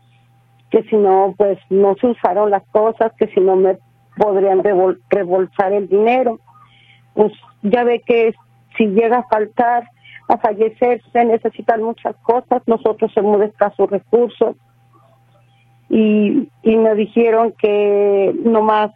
que 0.70 0.82
si 0.84 0.96
no 0.96 1.34
pues 1.36 1.58
no 1.70 1.94
se 2.00 2.08
usaron 2.08 2.50
las 2.50 2.64
cosas 2.72 3.12
que 3.18 3.28
si 3.28 3.40
no 3.40 3.56
me 3.56 3.76
podrían 4.16 4.62
rebolsar 5.10 5.72
el 5.72 5.88
dinero. 5.88 6.40
Pues 7.14 7.32
ya 7.62 7.84
ve 7.84 8.02
que 8.04 8.34
si 8.76 8.86
llega 8.86 9.18
a 9.18 9.28
faltar 9.28 9.84
a 10.32 10.38
fallecer 10.38 11.02
se 11.12 11.24
necesitan 11.26 11.82
muchas 11.82 12.16
cosas, 12.22 12.62
nosotros 12.66 13.12
somos 13.12 13.40
de 13.40 13.46
escasos 13.46 13.90
recursos 13.90 14.56
y, 15.90 16.48
y 16.62 16.76
me 16.76 16.94
dijeron 16.94 17.52
que 17.60 18.34
nomás 18.42 18.92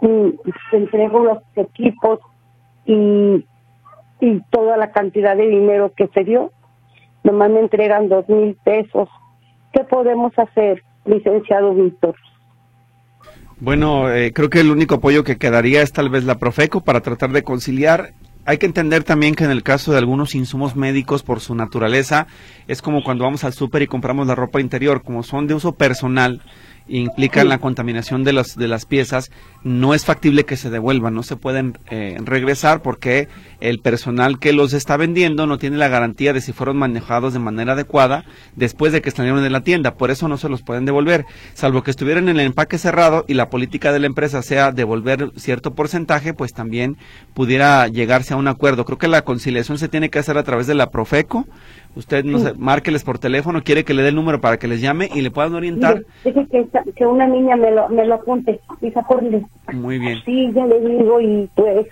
mm, 0.00 0.30
entrego 0.72 1.20
los 1.20 1.38
equipos 1.54 2.18
y, 2.86 3.44
y 4.20 4.40
toda 4.50 4.76
la 4.76 4.90
cantidad 4.90 5.36
de 5.36 5.46
dinero 5.46 5.92
que 5.96 6.08
se 6.08 6.24
dio, 6.24 6.50
nomás 7.22 7.50
me 7.50 7.60
entregan 7.60 8.08
dos 8.08 8.28
mil 8.28 8.56
pesos. 8.64 9.08
¿Qué 9.72 9.84
podemos 9.84 10.36
hacer, 10.36 10.82
licenciado 11.04 11.72
Víctor? 11.72 12.16
Bueno, 13.60 14.10
eh, 14.10 14.32
creo 14.32 14.50
que 14.50 14.60
el 14.60 14.72
único 14.72 14.96
apoyo 14.96 15.22
que 15.22 15.36
quedaría 15.36 15.82
es 15.82 15.92
tal 15.92 16.08
vez 16.08 16.24
la 16.24 16.38
Profeco 16.38 16.80
para 16.80 17.00
tratar 17.00 17.30
de 17.30 17.44
conciliar 17.44 18.14
hay 18.50 18.58
que 18.58 18.66
entender 18.66 19.04
también 19.04 19.36
que 19.36 19.44
en 19.44 19.52
el 19.52 19.62
caso 19.62 19.92
de 19.92 19.98
algunos 19.98 20.34
insumos 20.34 20.74
médicos, 20.74 21.22
por 21.22 21.38
su 21.38 21.54
naturaleza, 21.54 22.26
es 22.66 22.82
como 22.82 23.04
cuando 23.04 23.22
vamos 23.22 23.44
al 23.44 23.52
súper 23.52 23.82
y 23.82 23.86
compramos 23.86 24.26
la 24.26 24.34
ropa 24.34 24.60
interior, 24.60 25.04
como 25.04 25.22
son 25.22 25.46
de 25.46 25.54
uso 25.54 25.76
personal, 25.76 26.42
implican 26.90 27.48
la 27.48 27.58
contaminación 27.58 28.24
de 28.24 28.32
las, 28.32 28.56
de 28.56 28.68
las 28.68 28.84
piezas, 28.84 29.30
no 29.62 29.94
es 29.94 30.04
factible 30.04 30.44
que 30.44 30.56
se 30.56 30.70
devuelvan, 30.70 31.14
no 31.14 31.22
se 31.22 31.36
pueden 31.36 31.78
eh, 31.90 32.18
regresar 32.24 32.82
porque 32.82 33.28
el 33.60 33.78
personal 33.78 34.38
que 34.38 34.52
los 34.52 34.72
está 34.72 34.96
vendiendo 34.96 35.46
no 35.46 35.58
tiene 35.58 35.76
la 35.76 35.88
garantía 35.88 36.32
de 36.32 36.40
si 36.40 36.52
fueron 36.52 36.76
manejados 36.76 37.32
de 37.32 37.38
manera 37.38 37.72
adecuada 37.72 38.24
después 38.56 38.92
de 38.92 39.02
que 39.02 39.10
salieron 39.10 39.42
de 39.42 39.50
la 39.50 39.62
tienda, 39.62 39.94
por 39.94 40.10
eso 40.10 40.28
no 40.28 40.36
se 40.36 40.48
los 40.48 40.62
pueden 40.62 40.84
devolver, 40.84 41.26
salvo 41.54 41.82
que 41.82 41.90
estuvieran 41.90 42.28
en 42.28 42.40
el 42.40 42.46
empaque 42.46 42.78
cerrado 42.78 43.24
y 43.28 43.34
la 43.34 43.50
política 43.50 43.92
de 43.92 44.00
la 44.00 44.06
empresa 44.06 44.42
sea 44.42 44.72
devolver 44.72 45.30
cierto 45.36 45.74
porcentaje, 45.74 46.34
pues 46.34 46.52
también 46.52 46.96
pudiera 47.34 47.86
llegarse 47.88 48.34
a 48.34 48.36
un 48.36 48.48
acuerdo. 48.48 48.84
Creo 48.84 48.98
que 48.98 49.08
la 49.08 49.22
conciliación 49.22 49.78
se 49.78 49.88
tiene 49.88 50.10
que 50.10 50.18
hacer 50.18 50.38
a 50.38 50.42
través 50.42 50.66
de 50.66 50.74
la 50.74 50.90
Profeco, 50.90 51.46
Usted 51.96 52.24
no 52.24 52.38
sé, 52.38 52.54
márqueles 52.54 53.02
por 53.02 53.18
teléfono, 53.18 53.62
quiere 53.62 53.84
que 53.84 53.94
le 53.94 54.02
dé 54.02 54.10
el 54.10 54.14
número 54.14 54.40
para 54.40 54.58
que 54.58 54.68
les 54.68 54.80
llame 54.80 55.10
y 55.12 55.22
le 55.22 55.30
puedan 55.30 55.54
orientar. 55.54 56.02
Dice 56.24 56.46
que, 56.50 56.68
que, 56.94 57.06
una 57.06 57.26
niña 57.26 57.56
me 57.56 57.72
lo, 57.72 57.88
me 57.88 58.06
lo 58.06 58.14
apunte, 58.14 58.60
Muy 59.72 59.98
bien. 59.98 60.18
Sí, 60.24 60.52
ya 60.54 60.66
le 60.66 60.80
digo 60.80 61.20
y 61.20 61.48
pues, 61.56 61.86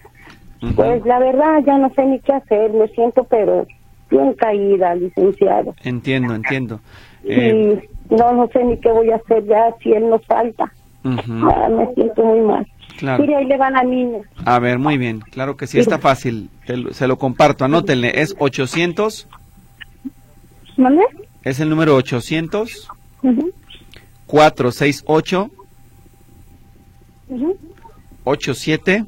pues 0.76 1.04
la 1.04 1.18
verdad 1.18 1.62
ya 1.66 1.78
no 1.78 1.92
sé 1.94 2.06
ni 2.06 2.20
qué 2.20 2.32
hacer, 2.32 2.72
me 2.72 2.86
siento 2.88 3.24
pero 3.24 3.66
bien 4.08 4.34
caída, 4.34 4.94
licenciado. 4.94 5.74
Entiendo, 5.82 6.34
entiendo. 6.34 6.80
Y 7.24 7.32
eh, 7.32 7.88
no, 8.10 8.32
no 8.32 8.48
sé 8.52 8.64
ni 8.64 8.78
qué 8.78 8.90
voy 8.92 9.10
a 9.10 9.16
hacer 9.16 9.44
ya 9.46 9.74
si 9.82 9.92
él 9.92 10.08
nos 10.08 10.24
falta. 10.26 10.72
me 11.02 11.94
siento 11.94 12.24
muy 12.24 12.40
mal. 12.40 12.66
Claro. 12.98 13.22
Mire, 13.22 13.36
ahí 13.36 13.44
le 13.46 13.56
van 13.56 13.76
a 13.76 13.82
niña. 13.82 14.20
A 14.44 14.58
ver, 14.60 14.78
muy 14.78 14.96
bien. 14.96 15.20
Claro 15.20 15.56
que 15.56 15.66
sí, 15.66 15.78
está 15.78 15.98
fácil. 15.98 16.50
se 16.90 17.06
lo 17.06 17.16
comparto. 17.16 17.64
Anótenle. 17.64 18.12
Es 18.20 18.34
800 18.38 19.28
es 21.44 21.60
el 21.60 21.68
número 21.68 21.96
800 21.96 22.88
468 24.26 25.50
87 28.24 29.04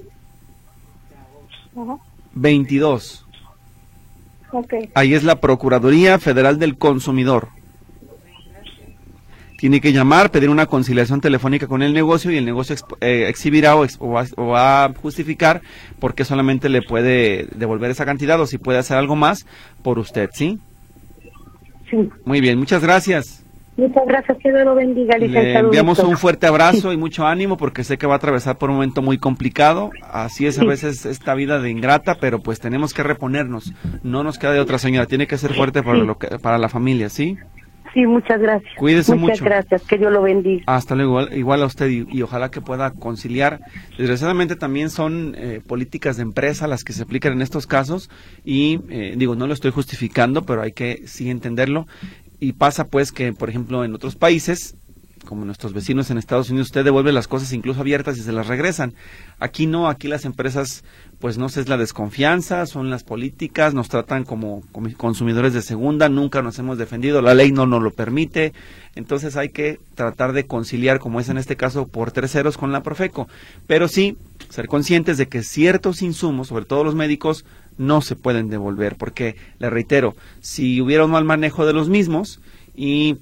22. 2.32 3.26
Ahí 4.94 5.14
es 5.14 5.22
la 5.22 5.40
Procuraduría 5.40 6.18
Federal 6.18 6.58
del 6.58 6.76
Consumidor. 6.76 7.48
Tiene 9.58 9.82
que 9.82 9.92
llamar, 9.92 10.30
pedir 10.30 10.48
una 10.48 10.66
conciliación 10.66 11.20
telefónica 11.20 11.66
con 11.66 11.82
el 11.82 11.92
negocio 11.92 12.30
y 12.30 12.38
el 12.38 12.46
negocio 12.46 12.74
eh, 13.02 13.26
exhibirá 13.28 13.76
o, 13.76 13.86
o, 13.98 14.46
va, 14.46 14.84
a 14.84 14.94
justificar 14.94 15.60
por 15.98 16.14
qué 16.14 16.24
solamente 16.24 16.70
le 16.70 16.80
puede 16.80 17.46
devolver 17.54 17.90
esa 17.90 18.06
cantidad 18.06 18.40
o 18.40 18.46
si 18.46 18.56
puede 18.56 18.78
hacer 18.78 18.96
algo 18.96 19.16
más 19.16 19.44
por 19.82 19.98
usted, 19.98 20.30
¿sí? 20.32 20.58
Muy 22.24 22.40
bien, 22.40 22.58
muchas 22.58 22.82
gracias. 22.82 23.44
Muchas 23.76 24.04
gracias, 24.06 24.36
que 24.42 24.50
Dios 24.50 24.64
lo 24.64 24.74
bendiga, 24.74 25.16
Le 25.16 25.58
enviamos 25.58 26.00
un 26.00 26.18
fuerte 26.18 26.46
abrazo 26.46 26.92
y 26.92 26.98
mucho 26.98 27.26
ánimo 27.26 27.56
porque 27.56 27.82
sé 27.82 27.96
que 27.96 28.06
va 28.06 28.14
a 28.14 28.16
atravesar 28.16 28.58
por 28.58 28.68
un 28.68 28.76
momento 28.76 29.00
muy 29.00 29.16
complicado. 29.16 29.90
Así 30.02 30.46
es 30.46 30.58
a 30.58 30.64
veces 30.64 31.06
esta 31.06 31.34
vida 31.34 31.60
de 31.60 31.70
ingrata, 31.70 32.16
pero 32.16 32.40
pues 32.40 32.60
tenemos 32.60 32.92
que 32.92 33.02
reponernos. 33.02 33.72
No 34.02 34.22
nos 34.22 34.38
queda 34.38 34.52
de 34.52 34.60
otra 34.60 34.78
señora, 34.78 35.06
tiene 35.06 35.26
que 35.26 35.38
ser 35.38 35.54
fuerte 35.54 35.82
para, 35.82 35.98
lo 35.98 36.18
que, 36.18 36.26
para 36.38 36.58
la 36.58 36.68
familia, 36.68 37.08
¿sí? 37.08 37.38
Sí, 37.92 38.06
muchas 38.06 38.40
gracias. 38.40 38.72
Cuídese 38.76 39.14
mucho. 39.14 39.32
Muchas 39.32 39.42
gracias, 39.42 39.82
que 39.82 39.98
Dios 39.98 40.12
lo 40.12 40.22
bendiga. 40.22 40.62
Hasta 40.66 40.94
luego, 40.94 41.22
igual, 41.32 41.62
a 41.62 41.66
usted 41.66 41.88
y, 41.88 42.22
ojalá 42.22 42.50
que 42.50 42.60
pueda 42.60 42.92
conciliar. 42.92 43.60
Desgraciadamente 43.98 44.56
también 44.56 44.90
son 44.90 45.34
eh, 45.36 45.60
políticas 45.66 46.16
de 46.16 46.22
empresa 46.22 46.68
las 46.68 46.84
que 46.84 46.92
se 46.92 47.02
aplican 47.02 47.32
en 47.32 47.42
estos 47.42 47.66
casos 47.66 48.10
y 48.44 48.80
eh, 48.88 49.14
digo, 49.16 49.34
no 49.34 49.46
lo 49.46 49.54
estoy 49.54 49.72
justificando, 49.72 50.42
pero 50.42 50.62
hay 50.62 50.72
que 50.72 51.02
sí 51.06 51.30
entenderlo. 51.30 51.86
Y 52.38 52.52
pasa 52.52 52.86
pues 52.86 53.12
que, 53.12 53.32
por 53.32 53.50
ejemplo, 53.50 53.84
en 53.84 53.94
otros 53.94 54.16
países 54.16 54.76
como 55.24 55.44
nuestros 55.44 55.72
vecinos 55.72 56.10
en 56.10 56.18
Estados 56.18 56.50
Unidos, 56.50 56.68
usted 56.68 56.84
devuelve 56.84 57.12
las 57.12 57.28
cosas 57.28 57.52
incluso 57.52 57.80
abiertas 57.80 58.18
y 58.18 58.22
se 58.22 58.32
las 58.32 58.46
regresan. 58.46 58.94
Aquí 59.38 59.66
no, 59.66 59.88
aquí 59.88 60.08
las 60.08 60.24
empresas, 60.24 60.82
pues 61.18 61.38
no 61.38 61.48
sé, 61.48 61.60
es 61.60 61.68
la 61.68 61.76
desconfianza, 61.76 62.66
son 62.66 62.90
las 62.90 63.04
políticas, 63.04 63.74
nos 63.74 63.88
tratan 63.88 64.24
como 64.24 64.62
consumidores 64.96 65.52
de 65.52 65.62
segunda, 65.62 66.08
nunca 66.08 66.42
nos 66.42 66.58
hemos 66.58 66.78
defendido, 66.78 67.22
la 67.22 67.34
ley 67.34 67.52
no 67.52 67.66
nos 67.66 67.82
lo 67.82 67.92
permite, 67.92 68.52
entonces 68.94 69.36
hay 69.36 69.50
que 69.50 69.78
tratar 69.94 70.32
de 70.32 70.46
conciliar, 70.46 70.98
como 70.98 71.20
es 71.20 71.28
en 71.28 71.38
este 71.38 71.56
caso, 71.56 71.86
por 71.86 72.12
terceros 72.12 72.56
con 72.56 72.72
la 72.72 72.82
Profeco, 72.82 73.28
pero 73.66 73.88
sí 73.88 74.16
ser 74.48 74.66
conscientes 74.68 75.18
de 75.18 75.28
que 75.28 75.42
ciertos 75.42 76.02
insumos, 76.02 76.48
sobre 76.48 76.64
todo 76.64 76.82
los 76.82 76.94
médicos, 76.94 77.44
no 77.78 78.00
se 78.00 78.16
pueden 78.16 78.48
devolver, 78.48 78.96
porque, 78.96 79.36
le 79.58 79.70
reitero, 79.70 80.14
si 80.40 80.80
hubiera 80.80 81.04
un 81.04 81.10
mal 81.12 81.24
manejo 81.24 81.66
de 81.66 81.72
los 81.72 81.88
mismos 81.88 82.40
y 82.74 83.16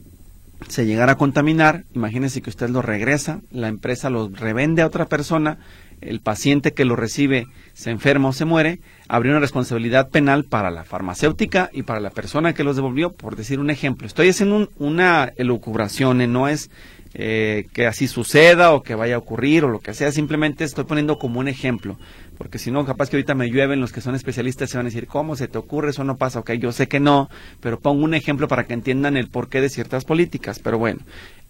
se 0.66 0.86
llegara 0.86 1.12
a 1.12 1.18
contaminar, 1.18 1.84
imagínese 1.94 2.42
que 2.42 2.50
usted 2.50 2.68
lo 2.70 2.82
regresa, 2.82 3.40
la 3.50 3.68
empresa 3.68 4.10
lo 4.10 4.28
revende 4.28 4.82
a 4.82 4.86
otra 4.86 5.06
persona, 5.06 5.58
el 6.00 6.20
paciente 6.20 6.72
que 6.72 6.84
lo 6.84 6.96
recibe 6.96 7.46
se 7.74 7.90
enferma 7.90 8.28
o 8.28 8.32
se 8.32 8.44
muere, 8.44 8.80
habría 9.08 9.32
una 9.32 9.40
responsabilidad 9.40 10.10
penal 10.10 10.44
para 10.44 10.70
la 10.70 10.84
farmacéutica 10.84 11.70
y 11.72 11.82
para 11.82 12.00
la 12.00 12.10
persona 12.10 12.52
que 12.52 12.64
los 12.64 12.76
devolvió, 12.76 13.12
por 13.12 13.36
decir 13.36 13.60
un 13.60 13.70
ejemplo. 13.70 14.06
Estoy 14.06 14.28
haciendo 14.28 14.68
una 14.78 15.32
elucubración, 15.36 16.32
no 16.32 16.48
es 16.48 16.70
eh, 17.14 17.66
que 17.72 17.86
así 17.86 18.06
suceda 18.06 18.72
o 18.72 18.82
que 18.82 18.94
vaya 18.94 19.16
a 19.16 19.18
ocurrir 19.18 19.64
o 19.64 19.68
lo 19.68 19.80
que 19.80 19.94
sea, 19.94 20.12
simplemente 20.12 20.64
estoy 20.64 20.84
poniendo 20.84 21.18
como 21.18 21.40
un 21.40 21.48
ejemplo, 21.48 21.98
porque 22.36 22.58
si 22.58 22.70
no, 22.70 22.84
capaz 22.84 23.08
que 23.08 23.16
ahorita 23.16 23.34
me 23.34 23.48
llueven 23.48 23.80
los 23.80 23.92
que 23.92 24.00
son 24.00 24.14
especialistas 24.14 24.70
se 24.70 24.76
van 24.76 24.86
a 24.86 24.90
decir, 24.90 25.06
¿cómo 25.06 25.36
se 25.36 25.48
te 25.48 25.58
ocurre? 25.58 25.90
Eso 25.90 26.04
no 26.04 26.16
pasa, 26.16 26.40
ok, 26.40 26.52
yo 26.52 26.72
sé 26.72 26.86
que 26.86 27.00
no, 27.00 27.28
pero 27.60 27.80
pongo 27.80 28.04
un 28.04 28.14
ejemplo 28.14 28.48
para 28.48 28.64
que 28.64 28.74
entiendan 28.74 29.16
el 29.16 29.28
porqué 29.28 29.60
de 29.60 29.70
ciertas 29.70 30.04
políticas, 30.04 30.58
pero 30.58 30.78
bueno, 30.78 31.00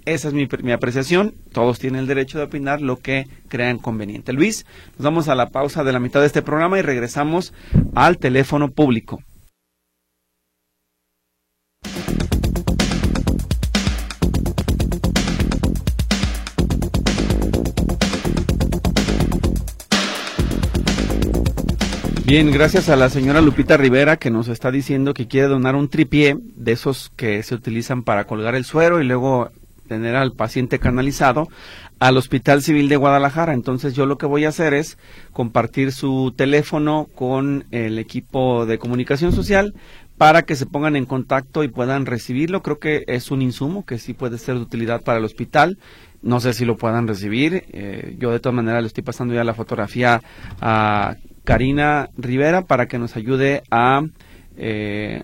esa 0.05 0.29
es 0.29 0.35
mi, 0.35 0.49
mi 0.63 0.73
apreciación, 0.73 1.35
todos 1.53 1.79
tienen 1.79 2.01
el 2.01 2.07
derecho 2.07 2.39
de 2.39 2.45
opinar 2.45 2.81
lo 2.81 2.97
que 2.97 3.27
crean 3.49 3.79
conveniente. 3.79 4.33
Luis, 4.33 4.65
nos 4.97 5.05
vamos 5.05 5.29
a 5.29 5.35
la 5.35 5.49
pausa 5.49 5.85
de 5.85 5.93
la 5.93 6.01
mitad 6.01 6.21
de 6.21 6.27
este 6.27 6.43
programa 6.43 6.79
y 6.79 6.83
regresamos 6.83 7.53
al 7.95 8.19
teléfono 8.19 8.71
público. 8.71 9.21
Bien, 22.29 22.51
gracias 22.51 22.91
a 22.91 22.97
la 22.97 23.09
señora 23.09 23.41
Lupita 23.41 23.79
Rivera 23.79 24.19
que 24.19 24.31
nos 24.31 24.49
está 24.49 24.71
diciendo 24.71 25.15
que 25.15 25.27
quiere 25.27 25.49
donar 25.49 25.75
un 25.75 25.89
tripié 25.89 26.37
de 26.39 26.73
esos 26.73 27.11
que 27.17 27.43
se 27.43 27.55
utilizan 27.55 28.03
para 28.03 28.27
colgar 28.27 28.55
el 28.55 28.67
suero 28.67 29.01
y 29.01 29.07
luego 29.07 29.51
tener 29.89 30.15
al 30.15 30.35
paciente 30.35 30.79
canalizado 30.79 31.49
al 31.99 32.19
Hospital 32.19 32.61
Civil 32.61 32.91
de 32.91 32.97
Guadalajara. 32.97 33.55
Entonces 33.55 33.95
yo 33.95 34.05
lo 34.05 34.19
que 34.19 34.27
voy 34.27 34.45
a 34.45 34.51
hacer 34.51 34.75
es 34.75 34.99
compartir 35.33 35.91
su 35.91 36.35
teléfono 36.37 37.09
con 37.15 37.65
el 37.71 37.99
equipo 37.99 38.67
de 38.67 38.77
comunicación 38.79 39.33
social 39.33 39.73
para 40.19 40.43
que 40.43 40.55
se 40.55 40.67
pongan 40.67 40.97
en 40.97 41.07
contacto 41.07 41.65
y 41.65 41.69
puedan 41.69 42.05
recibirlo. 42.05 42.63
Creo 42.63 42.79
que 42.79 43.05
es 43.07 43.31
un 43.31 43.41
insumo 43.41 43.87
que 43.87 43.97
sí 43.97 44.13
puede 44.13 44.37
ser 44.37 44.57
de 44.57 44.61
utilidad 44.61 45.01
para 45.01 45.17
el 45.17 45.25
hospital. 45.25 45.79
No 46.21 46.41
sé 46.41 46.53
si 46.53 46.67
lo 46.67 46.77
puedan 46.77 47.09
recibir. 47.09 47.65
Eh, 47.73 48.17
yo 48.19 48.33
de 48.33 48.41
todas 48.41 48.55
maneras 48.55 48.83
le 48.83 48.89
estoy 48.89 49.03
pasando 49.03 49.33
ya 49.33 49.45
la 49.45 49.55
fotografía 49.55 50.21
a 50.61 51.17
Karina 51.49 52.11
Rivera 52.19 52.67
para 52.67 52.89
que 52.89 52.99
nos 52.99 53.17
ayude 53.17 53.63
a 53.71 54.03
eh, 54.59 55.23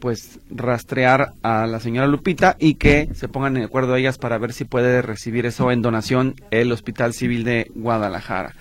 pues 0.00 0.40
rastrear 0.50 1.28
a 1.44 1.68
la 1.68 1.78
señora 1.78 2.08
Lupita 2.08 2.56
y 2.58 2.74
que 2.74 3.08
se 3.14 3.28
pongan 3.28 3.54
de 3.54 3.62
acuerdo 3.62 3.94
ellas 3.94 4.18
para 4.18 4.36
ver 4.38 4.52
si 4.52 4.64
puede 4.64 5.00
recibir 5.00 5.46
eso 5.46 5.70
en 5.70 5.80
donación 5.80 6.34
el 6.50 6.72
Hospital 6.72 7.14
Civil 7.14 7.44
de 7.44 7.70
Guadalajara. 7.72 8.56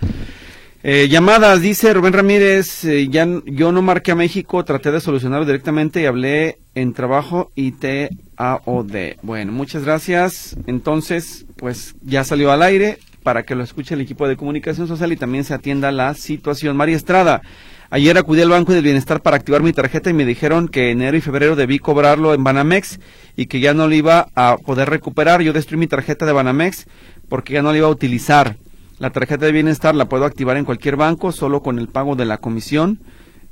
Eh, 0.84 1.08
llamadas, 1.10 1.62
dice 1.62 1.96
Rubén 1.96 2.14
Ramírez, 2.14 2.86
eh, 2.86 3.08
ya, 3.10 3.28
yo 3.48 3.72
no 3.72 3.82
marqué 3.82 4.12
a 4.12 4.16
México, 4.16 4.64
traté 4.64 4.92
de 4.92 5.02
solucionarlo 5.02 5.48
directamente 5.48 6.00
y 6.00 6.06
hablé 6.06 6.60
en 6.76 6.94
trabajo 6.94 7.52
y 7.56 7.72
TAOD. 7.72 9.16
Bueno, 9.24 9.52
muchas 9.52 9.84
gracias. 9.84 10.56
Entonces, 10.68 11.48
pues 11.56 11.96
ya 12.04 12.24
salió 12.24 12.52
al 12.52 12.62
aire 12.62 13.00
para 13.24 13.44
que 13.44 13.56
lo 13.56 13.64
escuche 13.64 13.96
el 13.96 14.02
equipo 14.02 14.28
de 14.28 14.38
comunicación 14.38 14.88
social 14.88 15.12
y 15.12 15.18
también 15.18 15.44
se 15.44 15.54
atienda 15.54 15.92
la 15.92 16.14
situación. 16.14 16.78
María 16.78 16.96
Estrada, 16.96 17.42
ayer 17.90 18.18
acudí 18.18 18.42
al 18.42 18.50
Banco 18.50 18.74
del 18.74 18.84
Bienestar 18.84 19.22
para 19.22 19.38
activar 19.38 19.64
mi 19.64 19.74
tarjeta 19.74 20.10
y 20.10 20.14
me 20.14 20.26
dijeron 20.26 20.68
que 20.68 20.92
enero 20.92 21.18
y 21.18 21.22
febrero 21.22 21.56
debí 21.56 21.80
cobrarlo 21.80 22.34
en 22.34 22.44
Banamex 22.44 23.00
y 23.36 23.48
que 23.48 23.60
ya 23.60 23.74
no 23.74 23.88
lo 23.88 23.96
iba 23.96 24.28
a 24.36 24.58
poder 24.58 24.90
recuperar. 24.90 25.42
Yo 25.42 25.54
destruí 25.54 25.80
mi 25.80 25.88
tarjeta 25.88 26.26
de 26.26 26.34
Banamex 26.34 26.86
porque 27.30 27.54
ya 27.54 27.62
no 27.62 27.72
la 27.72 27.78
iba 27.80 27.88
a 27.88 27.92
utilizar. 27.92 28.58
La 29.00 29.10
tarjeta 29.10 29.46
de 29.46 29.52
bienestar 29.52 29.96
la 29.96 30.06
puedo 30.06 30.26
activar 30.26 30.58
en 30.58 30.66
cualquier 30.66 30.96
banco 30.98 31.32
solo 31.32 31.62
con 31.62 31.80
el 31.80 31.88
pago 31.88 32.16
de 32.16 32.26
la 32.26 32.38
comisión. 32.38 33.00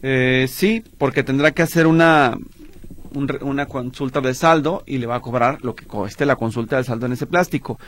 Eh, 0.04 0.48
sí, 0.50 0.84
porque 0.98 1.24
tendrá 1.24 1.52
que 1.52 1.62
hacer 1.62 1.88
una 1.88 2.38
una 3.14 3.66
consulta 3.66 4.22
de 4.22 4.34
saldo 4.34 4.84
y 4.86 4.98
le 4.98 5.08
va 5.08 5.16
a 5.16 5.22
cobrar 5.22 5.60
lo 5.64 5.76
que 5.76 5.86
cueste 5.86 6.26
la 6.26 6.36
consulta 6.36 6.78
de 6.78 6.84
saldo 6.84 7.06
en 7.06 7.14
ese 7.14 7.28
plástico. 7.28 7.80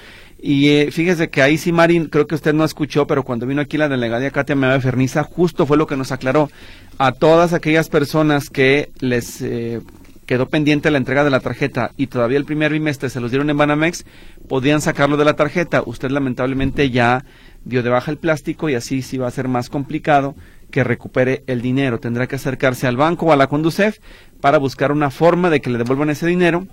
Y 0.41 0.69
eh, 0.69 0.91
fíjese 0.91 1.29
que 1.29 1.41
ahí 1.41 1.57
sí, 1.57 1.71
Marín, 1.71 2.07
creo 2.07 2.27
que 2.27 2.35
usted 2.35 2.53
no 2.53 2.65
escuchó, 2.65 3.07
pero 3.07 3.23
cuando 3.23 3.45
vino 3.45 3.61
aquí 3.61 3.77
la 3.77 3.89
delegada 3.89 4.29
Katia 4.31 4.55
Mea 4.55 4.79
Ferniza, 4.81 5.23
justo 5.23 5.65
fue 5.65 5.77
lo 5.77 5.87
que 5.87 5.97
nos 5.97 6.11
aclaró 6.11 6.49
a 6.97 7.11
todas 7.11 7.53
aquellas 7.53 7.89
personas 7.89 8.49
que 8.49 8.91
les 8.99 9.41
eh, 9.41 9.81
quedó 10.25 10.47
pendiente 10.49 10.91
la 10.91 10.97
entrega 10.97 11.23
de 11.23 11.29
la 11.29 11.39
tarjeta 11.39 11.91
y 11.97 12.07
todavía 12.07 12.37
el 12.37 12.45
primer 12.45 12.71
bimestre 12.71 13.09
se 13.09 13.19
los 13.19 13.31
dieron 13.31 13.49
en 13.49 13.57
Banamex, 13.57 14.05
podían 14.47 14.81
sacarlo 14.81 15.17
de 15.17 15.25
la 15.25 15.35
tarjeta. 15.35 15.83
Usted 15.85 16.11
lamentablemente 16.11 16.89
ya 16.89 17.25
dio 17.65 17.83
de 17.83 17.89
baja 17.89 18.11
el 18.11 18.17
plástico 18.17 18.69
y 18.69 18.75
así 18.75 19.01
sí 19.01 19.17
va 19.17 19.27
a 19.27 19.31
ser 19.31 19.47
más 19.47 19.69
complicado 19.69 20.35
que 20.71 20.83
recupere 20.83 21.43
el 21.47 21.61
dinero. 21.61 21.99
Tendrá 21.99 22.27
que 22.27 22.35
acercarse 22.35 22.87
al 22.87 22.97
banco 22.97 23.27
o 23.27 23.31
a 23.31 23.35
la 23.35 23.47
Conducef 23.47 23.99
para 24.43 24.57
buscar 24.57 24.91
una 24.91 25.09
forma 25.09 25.49
de 25.49 25.61
que 25.61 25.69
le 25.69 25.77
devuelvan 25.77 26.09
ese 26.09 26.27
dinero 26.27 26.65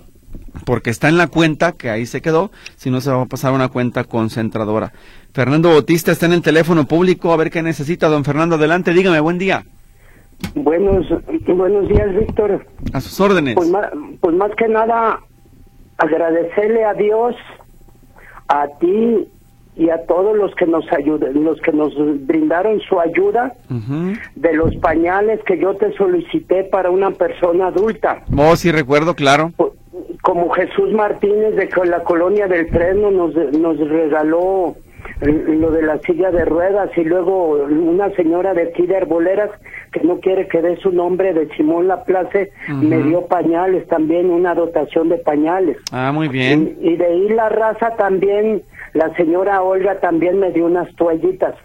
porque 0.65 0.89
está 0.89 1.07
en 1.07 1.17
la 1.17 1.27
cuenta 1.27 1.71
que 1.71 1.89
ahí 1.89 2.05
se 2.05 2.21
quedó, 2.21 2.51
si 2.75 2.91
no 2.91 2.99
se 2.99 3.09
va 3.11 3.21
a 3.21 3.25
pasar 3.27 3.53
a 3.53 3.55
una 3.55 3.69
cuenta 3.69 4.03
concentradora. 4.03 4.91
Fernando 5.33 5.69
Bautista 5.69 6.11
está 6.11 6.25
en 6.25 6.33
el 6.33 6.41
teléfono 6.41 6.83
público, 6.83 7.31
a 7.31 7.37
ver 7.37 7.49
qué 7.49 7.63
necesita. 7.63 8.09
Don 8.09 8.25
Fernando, 8.25 8.57
adelante, 8.57 8.91
dígame, 8.91 9.21
buen 9.21 9.37
día. 9.37 9.63
Buenos, 10.53 11.05
buenos 11.47 11.87
días, 11.87 12.13
Víctor. 12.13 12.67
A 12.91 12.99
sus 12.99 13.17
órdenes. 13.21 13.55
Pues 13.55 13.69
más, 13.69 13.87
pues 14.19 14.35
más 14.35 14.51
que 14.57 14.67
nada, 14.67 15.21
agradecerle 15.97 16.83
a 16.83 16.93
Dios, 16.93 17.35
a 18.49 18.67
ti 18.81 19.29
y 19.75 19.89
a 19.89 20.05
todos 20.05 20.35
los 20.35 20.53
que 20.55 20.65
nos 20.65 20.85
ayuden, 20.91 21.43
los 21.43 21.59
que 21.61 21.71
nos 21.71 21.93
brindaron 22.27 22.79
su 22.81 22.99
ayuda 22.99 23.53
de 24.35 24.53
los 24.53 24.75
pañales 24.77 25.39
que 25.45 25.57
yo 25.57 25.75
te 25.75 25.93
solicité 25.93 26.65
para 26.65 26.89
una 26.89 27.11
persona 27.11 27.67
adulta. 27.67 28.23
Oh, 28.37 28.55
sí 28.55 28.71
recuerdo, 28.71 29.15
claro. 29.15 29.51
Como 30.21 30.49
Jesús 30.51 30.91
Martínez 30.93 31.55
de 31.55 31.69
la 31.85 32.03
colonia 32.03 32.47
del 32.47 32.67
Fresno 32.69 33.11
nos, 33.11 33.33
nos 33.53 33.77
regaló 33.79 34.75
lo 35.21 35.71
de 35.71 35.83
la 35.83 35.99
silla 35.99 36.31
de 36.31 36.45
ruedas 36.45 36.89
y 36.97 37.03
luego 37.03 37.63
una 37.65 38.09
señora 38.15 38.53
de 38.53 38.63
aquí 38.63 38.87
de 38.87 38.97
Arboleras 38.97 39.51
que 39.91 40.01
no 40.01 40.19
quiere 40.19 40.47
que 40.47 40.61
dé 40.61 40.77
su 40.77 40.91
nombre 40.91 41.33
de 41.33 41.47
Simón 41.55 41.87
Laplace 41.87 42.51
me 42.69 43.03
dio 43.03 43.27
pañales 43.27 43.87
también, 43.87 44.31
una 44.31 44.55
dotación 44.55 45.09
de 45.09 45.17
pañales. 45.17 45.77
Ah, 45.91 46.11
muy 46.11 46.27
bien. 46.27 46.77
Y, 46.81 46.95
de 46.95 47.05
ahí 47.05 47.29
la 47.29 47.49
raza 47.49 47.95
también 47.97 48.63
la 48.93 49.13
señora 49.15 49.61
Olga 49.61 49.99
también 49.99 50.39
me 50.39 50.51
dio 50.51 50.65
unas 50.65 50.93
toallitas. 50.95 51.55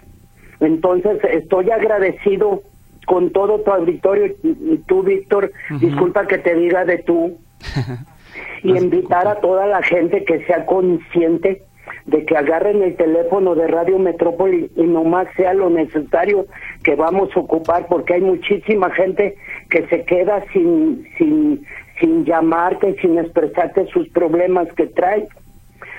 Entonces 0.60 1.18
estoy 1.24 1.70
agradecido 1.70 2.62
con 3.06 3.30
todo 3.30 3.60
tu 3.60 3.70
auditorio 3.70 4.34
y 4.42 4.78
tú, 4.86 5.02
Víctor, 5.02 5.52
disculpa 5.80 6.26
que 6.26 6.38
te 6.38 6.54
diga 6.54 6.84
de 6.84 6.98
tú, 6.98 7.38
y 8.62 8.76
invitar 8.76 9.26
a 9.28 9.36
toda 9.36 9.66
la 9.66 9.82
gente 9.82 10.24
que 10.24 10.44
sea 10.46 10.66
consciente 10.66 11.62
de 12.06 12.24
que 12.24 12.36
agarren 12.36 12.82
el 12.82 12.96
teléfono 12.96 13.54
de 13.54 13.66
Radio 13.66 13.98
Metrópoli 13.98 14.70
y 14.76 14.82
nomás 14.82 15.28
sea 15.36 15.54
lo 15.54 15.70
necesario 15.70 16.46
que 16.82 16.94
vamos 16.94 17.30
a 17.34 17.40
ocupar 17.40 17.86
porque 17.88 18.14
hay 18.14 18.20
muchísima 18.20 18.90
gente 18.90 19.36
que 19.70 19.86
se 19.88 20.04
queda 20.04 20.44
sin 20.52 21.06
sin 21.18 21.64
sin 22.00 22.24
llamarte, 22.24 22.94
sin 23.00 23.18
expresarte 23.18 23.86
sus 23.86 24.08
problemas 24.10 24.68
que 24.74 24.86
trae. 24.86 25.26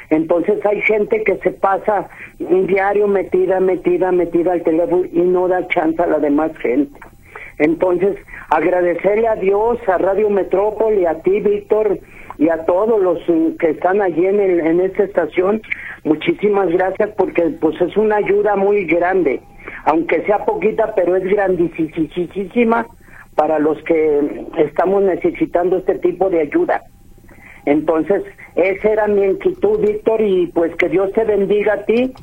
Entonces 0.09 0.65
hay 0.65 0.81
gente 0.81 1.23
que 1.23 1.37
se 1.37 1.51
pasa 1.51 2.09
un 2.39 2.67
diario 2.67 3.07
metida, 3.07 3.59
metida, 3.59 4.11
metida 4.11 4.53
al 4.53 4.63
teléfono 4.63 5.03
y 5.11 5.19
no 5.21 5.47
da 5.47 5.67
chance 5.67 6.01
a 6.01 6.07
la 6.07 6.19
demás 6.19 6.55
gente. 6.57 6.97
Entonces, 7.59 8.17
agradecerle 8.49 9.27
a 9.27 9.35
Dios, 9.35 9.79
a 9.87 9.97
Radio 9.97 10.29
Metrópoli, 10.29 11.05
a 11.05 11.21
ti, 11.21 11.39
Víctor, 11.39 11.99
y 12.37 12.49
a 12.49 12.65
todos 12.65 13.01
los 13.01 13.19
que 13.57 13.71
están 13.71 14.01
allí 14.01 14.25
en, 14.25 14.39
en 14.39 14.79
esta 14.79 15.03
estación, 15.03 15.61
muchísimas 16.03 16.69
gracias 16.69 17.09
porque 17.17 17.41
pues 17.59 17.79
es 17.81 17.97
una 17.97 18.17
ayuda 18.17 18.55
muy 18.55 18.85
grande, 18.85 19.41
aunque 19.85 20.21
sea 20.25 20.45
poquita, 20.45 20.93
pero 20.95 21.15
es 21.15 21.23
grandísima 21.23 22.85
para 23.35 23.59
los 23.59 23.81
que 23.83 24.45
estamos 24.57 25.03
necesitando 25.03 25.77
este 25.77 25.95
tipo 25.99 26.29
de 26.29 26.41
ayuda. 26.41 26.83
Entonces, 27.67 28.23
esa 28.55 28.89
era 28.89 29.07
mi 29.07 29.25
inquietud, 29.25 29.77
Víctor, 29.79 30.21
y 30.21 30.47
pues 30.47 30.73
que 30.77 30.87
Dios 30.87 31.11
te 31.11 31.25
bendiga 31.25 31.73
a 31.73 31.83
ti 31.83 32.13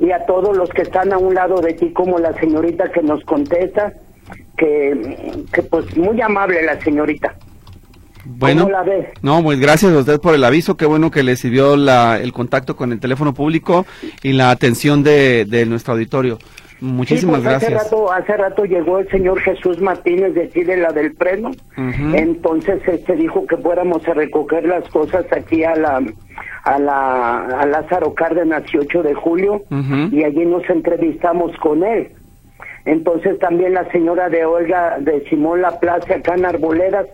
y 0.00 0.10
a 0.10 0.26
todos 0.26 0.56
los 0.56 0.68
que 0.70 0.82
están 0.82 1.12
a 1.12 1.18
un 1.18 1.32
lado 1.32 1.60
de 1.60 1.74
ti, 1.74 1.92
como 1.92 2.18
la 2.18 2.32
señorita 2.40 2.90
que 2.90 3.00
nos 3.00 3.22
contesta, 3.22 3.92
que, 4.56 5.44
que 5.52 5.62
pues 5.62 5.96
muy 5.96 6.20
amable 6.20 6.60
la 6.62 6.80
señorita. 6.80 7.36
Bueno, 8.24 8.62
¿Cómo 8.62 8.72
la 8.72 8.82
ves? 8.82 9.06
no, 9.22 9.44
pues 9.44 9.60
gracias 9.60 9.92
a 9.92 9.98
usted 9.98 10.18
por 10.20 10.34
el 10.34 10.42
aviso, 10.42 10.76
qué 10.76 10.86
bueno 10.86 11.12
que 11.12 11.22
le 11.22 11.36
sirvió 11.36 11.76
la, 11.76 12.18
el 12.20 12.32
contacto 12.32 12.74
con 12.74 12.90
el 12.90 12.98
teléfono 12.98 13.32
público 13.32 13.86
y 14.24 14.32
la 14.32 14.50
atención 14.50 15.04
de, 15.04 15.44
de 15.44 15.66
nuestro 15.66 15.94
auditorio. 15.94 16.38
Muchísimas 16.80 17.40
pues, 17.40 17.50
gracias. 17.50 17.72
Hace 17.72 17.84
rato, 17.84 18.12
hace 18.12 18.36
rato 18.36 18.64
llegó 18.64 18.98
el 18.98 19.08
señor 19.08 19.40
Jesús 19.40 19.80
Martínez 19.80 20.34
de 20.34 20.48
Chile, 20.50 20.76
la 20.76 20.92
del 20.92 21.14
Preno, 21.14 21.50
entonces 21.76 22.80
este 22.86 23.16
dijo 23.16 23.46
que 23.46 23.56
fuéramos 23.56 24.06
a 24.06 24.14
recoger 24.14 24.64
las 24.64 24.88
cosas 24.90 25.26
aquí 25.32 25.64
a 25.64 25.74
la 25.74 26.00
a 26.64 26.78
la 26.78 27.38
a 27.46 27.66
Lázaro 27.66 28.14
Cárdenas 28.14 28.62
8 28.72 29.02
de 29.02 29.14
julio 29.14 29.62
y 30.12 30.22
allí 30.22 30.44
nos 30.46 30.68
entrevistamos 30.70 31.56
con 31.58 31.82
él. 31.82 32.12
Entonces 32.84 33.38
también 33.38 33.74
la 33.74 33.90
señora 33.90 34.28
de 34.28 34.44
Olga 34.44 34.98
de 35.00 35.22
Simón 35.28 35.60
La 35.60 35.78
Plaza 35.78 36.14
acá 36.14 36.34
en 36.34 36.46
Arboledas 36.46 37.06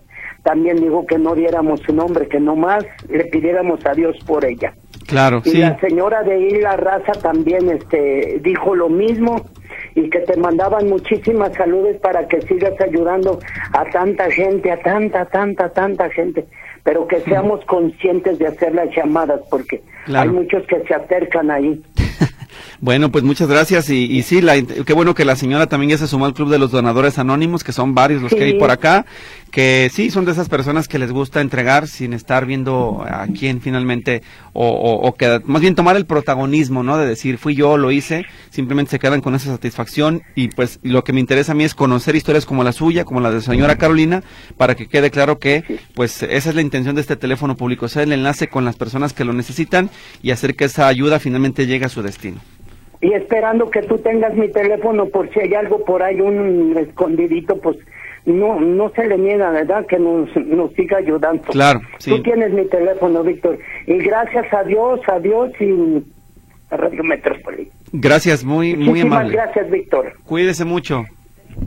también 0.45 0.77
dijo 0.77 1.07
que 1.07 1.19
no 1.19 1.35
diéramos 1.35 1.81
su 1.81 1.93
nombre, 1.93 2.29
que 2.29 2.39
nomás 2.39 2.85
le 3.09 3.25
pidiéramos 3.25 3.85
a 3.87 3.95
Dios 3.95 4.17
por 4.27 4.45
ella. 4.45 4.75
Claro, 5.07 5.43
y 5.45 5.57
la 5.57 5.79
señora 5.81 6.23
de 6.23 6.39
Isla 6.39 6.77
Raza 6.77 7.13
también 7.13 7.69
este 7.69 8.39
dijo 8.43 8.75
lo 8.75 8.89
mismo 8.89 9.37
y 9.95 10.09
que 10.11 10.21
te 10.21 10.37
mandaban 10.37 10.89
muchísimas 10.89 11.53
saludos 11.55 11.97
para 12.03 12.27
que 12.27 12.41
sigas 12.43 12.79
ayudando 12.81 13.39
a 13.73 13.85
tanta 13.87 14.31
gente, 14.31 14.71
a 14.71 14.81
tanta, 14.81 15.25
tanta, 15.27 15.69
tanta 15.71 16.09
gente, 16.11 16.47
pero 16.83 17.07
que 17.07 17.21
seamos 17.21 17.65
conscientes 17.67 18.39
de 18.39 18.47
hacer 18.47 18.75
las 18.75 18.95
llamadas 18.95 19.41
porque 19.51 19.83
hay 20.15 20.29
muchos 20.29 20.67
que 20.67 20.81
se 20.85 20.95
acercan 20.95 21.51
ahí. 21.51 21.83
Bueno, 22.81 23.11
pues 23.11 23.25
muchas 23.25 23.49
gracias. 23.49 23.89
Y, 23.91 24.05
y 24.05 24.23
sí, 24.23 24.41
la, 24.41 24.61
qué 24.61 24.93
bueno 24.93 25.15
que 25.15 25.25
la 25.25 25.37
señora 25.37 25.67
también 25.67 25.91
ya 25.91 25.99
se 25.99 26.09
sumó 26.09 26.27
al 26.27 26.35
club 26.35 26.51
de 26.51 26.59
los 26.59 26.71
donadores 26.71 27.19
anónimos, 27.19 27.65
que 27.65 27.73
son 27.73 27.95
varios 27.95 28.23
los 28.23 28.33
que 28.33 28.45
hay 28.45 28.59
por 28.59 28.71
acá, 28.71 29.07
que 29.51 29.91
sí, 29.93 30.11
son 30.11 30.25
de 30.25 30.33
esas 30.33 30.49
personas 30.49 30.89
que 30.89 30.99
les 30.99 31.13
gusta 31.13 31.41
entregar 31.41 31.87
sin 31.87 32.13
estar 32.13 32.45
viendo 32.45 33.05
a 33.09 33.27
quién 33.29 33.61
finalmente, 33.61 34.23
o, 34.53 34.69
o, 34.69 35.15
que 35.15 35.41
más 35.45 35.63
bien 35.63 35.75
tomar 35.75 35.97
el 35.97 36.07
protagonismo, 36.07 36.83
¿no? 36.83 36.99
De 36.99 37.07
decir, 37.07 37.39
fui 37.39 37.55
yo, 37.55 37.77
lo 37.77 37.93
hice, 37.93 38.27
simplemente 38.51 38.91
se 38.91 38.99
quedan 38.99 39.21
con 39.21 39.35
esa 39.35 39.51
satisfacción. 39.51 40.23
Y 40.35 40.49
pues 40.49 40.81
lo 40.83 41.05
que 41.05 41.13
me 41.13 41.21
interesa 41.21 41.53
a 41.53 41.55
mí 41.55 41.65
es 41.65 41.75
conocer 41.75 42.17
historias 42.17 42.47
como 42.47 42.65
la 42.65 42.73
suya, 42.73 43.05
como 43.05 43.21
la 43.21 43.31
de 43.31 43.37
la 43.37 43.43
señora 43.43 43.77
Carolina, 43.77 44.23
para 44.57 44.75
que 44.75 44.89
quede 44.89 45.11
claro 45.11 45.39
que 45.39 45.81
pues 45.95 46.23
esa 46.23 46.51
es 46.51 46.55
la 46.55 46.63
intención 46.63 46.95
de 46.95 47.01
este 47.01 47.17
teléfono 47.17 47.57
público, 47.57 47.89
ser 47.89 48.05
el 48.05 48.13
enlace 48.13 48.49
con 48.49 48.65
las 48.65 48.77
personas 48.77 49.13
que 49.13 49.25
lo 49.25 49.33
necesitan 49.33 49.91
y 50.23 50.33
hacer 50.33 50.57
que 50.57 50.65
esa 50.65 50.89
ayuda 50.89 51.21
finalmente 51.21 51.67
llegue 51.67 51.85
a 51.85 51.89
su 51.89 52.03
destino 52.03 52.41
y 53.05 53.12
esperando 53.12 53.71
que 53.71 53.83
tú 53.83 53.99
tengas 53.99 54.35
mi 54.35 54.49
teléfono 54.49 55.05
por 55.11 55.31
si 55.31 55.38
hay 55.38 55.53
algo 55.53 55.85
por 55.85 56.03
ahí, 56.03 56.23
un 56.23 56.75
escondidito, 56.79 57.61
pues 57.61 57.77
no 58.25 58.59
no 58.59 58.90
se 58.97 59.07
le 59.07 59.19
niega, 59.19 59.51
¿verdad? 59.51 59.85
Que 59.87 59.99
nos, 59.99 60.35
nos 60.37 60.73
siga 60.73 60.97
ayudando. 60.97 61.43
Claro, 61.43 61.83
sí. 61.99 62.12
Tú 62.12 62.23
tienes 62.23 62.53
mi 62.53 62.64
teléfono, 62.64 63.23
Víctor. 63.23 63.59
Y 63.87 63.99
gracias 63.99 64.47
a 64.55 64.64
Dios, 64.64 65.01
a 65.07 65.19
Dios 65.21 65.51
y 65.61 66.03
a 66.71 66.79
Radio 66.79 67.05
Metrópoli. 67.05 67.71
Gracias, 67.93 68.43
muy, 68.43 68.75
muy 68.75 69.03
amable. 69.03 69.35
gracias, 69.35 69.71
Víctor. 69.71 70.14
Cuídese 70.25 70.64
mucho. 70.64 71.05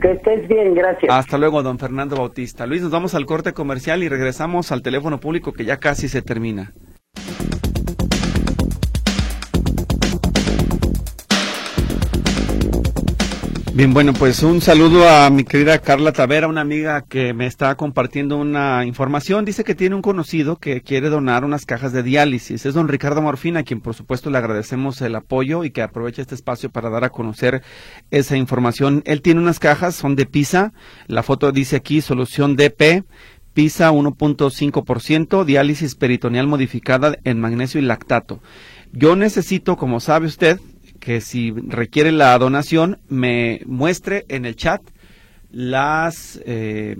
Que 0.02 0.10
estés 0.10 0.48
bien, 0.48 0.74
gracias. 0.74 1.14
Hasta 1.14 1.38
luego, 1.38 1.62
don 1.62 1.78
Fernando 1.78 2.16
Bautista. 2.16 2.66
Luis, 2.66 2.82
nos 2.82 2.90
vamos 2.90 3.14
al 3.14 3.26
corte 3.26 3.52
comercial 3.52 4.02
y 4.02 4.08
regresamos 4.08 4.72
al 4.72 4.82
teléfono 4.82 5.20
público 5.20 5.52
que 5.52 5.64
ya 5.64 5.76
casi 5.76 6.08
se 6.08 6.20
termina. 6.20 6.72
Bien, 13.78 13.94
bueno, 13.94 14.12
pues 14.12 14.42
un 14.42 14.60
saludo 14.60 15.08
a 15.08 15.30
mi 15.30 15.44
querida 15.44 15.78
Carla 15.78 16.10
Tavera, 16.10 16.48
una 16.48 16.62
amiga 16.62 17.02
que 17.02 17.32
me 17.32 17.46
está 17.46 17.76
compartiendo 17.76 18.36
una 18.36 18.84
información. 18.84 19.44
Dice 19.44 19.62
que 19.62 19.76
tiene 19.76 19.94
un 19.94 20.02
conocido 20.02 20.56
que 20.56 20.80
quiere 20.80 21.10
donar 21.10 21.44
unas 21.44 21.64
cajas 21.64 21.92
de 21.92 22.02
diálisis. 22.02 22.66
Es 22.66 22.74
don 22.74 22.88
Ricardo 22.88 23.22
Morfina, 23.22 23.60
a 23.60 23.62
quien 23.62 23.80
por 23.80 23.94
supuesto 23.94 24.30
le 24.30 24.38
agradecemos 24.38 25.00
el 25.00 25.14
apoyo 25.14 25.62
y 25.62 25.70
que 25.70 25.82
aproveche 25.82 26.22
este 26.22 26.34
espacio 26.34 26.70
para 26.70 26.90
dar 26.90 27.04
a 27.04 27.10
conocer 27.10 27.62
esa 28.10 28.36
información. 28.36 29.04
Él 29.06 29.22
tiene 29.22 29.40
unas 29.40 29.60
cajas, 29.60 29.94
son 29.94 30.16
de 30.16 30.26
PISA. 30.26 30.72
La 31.06 31.22
foto 31.22 31.52
dice 31.52 31.76
aquí 31.76 32.00
solución 32.00 32.56
DP. 32.56 33.04
PISA 33.54 33.92
1.5%, 33.92 35.44
diálisis 35.44 35.94
peritoneal 35.94 36.48
modificada 36.48 37.16
en 37.22 37.40
magnesio 37.40 37.80
y 37.80 37.84
lactato. 37.84 38.40
Yo 38.92 39.16
necesito, 39.16 39.76
como 39.76 40.00
sabe 40.00 40.26
usted, 40.26 40.60
que 41.08 41.22
si 41.22 41.52
requiere 41.52 42.12
la 42.12 42.36
donación 42.36 42.98
me 43.08 43.62
muestre 43.64 44.26
en 44.28 44.44
el 44.44 44.56
chat 44.56 44.82
las 45.50 46.38
eh, 46.44 46.98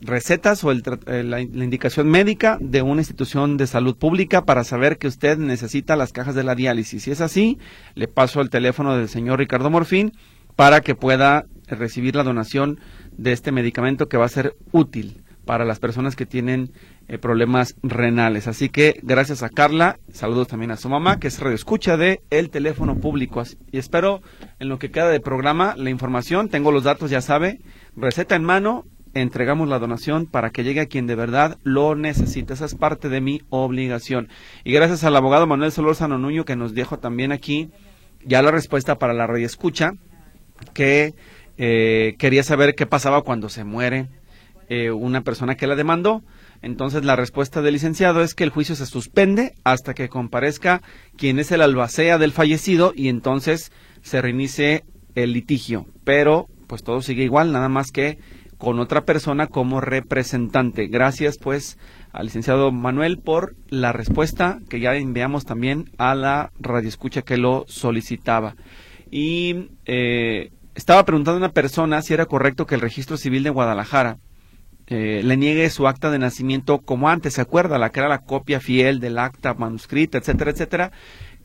recetas 0.00 0.62
o 0.62 0.70
eh, 0.70 1.24
la, 1.24 1.40
indicación 1.40 2.08
médica 2.08 2.56
de 2.60 2.82
una 2.82 3.00
institución 3.00 3.56
de 3.56 3.66
salud 3.66 3.96
pública 3.96 4.44
para 4.44 4.62
saber 4.62 4.96
que 4.96 5.08
usted 5.08 5.38
necesita 5.38 5.96
las 5.96 6.12
cajas 6.12 6.36
de 6.36 6.44
la 6.44 6.54
diálisis. 6.54 7.02
Si 7.02 7.10
es 7.10 7.20
así, 7.20 7.58
le 7.96 8.06
paso 8.06 8.40
el 8.40 8.48
teléfono 8.48 8.96
del 8.96 9.08
señor 9.08 9.40
Ricardo 9.40 9.70
Morfín 9.70 10.12
para 10.54 10.80
que 10.80 10.94
pueda 10.94 11.46
recibir 11.66 12.14
la 12.14 12.22
donación 12.22 12.78
de 13.10 13.32
este 13.32 13.50
medicamento 13.50 14.08
que 14.08 14.18
va 14.18 14.26
a 14.26 14.28
ser 14.28 14.54
útil 14.70 15.24
para 15.44 15.64
las 15.64 15.80
personas 15.80 16.14
que 16.14 16.26
tienen 16.26 16.70
eh, 17.08 17.18
problemas 17.18 17.76
renales. 17.82 18.46
Así 18.48 18.68
que 18.68 19.00
gracias 19.02 19.42
a 19.42 19.48
Carla, 19.48 19.98
saludos 20.12 20.48
también 20.48 20.70
a 20.70 20.76
su 20.76 20.88
mamá, 20.88 21.18
que 21.18 21.28
es 21.28 21.40
escucha 21.40 21.96
de 21.96 22.22
El 22.30 22.50
Teléfono 22.50 22.96
Público. 22.96 23.42
Y 23.70 23.78
espero 23.78 24.22
en 24.58 24.68
lo 24.68 24.78
que 24.78 24.90
queda 24.90 25.08
de 25.08 25.20
programa 25.20 25.74
la 25.76 25.90
información, 25.90 26.48
tengo 26.48 26.72
los 26.72 26.84
datos, 26.84 27.10
ya 27.10 27.20
sabe, 27.20 27.60
receta 27.96 28.36
en 28.36 28.44
mano, 28.44 28.84
entregamos 29.14 29.68
la 29.68 29.78
donación 29.78 30.26
para 30.26 30.50
que 30.50 30.64
llegue 30.64 30.80
a 30.80 30.86
quien 30.86 31.06
de 31.06 31.14
verdad 31.14 31.58
lo 31.62 31.94
necesita. 31.94 32.54
Esa 32.54 32.64
es 32.64 32.74
parte 32.74 33.08
de 33.08 33.20
mi 33.20 33.42
obligación. 33.50 34.28
Y 34.64 34.72
gracias 34.72 35.04
al 35.04 35.16
abogado 35.16 35.46
Manuel 35.46 35.72
Solórzano 35.72 36.18
Nuño 36.18 36.44
que 36.44 36.56
nos 36.56 36.74
dejó 36.74 36.98
también 36.98 37.32
aquí 37.32 37.70
ya 38.24 38.42
la 38.42 38.50
respuesta 38.50 38.98
para 38.98 39.12
la 39.12 39.26
radio 39.26 39.46
escucha, 39.46 39.94
que 40.74 41.14
eh, 41.58 42.14
quería 42.18 42.42
saber 42.42 42.74
qué 42.74 42.86
pasaba 42.86 43.22
cuando 43.22 43.48
se 43.48 43.64
muere 43.64 44.08
eh, 44.68 44.90
una 44.90 45.22
persona 45.22 45.56
que 45.56 45.66
la 45.66 45.76
demandó. 45.76 46.22
Entonces 46.62 47.04
la 47.04 47.16
respuesta 47.16 47.60
del 47.60 47.74
licenciado 47.74 48.22
es 48.22 48.34
que 48.34 48.44
el 48.44 48.50
juicio 48.50 48.76
se 48.76 48.86
suspende 48.86 49.54
hasta 49.64 49.94
que 49.94 50.08
comparezca 50.08 50.80
quien 51.16 51.38
es 51.40 51.50
el 51.50 51.60
albacea 51.60 52.18
del 52.18 52.32
fallecido 52.32 52.92
y 52.94 53.08
entonces 53.08 53.72
se 54.02 54.22
reinicie 54.22 54.84
el 55.16 55.32
litigio. 55.32 55.86
Pero 56.04 56.46
pues 56.68 56.84
todo 56.84 57.02
sigue 57.02 57.24
igual, 57.24 57.52
nada 57.52 57.68
más 57.68 57.90
que 57.90 58.18
con 58.58 58.78
otra 58.78 59.04
persona 59.04 59.48
como 59.48 59.80
representante. 59.80 60.86
Gracias 60.86 61.36
pues 61.36 61.78
al 62.12 62.26
licenciado 62.26 62.70
Manuel 62.70 63.18
por 63.18 63.56
la 63.68 63.90
respuesta 63.90 64.60
que 64.68 64.78
ya 64.78 64.94
enviamos 64.94 65.44
también 65.44 65.90
a 65.98 66.14
la 66.14 66.52
radioescucha 66.60 67.22
que 67.22 67.38
lo 67.38 67.64
solicitaba. 67.66 68.54
Y 69.10 69.70
eh, 69.84 70.52
estaba 70.76 71.04
preguntando 71.04 71.38
a 71.38 71.46
una 71.46 71.52
persona 71.52 72.02
si 72.02 72.14
era 72.14 72.26
correcto 72.26 72.64
que 72.64 72.76
el 72.76 72.80
registro 72.80 73.16
civil 73.16 73.42
de 73.42 73.50
Guadalajara 73.50 74.18
eh, 74.94 75.22
le 75.24 75.38
niegue 75.38 75.70
su 75.70 75.88
acta 75.88 76.10
de 76.10 76.18
nacimiento 76.18 76.80
como 76.80 77.08
antes, 77.08 77.32
¿se 77.32 77.40
acuerda? 77.40 77.78
La 77.78 77.90
que 77.90 78.00
era 78.00 78.10
la 78.10 78.24
copia 78.24 78.60
fiel 78.60 79.00
del 79.00 79.18
acta 79.18 79.54
manuscrita, 79.54 80.18
etcétera, 80.18 80.50
etcétera. 80.50 80.92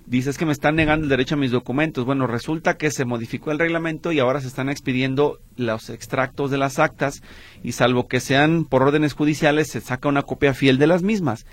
Dices 0.06 0.38
que 0.38 0.46
me 0.46 0.52
están 0.52 0.76
negando 0.76 1.06
el 1.06 1.10
derecho 1.10 1.36
a 1.36 1.38
mis 1.38 1.52
documentos. 1.52 2.04
Bueno, 2.04 2.28
resulta 2.28 2.76
que 2.76 2.92
se 2.92 3.06
modificó 3.06 3.52
el 3.52 3.60
reglamento 3.60 4.12
y 4.12 4.20
ahora 4.20 4.42
se 4.42 4.48
están 4.48 4.68
expidiendo 4.68 5.40
los 5.56 5.90
extractos 5.90 6.52
de 6.52 6.58
las 6.58 6.78
actas 6.78 7.22
y 7.64 7.72
salvo 7.72 8.10
que 8.10 8.20
sean 8.20 8.66
por 8.66 8.84
órdenes 8.84 9.14
judiciales, 9.14 9.70
se 9.70 9.80
saca 9.80 10.10
una 10.10 10.24
copia 10.24 10.54
fiel 10.54 10.78
de 10.78 10.88
las 10.88 11.02
mismas. 11.02 11.46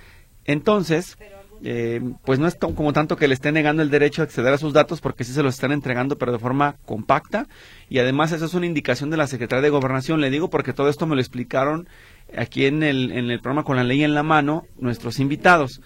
Entonces, 0.44 1.16
eh, 1.62 2.00
pues 2.24 2.38
no 2.38 2.46
es 2.46 2.56
como 2.56 2.92
tanto 2.92 3.16
que 3.16 3.28
le 3.28 3.34
esté 3.34 3.52
negando 3.52 3.82
el 3.82 3.90
derecho 3.90 4.22
a 4.22 4.24
acceder 4.24 4.52
a 4.52 4.58
sus 4.58 4.72
datos 4.72 5.00
porque 5.00 5.24
sí 5.24 5.32
se 5.32 5.42
los 5.42 5.54
están 5.54 5.72
entregando 5.72 6.18
pero 6.18 6.32
de 6.32 6.38
forma 6.38 6.76
compacta. 6.84 7.46
Y 7.88 7.98
además 7.98 8.32
eso 8.32 8.44
es 8.44 8.54
una 8.54 8.66
indicación 8.66 9.10
de 9.10 9.16
la 9.16 9.26
Secretaría 9.26 9.62
de 9.62 9.70
Gobernación, 9.70 10.20
le 10.20 10.30
digo 10.30 10.50
porque 10.50 10.72
todo 10.72 10.88
esto 10.88 11.06
me 11.06 11.14
lo 11.14 11.20
explicaron 11.20 11.88
aquí 12.36 12.66
en 12.66 12.82
el, 12.82 13.12
en 13.12 13.30
el 13.30 13.40
programa 13.40 13.64
con 13.64 13.76
la 13.76 13.84
ley 13.84 14.02
en 14.02 14.14
la 14.14 14.22
mano 14.22 14.66
nuestros 14.78 15.20
invitados. 15.20 15.80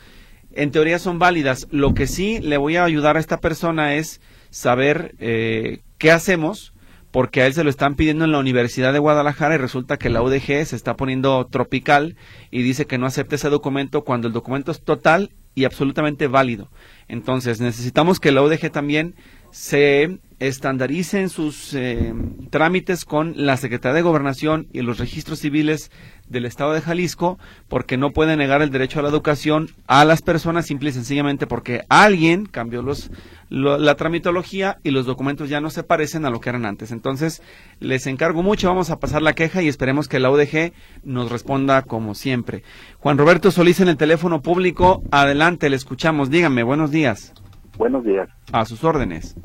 En 0.52 0.70
teoría 0.70 0.98
son 0.98 1.18
válidas, 1.18 1.68
lo 1.70 1.94
que 1.94 2.06
sí 2.06 2.40
le 2.40 2.56
voy 2.56 2.76
a 2.76 2.84
ayudar 2.84 3.16
a 3.16 3.20
esta 3.20 3.38
persona 3.38 3.94
es 3.94 4.20
saber 4.50 5.14
eh, 5.18 5.80
qué 5.98 6.10
hacemos 6.10 6.72
porque 7.10 7.42
a 7.42 7.46
él 7.46 7.54
se 7.54 7.64
lo 7.64 7.70
están 7.70 7.94
pidiendo 7.94 8.24
en 8.24 8.32
la 8.32 8.38
Universidad 8.38 8.92
de 8.92 8.98
Guadalajara 8.98 9.54
y 9.54 9.58
resulta 9.58 9.96
que 9.96 10.10
la 10.10 10.22
UDG 10.22 10.66
se 10.66 10.76
está 10.76 10.96
poniendo 10.96 11.46
tropical 11.46 12.16
y 12.50 12.62
dice 12.62 12.86
que 12.86 12.98
no 12.98 13.06
acepte 13.06 13.36
ese 13.36 13.48
documento 13.48 14.04
cuando 14.04 14.28
el 14.28 14.34
documento 14.34 14.70
es 14.70 14.82
total 14.82 15.30
y 15.58 15.64
absolutamente 15.64 16.28
válido. 16.28 16.70
Entonces, 17.08 17.60
necesitamos 17.60 18.20
que 18.20 18.30
la 18.30 18.42
UDG 18.42 18.70
también 18.70 19.16
se 19.50 20.20
estandaricen 20.40 21.28
sus 21.28 21.74
eh, 21.74 22.14
trámites 22.50 23.04
con 23.04 23.34
la 23.36 23.56
Secretaría 23.56 23.94
de 23.94 24.02
Gobernación 24.02 24.68
y 24.72 24.82
los 24.82 24.98
registros 24.98 25.40
civiles 25.40 25.90
del 26.28 26.44
Estado 26.44 26.72
de 26.72 26.80
Jalisco, 26.80 27.38
porque 27.68 27.96
no 27.96 28.10
puede 28.10 28.36
negar 28.36 28.62
el 28.62 28.70
derecho 28.70 29.00
a 29.00 29.02
la 29.02 29.08
educación 29.08 29.70
a 29.86 30.04
las 30.04 30.22
personas 30.22 30.66
simple 30.66 30.90
y 30.90 30.92
sencillamente 30.92 31.46
porque 31.46 31.82
alguien 31.88 32.46
cambió 32.46 32.82
los, 32.82 33.10
la 33.48 33.94
tramitología 33.96 34.78
y 34.84 34.90
los 34.90 35.06
documentos 35.06 35.48
ya 35.48 35.60
no 35.60 35.70
se 35.70 35.82
parecen 35.82 36.24
a 36.24 36.30
lo 36.30 36.40
que 36.40 36.50
eran 36.50 36.66
antes. 36.66 36.92
Entonces, 36.92 37.42
les 37.80 38.06
encargo 38.06 38.42
mucho, 38.42 38.68
vamos 38.68 38.90
a 38.90 39.00
pasar 39.00 39.22
la 39.22 39.32
queja 39.32 39.62
y 39.62 39.68
esperemos 39.68 40.06
que 40.06 40.20
la 40.20 40.30
UDG 40.30 40.72
nos 41.02 41.32
responda 41.32 41.82
como 41.82 42.14
siempre. 42.14 42.62
Juan 42.98 43.18
Roberto 43.18 43.50
Solís 43.50 43.80
en 43.80 43.88
el 43.88 43.96
teléfono 43.96 44.42
público, 44.42 45.02
adelante, 45.10 45.70
le 45.70 45.76
escuchamos, 45.76 46.30
dígame, 46.30 46.62
buenos 46.62 46.90
días. 46.90 47.32
Buenos 47.76 48.04
días. 48.04 48.28
A 48.52 48.64
sus 48.64 48.84
órdenes. 48.84 49.36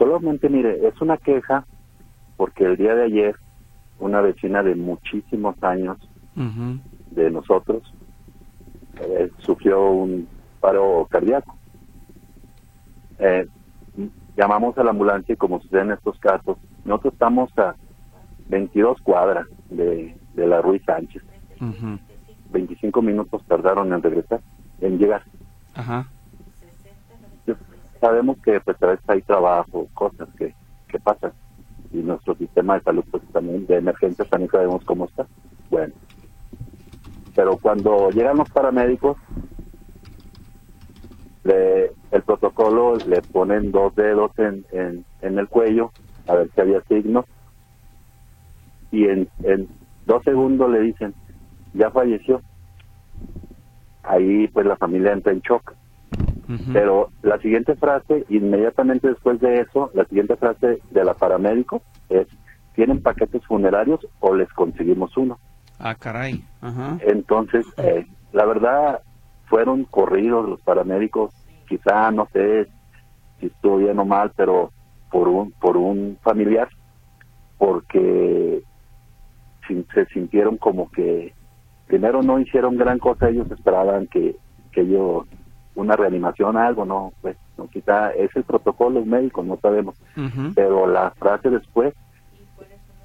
Solamente, 0.00 0.48
mire, 0.48 0.88
es 0.88 0.98
una 1.02 1.18
queja 1.18 1.66
porque 2.38 2.64
el 2.64 2.78
día 2.78 2.94
de 2.94 3.04
ayer 3.04 3.36
una 3.98 4.22
vecina 4.22 4.62
de 4.62 4.74
muchísimos 4.74 5.62
años 5.62 5.98
de 7.10 7.30
nosotros 7.30 7.82
eh, 8.98 9.30
sufrió 9.40 9.90
un 9.90 10.26
paro 10.58 11.06
cardíaco. 11.10 11.54
Eh, 13.18 13.46
llamamos 14.38 14.78
a 14.78 14.84
la 14.84 14.90
ambulancia 14.92 15.34
y 15.34 15.36
como 15.36 15.60
sucede 15.60 15.82
en 15.82 15.92
estos 15.92 16.18
casos, 16.18 16.56
nosotros 16.86 17.12
estamos 17.12 17.50
a 17.58 17.74
22 18.48 19.02
cuadras 19.02 19.46
de, 19.68 20.16
la 20.34 20.62
Ruiz 20.62 20.82
Sánchez. 20.86 21.22
25 22.50 23.02
minutos 23.02 23.42
tardaron 23.46 23.92
en 23.92 24.02
regresar, 24.02 24.40
en 24.80 24.96
llegar. 24.96 25.24
Ajá 25.74 26.06
sabemos 28.00 28.38
que 28.42 28.60
pues 28.60 28.82
a 28.82 28.86
veces 28.86 29.04
hay 29.08 29.22
trabajo, 29.22 29.88
cosas 29.94 30.28
que, 30.36 30.54
que 30.88 30.98
pasan 30.98 31.32
y 31.92 31.98
nuestro 31.98 32.34
sistema 32.36 32.74
de 32.74 32.82
salud 32.82 33.04
pues 33.10 33.22
también 33.32 33.66
de 33.66 33.76
emergencias 33.76 34.28
también 34.28 34.50
sabemos 34.50 34.82
cómo 34.84 35.06
está. 35.06 35.26
Bueno, 35.70 35.92
pero 37.34 37.56
cuando 37.58 38.10
llegan 38.10 38.38
los 38.38 38.48
paramédicos, 38.48 39.16
el 41.44 42.22
protocolo 42.22 42.96
le 42.96 43.22
ponen 43.22 43.72
dos 43.72 43.94
dedos 43.94 44.30
en, 44.38 44.64
en, 44.72 45.38
el 45.38 45.48
cuello 45.48 45.90
a 46.26 46.34
ver 46.34 46.50
si 46.54 46.60
había 46.60 46.82
signos 46.82 47.24
y 48.90 49.04
en, 49.06 49.28
en 49.42 49.68
dos 50.06 50.22
segundos 50.24 50.70
le 50.70 50.80
dicen, 50.80 51.14
ya 51.72 51.90
falleció. 51.90 52.42
Ahí 54.02 54.48
pues 54.48 54.66
la 54.66 54.76
familia 54.76 55.12
entra 55.12 55.32
en 55.32 55.40
shock 55.40 55.74
pero 56.72 57.10
la 57.22 57.38
siguiente 57.38 57.76
frase, 57.76 58.24
inmediatamente 58.28 59.08
después 59.08 59.40
de 59.40 59.60
eso, 59.60 59.90
la 59.94 60.04
siguiente 60.06 60.36
frase 60.36 60.78
de 60.90 61.04
la 61.04 61.14
paramédico 61.14 61.82
es, 62.08 62.26
¿tienen 62.74 63.02
paquetes 63.02 63.44
funerarios 63.46 64.00
o 64.20 64.34
les 64.34 64.48
conseguimos 64.52 65.16
uno? 65.16 65.38
Ah, 65.78 65.94
caray. 65.94 66.44
Entonces, 67.00 67.66
eh, 67.78 68.06
la 68.32 68.44
verdad, 68.44 69.00
fueron 69.46 69.84
corridos 69.84 70.48
los 70.48 70.60
paramédicos, 70.60 71.32
quizá, 71.68 72.10
no 72.10 72.28
sé 72.32 72.66
si 73.38 73.46
estuvo 73.46 73.78
bien 73.78 73.98
o 73.98 74.04
mal, 74.04 74.32
pero 74.36 74.70
por 75.10 75.28
un, 75.28 75.52
por 75.52 75.76
un 75.76 76.18
familiar, 76.22 76.68
porque 77.58 78.62
se 79.94 80.06
sintieron 80.06 80.56
como 80.56 80.90
que 80.90 81.32
primero 81.86 82.22
no 82.22 82.40
hicieron 82.40 82.76
gran 82.76 82.98
cosa, 82.98 83.28
ellos 83.28 83.50
esperaban 83.50 84.06
que, 84.08 84.36
que 84.72 84.80
ellos 84.82 85.26
una 85.80 85.96
reanimación, 85.96 86.56
algo, 86.56 86.84
no, 86.84 87.12
pues, 87.20 87.36
no, 87.56 87.68
quizá 87.68 88.10
es 88.12 88.30
el 88.36 88.44
protocolo 88.44 89.04
médico, 89.04 89.42
no 89.42 89.58
sabemos. 89.60 89.96
Pero 90.54 90.86
la 90.86 91.10
frase 91.12 91.48
después 91.50 91.94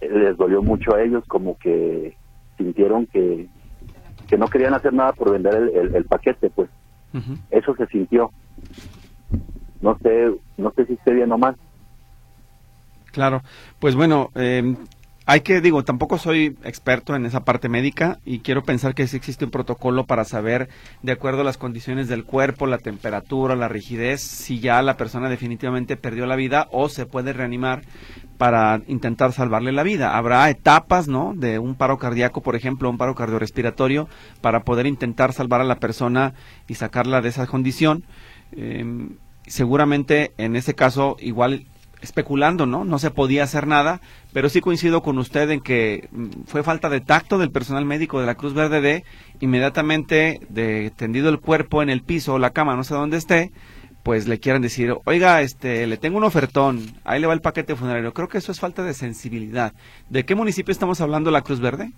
les 0.01 0.38
dolió 0.38 0.61
mucho 0.61 0.93
a 0.93 1.01
ellos, 1.01 1.23
como 1.28 1.57
que 1.57 2.17
sintieron 2.57 3.05
que, 3.07 3.47
que 4.28 4.38
no 4.38 4.49
querían 4.49 4.73
hacer 4.73 4.93
nada 4.93 5.13
por 5.13 5.32
vender 5.32 5.55
el, 5.55 5.91
el, 5.93 6.05
paquete, 6.05 6.49
pues. 6.49 6.69
Eso 7.49 7.73
se 7.76 7.88
sintió. 7.88 8.32
No 9.82 9.97
sé, 10.01 10.32
no 10.57 10.73
sé 10.76 10.86
si 10.86 10.93
esté 10.93 11.13
bien 11.13 11.32
o 11.32 11.38
mal. 11.38 11.55
Claro, 13.13 13.41
pues 13.80 13.95
bueno, 13.95 14.30
eh, 14.36 14.76
hay 15.28 15.41
que, 15.41 15.59
digo, 15.59 15.84
tampoco 15.84 16.19
soy 16.19 16.55
experto 16.63 17.15
en 17.15 17.26
esa 17.26 17.43
parte 17.43 17.67
médica 17.67 18.19
y 18.26 18.39
quiero 18.39 18.63
pensar 18.63 18.93
que 18.93 19.07
sí 19.07 19.17
existe 19.17 19.45
un 19.45 19.51
protocolo 19.51 20.05
para 20.05 20.23
saber, 20.23 20.69
de 21.01 21.13
acuerdo 21.13 21.41
a 21.41 21.43
las 21.43 21.57
condiciones 21.57 22.07
del 22.07 22.26
cuerpo, 22.26 22.67
la 22.67 22.78
temperatura, 22.78 23.55
la 23.55 23.67
rigidez, 23.67 24.21
si 24.21 24.59
ya 24.59 24.82
la 24.84 24.97
persona 24.97 25.28
definitivamente 25.28 25.97
perdió 25.97 26.28
la 26.28 26.36
vida 26.36 26.67
o 26.71 26.89
se 26.89 27.07
puede 27.07 27.34
reanimar 27.34 27.82
para 28.38 28.82
intentar 28.88 29.32
salvarle 29.32 29.71
la 29.71 29.82
vida. 29.82 30.15
Habrá 30.15 30.47
etapas, 30.49 31.07
¿no? 31.07 31.34
De 31.36 31.57
un 31.57 31.73
paro 31.73 31.97
cardíaco, 31.97 32.41
por 32.41 32.55
ejemplo, 32.55 32.89
un 32.89 32.99
paro 32.99 33.15
cardiorrespiratorio, 33.15 34.07
para 34.41 34.59
poder 34.59 34.86
intentar 34.86 35.34
salvar 35.34 35.61
a 35.61 35.65
la 35.65 35.80
persona 35.80 36.36
y 36.67 36.76
sacarla 36.76 37.21
de 37.21 37.30
esa 37.30 37.47
condición. 37.47 38.03
Em, 38.51 39.17
seguramente 39.47 40.34
en 40.38 40.55
ese 40.55 40.73
caso 40.73 41.17
igual 41.19 41.65
especulando, 42.06 42.66
¿no? 42.66 42.86
No 42.86 42.99
se 42.99 43.12
podía 43.12 43.43
hacer 43.43 43.68
nada, 43.68 43.99
pero 44.32 44.47
sí 44.49 44.62
coincido 44.62 45.01
con 45.01 45.18
usted 45.18 45.49
en 45.49 45.60
que 45.60 46.08
mm, 46.12 46.43
fue 46.45 46.64
falta 46.64 46.89
de 46.89 47.01
tacto 47.01 47.38
del 47.38 47.51
personal 47.51 47.84
médico 47.86 48.20
de 48.20 48.26
la 48.26 48.36
Cruz 48.36 48.53
Verde 48.53 48.80
de 48.80 49.03
inmediatamente 49.41 50.39
de 50.49 50.91
tendido 50.95 51.30
el 51.30 51.39
cuerpo 51.39 51.84
en 51.84 51.89
el 51.89 52.01
piso 52.01 52.36
o 52.36 52.39
la 52.39 52.51
cama, 52.51 52.76
no 52.76 52.84
sé 52.84 52.93
dónde 52.93 53.18
esté, 53.18 53.51
pues 54.03 54.28
le 54.28 54.39
quieran 54.39 54.62
decir, 54.62 54.95
oiga, 55.06 55.41
este, 55.41 55.88
le 55.88 55.97
tengo 55.97 56.18
un 56.18 56.24
ofertón, 56.24 56.80
ahí 57.03 57.20
le 57.20 57.26
va 57.28 57.34
el 57.34 57.41
paquete 57.41 57.76
funerario. 57.76 58.14
Creo 58.14 58.28
que 58.28 58.38
eso 58.38 58.51
es 58.51 58.60
falta 58.60 58.84
de 58.84 58.93
sensibilidad. 58.93 59.74
¿De 60.10 60.26
qué 60.26 60.36
municipio 60.36 60.72
estamos 60.72 61.01
hablando, 61.01 61.32
la 61.32 61.41
Cruz 61.41 61.60
Verde? 61.60 61.91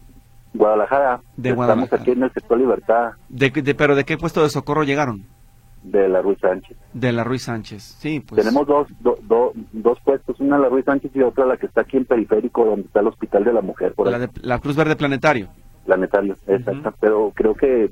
Guadalajara. 0.53 1.19
De 1.35 1.49
Estamos 1.49 1.91
aquí 1.91 2.11
en 2.11 2.23
el 2.23 2.31
sector 2.31 2.57
Libertad. 2.57 3.11
De, 3.27 3.51
¿Pero 3.51 3.95
de 3.95 4.05
qué 4.05 4.17
puesto 4.17 4.41
de 4.41 4.49
socorro 4.49 4.83
llegaron? 4.83 5.25
De 5.91 6.09
la 6.09 6.21
Ruiz 6.21 6.39
Sánchez. 6.39 6.77
De 6.93 7.11
la 7.11 7.23
Ruiz 7.23 7.43
Sánchez, 7.43 7.81
sí, 7.81 8.19
pues. 8.19 8.41
Tenemos 8.41 8.67
dos, 8.67 8.87
dos 8.99 9.99
puestos, 10.03 10.39
una 10.39 10.57
la 10.57 10.69
Ruiz 10.69 10.85
Sánchez 10.85 11.11
y 11.15 11.21
otra 11.21 11.45
la 11.45 11.57
que 11.57 11.67
está 11.67 11.81
aquí 11.81 11.97
en 11.97 12.05
Periférico, 12.05 12.65
donde 12.65 12.87
está 12.87 12.99
el 12.99 13.07
Hospital 13.07 13.43
de 13.43 13.53
la 13.53 13.61
Mujer. 13.61 13.93
Por 13.93 14.09
la, 14.09 14.19
de, 14.19 14.29
la 14.41 14.59
Cruz 14.59 14.75
Verde 14.75 14.95
Planetario. 14.95 15.49
Planetario, 15.85 16.35
exacto. 16.47 16.93
Pero 16.99 17.31
creo 17.33 17.53
que, 17.55 17.91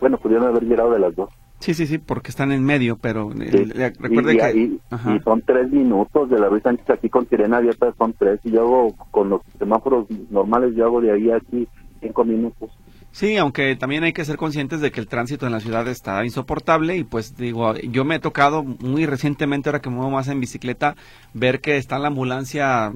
bueno, 0.00 0.18
pudieron 0.18 0.46
haber 0.46 0.64
llegado 0.64 0.92
de 0.92 1.00
las 1.00 1.14
dos. 1.14 1.30
Sí, 1.58 1.74
sí, 1.74 1.86
sí, 1.86 1.98
porque 1.98 2.30
están 2.30 2.50
en 2.50 2.64
medio, 2.64 2.96
pero 2.96 3.30
eh, 3.40 3.92
recuerde 4.00 4.36
que... 4.36 4.58
Y, 4.58 4.80
son 5.22 5.42
tres 5.42 5.70
minutos 5.70 6.28
de 6.28 6.40
la 6.40 6.48
Ruiz 6.48 6.64
Sánchez 6.64 6.90
aquí 6.90 7.08
con 7.08 7.28
sirena 7.28 7.58
abierta, 7.58 7.94
son 7.96 8.12
tres, 8.14 8.40
y 8.42 8.50
yo 8.50 8.62
hago, 8.62 8.96
con 9.12 9.28
los 9.28 9.42
semáforos 9.60 10.06
normales, 10.30 10.74
yo 10.74 10.86
hago 10.86 11.00
de 11.00 11.12
ahí 11.12 11.30
a 11.30 11.36
aquí 11.36 11.68
cinco 12.00 12.24
minutos. 12.24 12.70
Sí, 13.12 13.36
aunque 13.36 13.76
también 13.76 14.04
hay 14.04 14.14
que 14.14 14.24
ser 14.24 14.38
conscientes 14.38 14.80
de 14.80 14.90
que 14.90 14.98
el 14.98 15.06
tránsito 15.06 15.44
en 15.44 15.52
la 15.52 15.60
ciudad 15.60 15.86
está 15.86 16.24
insoportable 16.24 16.96
y 16.96 17.04
pues 17.04 17.36
digo, 17.36 17.74
yo 17.76 18.06
me 18.06 18.14
he 18.14 18.18
tocado 18.18 18.64
muy 18.64 19.04
recientemente, 19.04 19.68
ahora 19.68 19.82
que 19.82 19.90
me 19.90 19.96
muevo 19.96 20.10
más 20.10 20.28
en 20.28 20.40
bicicleta, 20.40 20.96
ver 21.34 21.60
que 21.60 21.76
está 21.76 21.98
la 21.98 22.08
ambulancia 22.08 22.90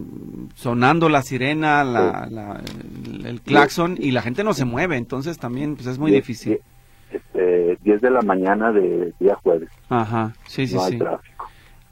sonando 0.54 1.10
la 1.10 1.20
sirena, 1.20 1.84
la, 1.84 2.62
el, 3.24 3.42
claxon 3.42 3.96
y 3.98 4.12
la 4.12 4.22
gente 4.22 4.42
no 4.42 4.54
se 4.54 4.64
mueve, 4.64 4.96
entonces 4.96 5.38
también 5.38 5.76
pues 5.76 5.86
es 5.86 5.98
muy 5.98 6.10
difícil. 6.10 6.60
Este, 7.12 7.76
10 7.82 8.00
de 8.00 8.10
la 8.10 8.22
mañana 8.22 8.72
de 8.72 9.12
día 9.20 9.36
jueves. 9.42 9.68
Ajá, 9.90 10.32
sí, 10.46 10.66
sí, 10.66 10.78
sí. 10.88 10.98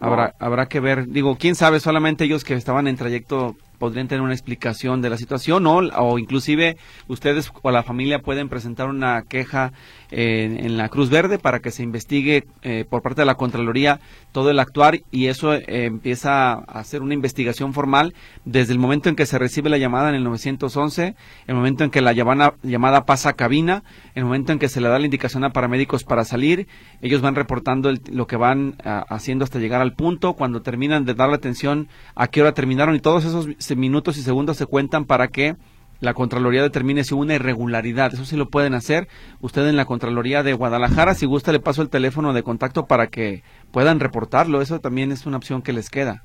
Habrá, 0.01 0.35
habrá 0.39 0.66
que 0.66 0.81
ver, 0.81 1.09
digo, 1.09 1.37
quién 1.37 1.55
sabe, 1.55 1.79
solamente 1.79 2.25
ellos 2.25 2.43
que 2.43 2.55
estaban 2.55 2.89
en 2.89 2.97
trayecto 2.97 3.57
podrían 3.85 4.09
tener 4.09 4.22
una 4.22 4.32
explicación 4.32 5.03
de 5.03 5.11
la 5.11 5.18
situación 5.18 5.66
o, 5.66 5.76
o 5.76 6.18
inclusive 6.18 6.78
ustedes 7.07 7.53
o 7.61 7.70
la 7.70 7.82
familia 7.82 8.20
pueden 8.20 8.49
presentar 8.49 8.89
una 8.89 9.20
queja 9.28 9.74
en, 10.17 10.77
la 10.77 10.89
Cruz 10.89 11.11
Verde 11.11 11.39
para 11.39 11.61
que 11.61 11.71
se 11.71 11.83
investigue 11.83 12.45
eh, 12.62 12.85
por 12.89 13.03
parte 13.03 13.23
de 13.23 13.27
la 13.27 13.35
Contraloría 13.35 14.01
todo 14.33 14.51
el 14.51 14.59
actuar 14.59 15.01
y 15.11 15.27
eso 15.27 15.55
eh, 15.55 15.65
empieza 15.67 16.53
a 16.53 16.59
hacer 16.79 17.03
una 17.03 17.15
investigación 17.15 17.73
formal 17.73 18.15
desde 18.45 18.73
el 18.73 18.79
momento 18.79 19.09
en 19.09 19.17
que 19.17 19.27
se 19.27 19.39
recibe 19.39 19.71
la 19.71 19.79
llamada 19.79 20.09
en 20.09 20.15
el 20.15 20.25
911, 20.25 21.15
el 21.47 21.55
momento 21.55 21.85
en 21.85 21.91
que 21.91 22.01
la 22.01 22.12
llamada, 22.12 23.05
pasa 23.05 23.31
a 23.31 23.33
cabina, 23.35 23.83
el 24.15 24.25
momento 24.25 24.53
en 24.53 24.59
que 24.59 24.69
se 24.69 24.81
le 24.81 24.89
da 24.89 24.99
la 24.99 25.05
indicación 25.05 25.45
a 25.45 25.51
paramédicos 25.51 26.05
para 26.05 26.25
salir, 26.25 26.69
ellos 27.03 27.21
van 27.21 27.35
reportando 27.35 27.93
lo 28.11 28.27
que 28.27 28.37
van 28.37 28.77
haciendo 28.85 29.45
hasta 29.45 29.59
llegar 29.59 29.81
al 29.81 29.95
punto, 29.95 30.35
cuando 30.35 30.62
terminan 30.62 31.05
de 31.05 31.15
dar 31.15 31.29
la 31.29 31.37
atención 31.37 31.89
a 32.15 32.29
qué 32.29 32.41
hora 32.41 32.53
terminaron 32.53 32.95
y 32.95 33.01
todos 33.01 33.25
esos 33.25 33.49
minutos 33.77 34.17
y 34.17 34.23
segundos 34.23 34.57
se 34.57 34.67
cuentan 34.67 35.05
para 35.05 35.29
que 35.29 35.57
la 36.01 36.14
Contraloría 36.14 36.62
determine 36.62 37.05
si 37.05 37.14
hubo 37.14 37.22
una 37.22 37.34
irregularidad. 37.34 38.12
Eso 38.12 38.24
sí 38.24 38.36
lo 38.36 38.49
pueden 38.49 38.74
hacer. 38.74 39.09
Usted 39.40 39.66
en 39.68 39.76
la 39.76 39.84
Contraloría 39.84 40.42
de 40.42 40.53
Guadalajara, 40.53 41.14
si 41.14 41.26
gusta, 41.26 41.53
le 41.53 41.61
paso 41.61 41.82
el 41.82 41.90
teléfono 41.90 42.32
de 42.32 42.42
contacto 42.42 42.86
para 42.86 43.09
que 43.09 43.42
puedan 43.72 44.01
reportarlo. 44.01 44.61
Eso 44.61 44.80
también 44.80 45.12
es 45.12 45.26
una 45.26 45.36
opción 45.36 45.62
que 45.62 45.72
les 45.72 45.90
queda. 45.90 46.22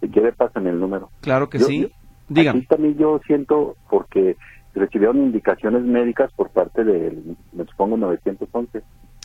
Si 0.00 0.08
quiere, 0.08 0.32
pasen 0.32 0.66
el 0.66 0.78
número. 0.78 1.10
Claro 1.20 1.48
que 1.48 1.58
sí. 1.58 1.90
Dígame. 2.28 2.62
también 2.62 2.96
yo 2.98 3.20
siento, 3.26 3.76
porque 3.88 4.36
recibieron 4.74 5.18
indicaciones 5.18 5.82
médicas 5.82 6.30
por 6.34 6.50
parte 6.50 6.84
del, 6.84 7.36
me 7.52 7.64
supongo, 7.64 7.96
911. 7.96 8.82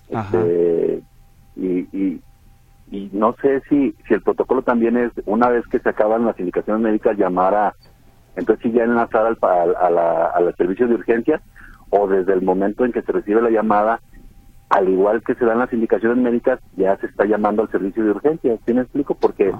Este, 0.09 1.01
y, 1.55 1.79
y 1.97 2.21
y 2.91 3.09
no 3.13 3.33
sé 3.41 3.61
si, 3.69 3.95
si 4.05 4.13
el 4.13 4.21
protocolo 4.21 4.61
también 4.63 4.97
es, 4.97 5.11
una 5.25 5.47
vez 5.49 5.65
que 5.67 5.79
se 5.79 5.89
acaban 5.89 6.25
las 6.25 6.37
indicaciones 6.37 6.83
médicas, 6.83 7.17
llamar 7.17 7.55
a, 7.55 7.75
entonces 8.35 8.63
sí 8.63 8.71
ya 8.71 8.83
enlazar 8.83 9.25
al, 9.25 9.37
a, 9.41 9.89
la, 9.89 10.25
al 10.27 10.55
servicio 10.55 10.87
de 10.87 10.95
urgencias 10.95 11.41
o 11.89 12.07
desde 12.07 12.33
el 12.33 12.41
momento 12.41 12.85
en 12.85 12.91
que 12.91 13.01
se 13.01 13.11
recibe 13.11 13.41
la 13.41 13.49
llamada, 13.49 13.99
al 14.69 14.87
igual 14.87 15.21
que 15.23 15.35
se 15.35 15.45
dan 15.45 15.59
las 15.59 15.71
indicaciones 15.73 16.17
médicas, 16.17 16.59
ya 16.77 16.95
se 16.97 17.07
está 17.07 17.25
llamando 17.25 17.61
al 17.61 17.71
servicio 17.71 18.03
de 18.03 18.11
urgencias. 18.11 18.59
¿Sí 18.65 18.73
me 18.73 18.81
explico? 18.81 19.15
Porque 19.15 19.51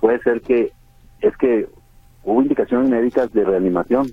puede 0.00 0.20
ser 0.20 0.40
que 0.42 0.72
es 1.20 1.36
que 1.36 1.68
hubo 2.22 2.40
indicaciones 2.40 2.88
médicas 2.88 3.32
de 3.32 3.44
reanimación, 3.44 4.12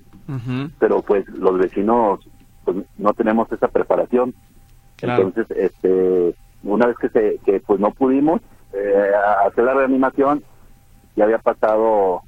pero 0.80 1.02
pues 1.04 1.28
los 1.30 1.58
vecinos 1.60 2.28
pues, 2.66 2.78
no 2.98 3.14
tenemos 3.14 3.52
esa 3.52 3.68
preparación. 3.68 4.34
Entonces, 5.02 5.46
este, 5.52 6.36
una 6.64 6.88
vez 6.88 6.98
que 6.98 7.10
se 7.10 7.40
que 7.46 7.60
pues 7.60 7.80
no 7.80 7.92
pudimos 7.92 8.42
eh, 8.74 9.12
hacer 9.46 9.64
la 9.64 9.76
reanimación, 9.76 10.44
ya 11.16 11.26
había 11.26 11.38
pasado 11.38 12.24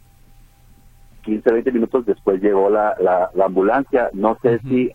15, 1.22 1.52
20 1.52 1.72
minutos 1.72 2.06
después 2.06 2.42
llegó 2.42 2.70
la, 2.70 2.96
la, 3.00 3.46
ambulancia. 3.46 4.10
No 4.14 4.38
sé 4.42 4.60
si, 4.60 4.92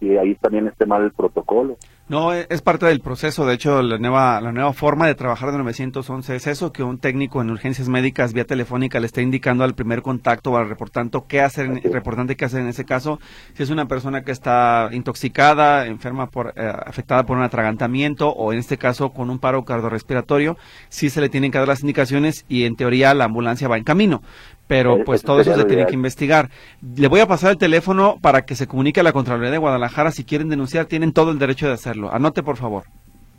si 0.00 0.16
ahí 0.16 0.34
también 0.36 0.68
esté 0.68 0.86
mal 0.86 1.02
el 1.02 1.12
protocolo. 1.12 1.76
No, 2.08 2.32
e, 2.32 2.46
es 2.50 2.62
parte 2.62 2.86
del 2.86 3.00
proceso. 3.00 3.44
De 3.44 3.54
hecho, 3.54 3.82
la 3.82 3.98
nueva, 3.98 4.40
la 4.40 4.52
nueva 4.52 4.72
forma 4.72 5.08
de 5.08 5.16
trabajar 5.16 5.50
de 5.50 5.58
911 5.58 6.36
es 6.36 6.46
eso, 6.46 6.72
que 6.72 6.84
un 6.84 6.98
técnico 6.98 7.42
en 7.42 7.50
urgencias 7.50 7.88
médicas 7.88 8.32
vía 8.32 8.44
telefónica 8.44 9.00
le 9.00 9.06
está 9.06 9.22
indicando 9.22 9.64
al 9.64 9.74
primer 9.74 10.02
contacto 10.02 10.52
o 10.52 10.56
al 10.56 10.68
reportante 10.68 11.18
qué 11.26 11.40
hacer, 11.40 11.66
en, 11.66 11.92
reportante 11.92 12.36
qué 12.36 12.44
hacer 12.44 12.60
en 12.60 12.68
ese 12.68 12.84
caso. 12.84 13.18
Si 13.54 13.64
es 13.64 13.70
una 13.70 13.88
persona 13.88 14.22
que 14.22 14.30
está 14.30 14.88
intoxicada, 14.92 15.86
enferma 15.86 16.28
por, 16.28 16.54
eh, 16.56 16.72
afectada 16.86 17.26
por 17.26 17.38
un 17.38 17.42
atragantamiento 17.42 18.28
o 18.28 18.52
en 18.52 18.60
este 18.60 18.78
caso 18.78 19.10
con 19.10 19.28
un 19.28 19.40
paro 19.40 19.64
cardiorrespiratorio, 19.64 20.56
sí 20.88 21.10
se 21.10 21.20
le 21.20 21.28
tienen 21.28 21.50
que 21.50 21.58
dar 21.58 21.66
las 21.66 21.80
indicaciones 21.80 22.44
y 22.48 22.66
en 22.66 22.76
teoría 22.76 23.14
la 23.14 23.24
ambulancia 23.24 23.66
va 23.66 23.78
en 23.78 23.84
camino 23.84 24.22
pero 24.66 25.04
pues 25.04 25.22
todo 25.22 25.40
eso 25.40 25.54
se 25.54 25.64
tiene 25.64 25.86
que 25.86 25.94
investigar. 25.94 26.50
Le 26.96 27.08
voy 27.08 27.20
a 27.20 27.26
pasar 27.26 27.52
el 27.52 27.58
teléfono 27.58 28.18
para 28.20 28.42
que 28.42 28.54
se 28.54 28.66
comunique 28.66 29.00
a 29.00 29.02
la 29.02 29.12
Contraloría 29.12 29.50
de 29.50 29.58
Guadalajara. 29.58 30.10
Si 30.10 30.24
quieren 30.24 30.48
denunciar, 30.48 30.86
tienen 30.86 31.12
todo 31.12 31.30
el 31.30 31.38
derecho 31.38 31.66
de 31.66 31.74
hacerlo. 31.74 32.12
Anote, 32.12 32.42
por 32.42 32.56
favor. 32.56 32.84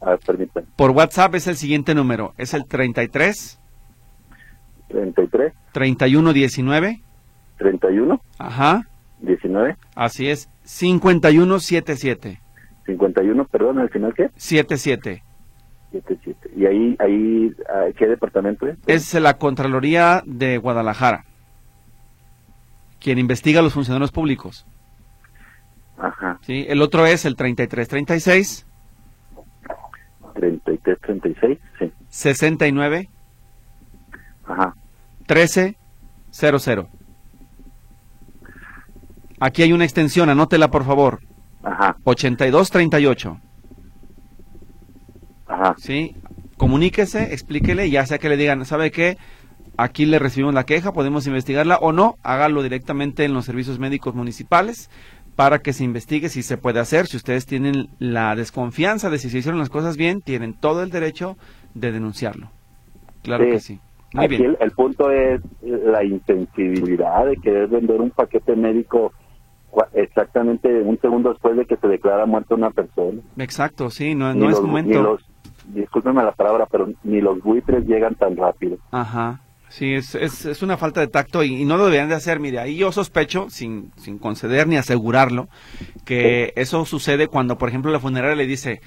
A 0.01 0.11
ver, 0.11 0.19
permítanme. 0.19 0.67
Por 0.75 0.91
WhatsApp 0.91 1.35
es 1.35 1.47
el 1.47 1.57
siguiente 1.57 1.93
número. 1.95 2.33
Es 2.37 2.53
el 2.53 2.65
33. 2.65 3.59
33. 4.87 5.53
31 5.73 6.33
19. 6.33 7.01
31. 7.57 8.21
Ajá. 8.37 8.87
19. 9.19 9.75
Así 9.95 10.29
es. 10.29 10.49
51 10.63 11.59
77. 11.59 12.41
51, 12.85 13.45
perdón, 13.45 13.79
al 13.79 13.89
final 13.89 14.13
qué? 14.15 14.29
77. 14.35 15.23
¿Y 16.55 16.65
ahí, 16.65 16.95
ahí 16.99 17.51
ah, 17.69 17.85
qué 17.97 18.07
departamento 18.07 18.67
es? 18.67 18.77
Es 18.87 19.13
la 19.13 19.37
Contraloría 19.37 20.21
de 20.25 20.57
Guadalajara, 20.57 21.25
quien 22.99 23.17
investiga 23.17 23.59
a 23.59 23.63
los 23.63 23.73
funcionarios 23.73 24.11
públicos. 24.11 24.65
Ajá. 25.97 26.39
Sí, 26.41 26.65
el 26.67 26.81
otro 26.81 27.05
es 27.05 27.25
el 27.25 27.35
3336. 27.35 28.65
3336, 30.35 31.57
sí. 31.79 31.91
69. 32.09 33.09
Ajá. 34.45 34.75
1300. 35.27 36.87
Aquí 39.39 39.63
hay 39.63 39.73
una 39.73 39.83
extensión, 39.83 40.29
anótela 40.29 40.69
por 40.69 40.83
favor. 40.83 41.19
Ajá. 41.63 41.97
8238. 42.03 43.39
Ajá. 45.47 45.75
Sí, 45.77 46.15
comuníquese, 46.57 47.33
explíquele, 47.33 47.89
ya 47.89 48.05
sea 48.05 48.17
que 48.17 48.29
le 48.29 48.37
digan, 48.37 48.65
¿sabe 48.65 48.91
qué? 48.91 49.17
Aquí 49.77 50.05
le 50.05 50.19
recibimos 50.19 50.53
la 50.53 50.65
queja, 50.65 50.91
podemos 50.91 51.27
investigarla 51.27 51.77
o 51.77 51.91
no, 51.91 52.15
hágalo 52.23 52.63
directamente 52.63 53.25
en 53.25 53.33
los 53.33 53.45
servicios 53.45 53.77
médicos 53.77 54.15
municipales 54.15 54.89
para 55.35 55.59
que 55.59 55.71
se 55.71 55.83
investigue 55.83 56.29
si 56.29 56.41
se 56.41 56.57
puede 56.57 56.79
hacer. 56.79 57.05
Si 57.05 57.15
ustedes 57.15 57.45
tienen 57.45 57.89
la 57.99 58.35
desconfianza 58.35 59.11
de 59.11 59.19
si 59.19 59.29
se 59.29 59.37
hicieron 59.37 59.59
las 59.59 59.69
cosas 59.69 59.95
bien, 59.95 60.21
tienen 60.21 60.55
todo 60.59 60.81
el 60.81 60.89
derecho 60.89 61.37
de 61.75 61.91
denunciarlo. 61.91 62.49
Claro 63.21 63.45
que 63.45 63.59
sí. 63.59 63.79
Muy 64.13 64.27
bien. 64.27 64.57
El, 64.59 64.71
punto 64.71 65.11
es 65.11 65.41
la 65.61 66.03
insensibilidad 66.03 67.25
de 67.27 67.37
querer 67.37 67.67
vender 67.67 68.01
un 68.01 68.09
paquete 68.09 68.55
médico 68.55 69.13
exactamente 69.93 70.81
un 70.81 70.99
segundo 70.99 71.29
después 71.29 71.55
de 71.55 71.65
que 71.65 71.77
se 71.77 71.87
declara 71.87 72.25
muerta 72.25 72.55
una 72.55 72.71
persona. 72.71 73.21
Exacto, 73.37 73.91
sí, 73.91 74.15
no, 74.15 74.33
no 74.33 74.49
es 74.49 74.59
momento 74.59 75.19
discúlpeme 75.73 76.23
la 76.23 76.31
palabra, 76.31 76.65
pero 76.69 76.89
ni 77.03 77.21
los 77.21 77.41
buitres 77.41 77.85
llegan 77.85 78.15
tan 78.15 78.35
rápido. 78.35 78.77
Ajá. 78.91 79.41
Sí, 79.69 79.93
es, 79.93 80.15
es, 80.15 80.45
es 80.45 80.63
una 80.63 80.77
falta 80.77 81.01
de 81.01 81.07
tacto 81.07 81.43
y, 81.43 81.65
no 81.65 81.77
lo 81.77 81.85
deberían 81.85 82.09
de 82.09 82.15
hacer. 82.15 82.39
Mire, 82.39 82.59
ahí 82.59 82.77
yo 82.77 82.91
sospecho, 82.91 83.49
sin, 83.49 83.91
sin 83.97 84.17
conceder 84.17 84.67
ni 84.67 84.77
asegurarlo, 84.77 85.49
que 86.05 86.53
eso 86.55 86.85
sucede 86.85 87.27
cuando, 87.27 87.57
por 87.57 87.69
ejemplo, 87.69 87.91
la 87.91 87.99
funeraria 87.99 88.35
le 88.35 88.45
dice, 88.45 88.81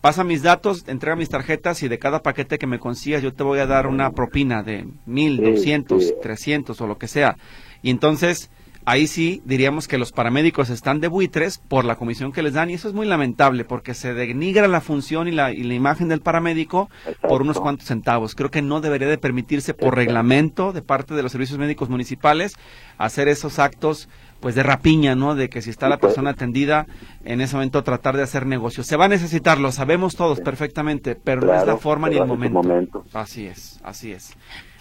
pasa 0.00 0.24
mis 0.24 0.42
datos, 0.42 0.88
entrega 0.88 1.16
mis 1.16 1.28
tarjetas 1.28 1.82
y 1.82 1.88
de 1.88 1.98
cada 1.98 2.22
paquete 2.22 2.58
que 2.58 2.66
me 2.66 2.78
consigas 2.78 3.22
yo 3.22 3.32
te 3.32 3.44
voy 3.44 3.60
a 3.60 3.66
dar 3.66 3.86
una 3.86 4.10
propina 4.10 4.62
de 4.62 4.86
mil, 5.06 5.42
doscientos, 5.42 6.14
trescientos 6.20 6.80
o 6.80 6.86
lo 6.86 6.98
que 6.98 7.06
sea. 7.06 7.36
Y 7.82 7.90
entonces 7.90 8.50
ahí 8.84 9.06
sí 9.06 9.42
diríamos 9.44 9.88
que 9.88 9.98
los 9.98 10.12
paramédicos 10.12 10.70
están 10.70 11.00
de 11.00 11.08
buitres 11.08 11.58
por 11.58 11.84
la 11.84 11.96
comisión 11.96 12.32
que 12.32 12.42
les 12.42 12.54
dan 12.54 12.70
y 12.70 12.74
eso 12.74 12.88
es 12.88 12.94
muy 12.94 13.06
lamentable 13.06 13.64
porque 13.64 13.94
se 13.94 14.14
denigra 14.14 14.68
la 14.68 14.80
función 14.80 15.28
y 15.28 15.30
la, 15.30 15.52
y 15.52 15.62
la 15.62 15.74
imagen 15.74 16.08
del 16.08 16.20
paramédico 16.20 16.90
por 17.22 17.42
unos 17.42 17.60
cuantos 17.60 17.86
centavos. 17.86 18.34
Creo 18.34 18.50
que 18.50 18.62
no 18.62 18.80
debería 18.80 19.08
de 19.08 19.18
permitirse 19.18 19.74
por 19.74 19.94
reglamento 19.94 20.72
de 20.72 20.82
parte 20.82 21.14
de 21.14 21.22
los 21.22 21.32
servicios 21.32 21.58
médicos 21.58 21.88
municipales 21.88 22.54
hacer 22.98 23.28
esos 23.28 23.58
actos 23.58 24.08
pues 24.40 24.54
de 24.54 24.62
rapiña, 24.62 25.14
¿no? 25.14 25.34
De 25.34 25.48
que 25.48 25.62
si 25.62 25.70
está 25.70 25.88
la 25.88 25.96
persona 25.96 26.30
atendida, 26.30 26.86
en 27.24 27.40
ese 27.40 27.56
momento 27.56 27.82
tratar 27.82 28.14
de 28.14 28.22
hacer 28.22 28.44
negocios. 28.44 28.86
Se 28.86 28.96
va 28.96 29.06
a 29.06 29.08
necesitar, 29.08 29.58
lo 29.58 29.72
sabemos 29.72 30.16
todos 30.16 30.40
perfectamente, 30.40 31.16
pero 31.16 31.40
no 31.40 31.54
es 31.54 31.66
la 31.66 31.78
forma 31.78 32.10
ni 32.10 32.16
el 32.16 32.26
momento. 32.26 32.62
momento. 32.62 33.04
Así 33.14 33.46
es, 33.46 33.80
así 33.82 34.12
es. 34.12 34.34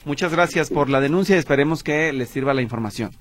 Muchas 0.03 0.33
gracias 0.33 0.69
por 0.69 0.89
la 0.89 0.99
denuncia 0.99 1.37
y 1.37 1.39
esperemos 1.39 1.81
que 1.81 2.11
les 2.11 2.27
sirva 2.27 2.53
la 2.53 2.61
información. 2.61 3.11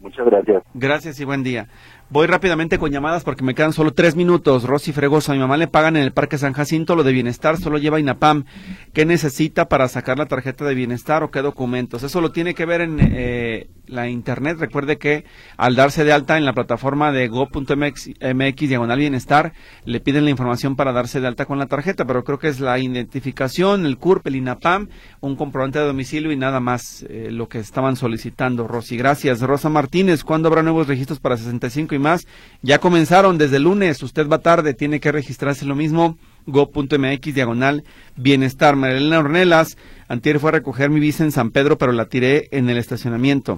Muchas 0.00 0.26
gracias. 0.26 0.62
Gracias 0.74 1.20
y 1.20 1.24
buen 1.24 1.42
día. 1.42 1.66
Voy 2.10 2.26
rápidamente 2.26 2.78
con 2.78 2.90
llamadas 2.90 3.22
porque 3.22 3.44
me 3.44 3.54
quedan 3.54 3.74
solo 3.74 3.92
tres 3.92 4.16
minutos. 4.16 4.64
Rosy 4.64 4.92
Fregoso, 4.92 5.30
a 5.30 5.34
mi 5.34 5.42
mamá 5.42 5.58
le 5.58 5.68
pagan 5.68 5.94
en 5.94 6.04
el 6.04 6.12
Parque 6.12 6.38
San 6.38 6.54
Jacinto 6.54 6.96
lo 6.96 7.02
de 7.04 7.12
bienestar, 7.12 7.58
solo 7.58 7.76
lleva 7.76 8.00
INAPAM. 8.00 8.46
¿Qué 8.94 9.04
necesita 9.04 9.68
para 9.68 9.88
sacar 9.88 10.16
la 10.16 10.24
tarjeta 10.24 10.64
de 10.64 10.74
bienestar 10.74 11.22
o 11.22 11.30
qué 11.30 11.42
documentos? 11.42 12.02
Eso 12.04 12.22
lo 12.22 12.32
tiene 12.32 12.54
que 12.54 12.64
ver 12.64 12.80
en 12.80 12.98
eh, 12.98 13.68
la 13.88 14.08
internet. 14.08 14.56
Recuerde 14.58 14.96
que 14.96 15.26
al 15.58 15.76
darse 15.76 16.02
de 16.02 16.12
alta 16.12 16.38
en 16.38 16.46
la 16.46 16.54
plataforma 16.54 17.12
de 17.12 17.28
go.mx 17.28 18.08
diagonal 18.56 18.98
bienestar, 18.98 19.52
le 19.84 20.00
piden 20.00 20.24
la 20.24 20.30
información 20.30 20.76
para 20.76 20.92
darse 20.92 21.20
de 21.20 21.26
alta 21.26 21.44
con 21.44 21.58
la 21.58 21.66
tarjeta, 21.66 22.06
pero 22.06 22.24
creo 22.24 22.38
que 22.38 22.48
es 22.48 22.58
la 22.58 22.78
identificación, 22.78 23.84
el 23.84 23.98
CURP, 23.98 24.28
el 24.28 24.36
INAPAM, 24.36 24.88
un 25.20 25.36
comprobante 25.36 25.78
de 25.78 25.84
domicilio 25.84 26.32
y 26.32 26.36
nada 26.36 26.58
más 26.58 27.04
eh, 27.08 27.28
lo 27.30 27.50
que 27.50 27.58
estaban 27.58 27.96
solicitando. 27.96 28.66
Rosy, 28.66 28.96
gracias. 28.96 29.40
Rosa 29.40 29.68
Martínez, 29.68 30.24
¿cuándo 30.24 30.48
habrá 30.48 30.62
nuevos 30.62 30.86
registros 30.86 31.20
para 31.20 31.36
65 31.36 31.97
más. 31.98 32.26
Ya 32.62 32.78
comenzaron 32.78 33.38
desde 33.38 33.56
el 33.56 33.64
lunes, 33.64 34.02
usted 34.02 34.28
va 34.28 34.38
tarde, 34.38 34.74
tiene 34.74 35.00
que 35.00 35.12
registrarse 35.12 35.64
lo 35.64 35.74
mismo, 35.74 36.18
go.mx 36.46 37.34
diagonal 37.34 37.84
bienestar. 38.16 38.76
Marilena 38.76 39.18
Ornelas, 39.18 39.76
antier 40.08 40.40
fue 40.40 40.50
a 40.50 40.52
recoger 40.52 40.90
mi 40.90 41.00
visa 41.00 41.24
en 41.24 41.32
San 41.32 41.50
Pedro, 41.50 41.78
pero 41.78 41.92
la 41.92 42.06
tiré 42.06 42.48
en 42.52 42.68
el 42.70 42.78
estacionamiento. 42.78 43.56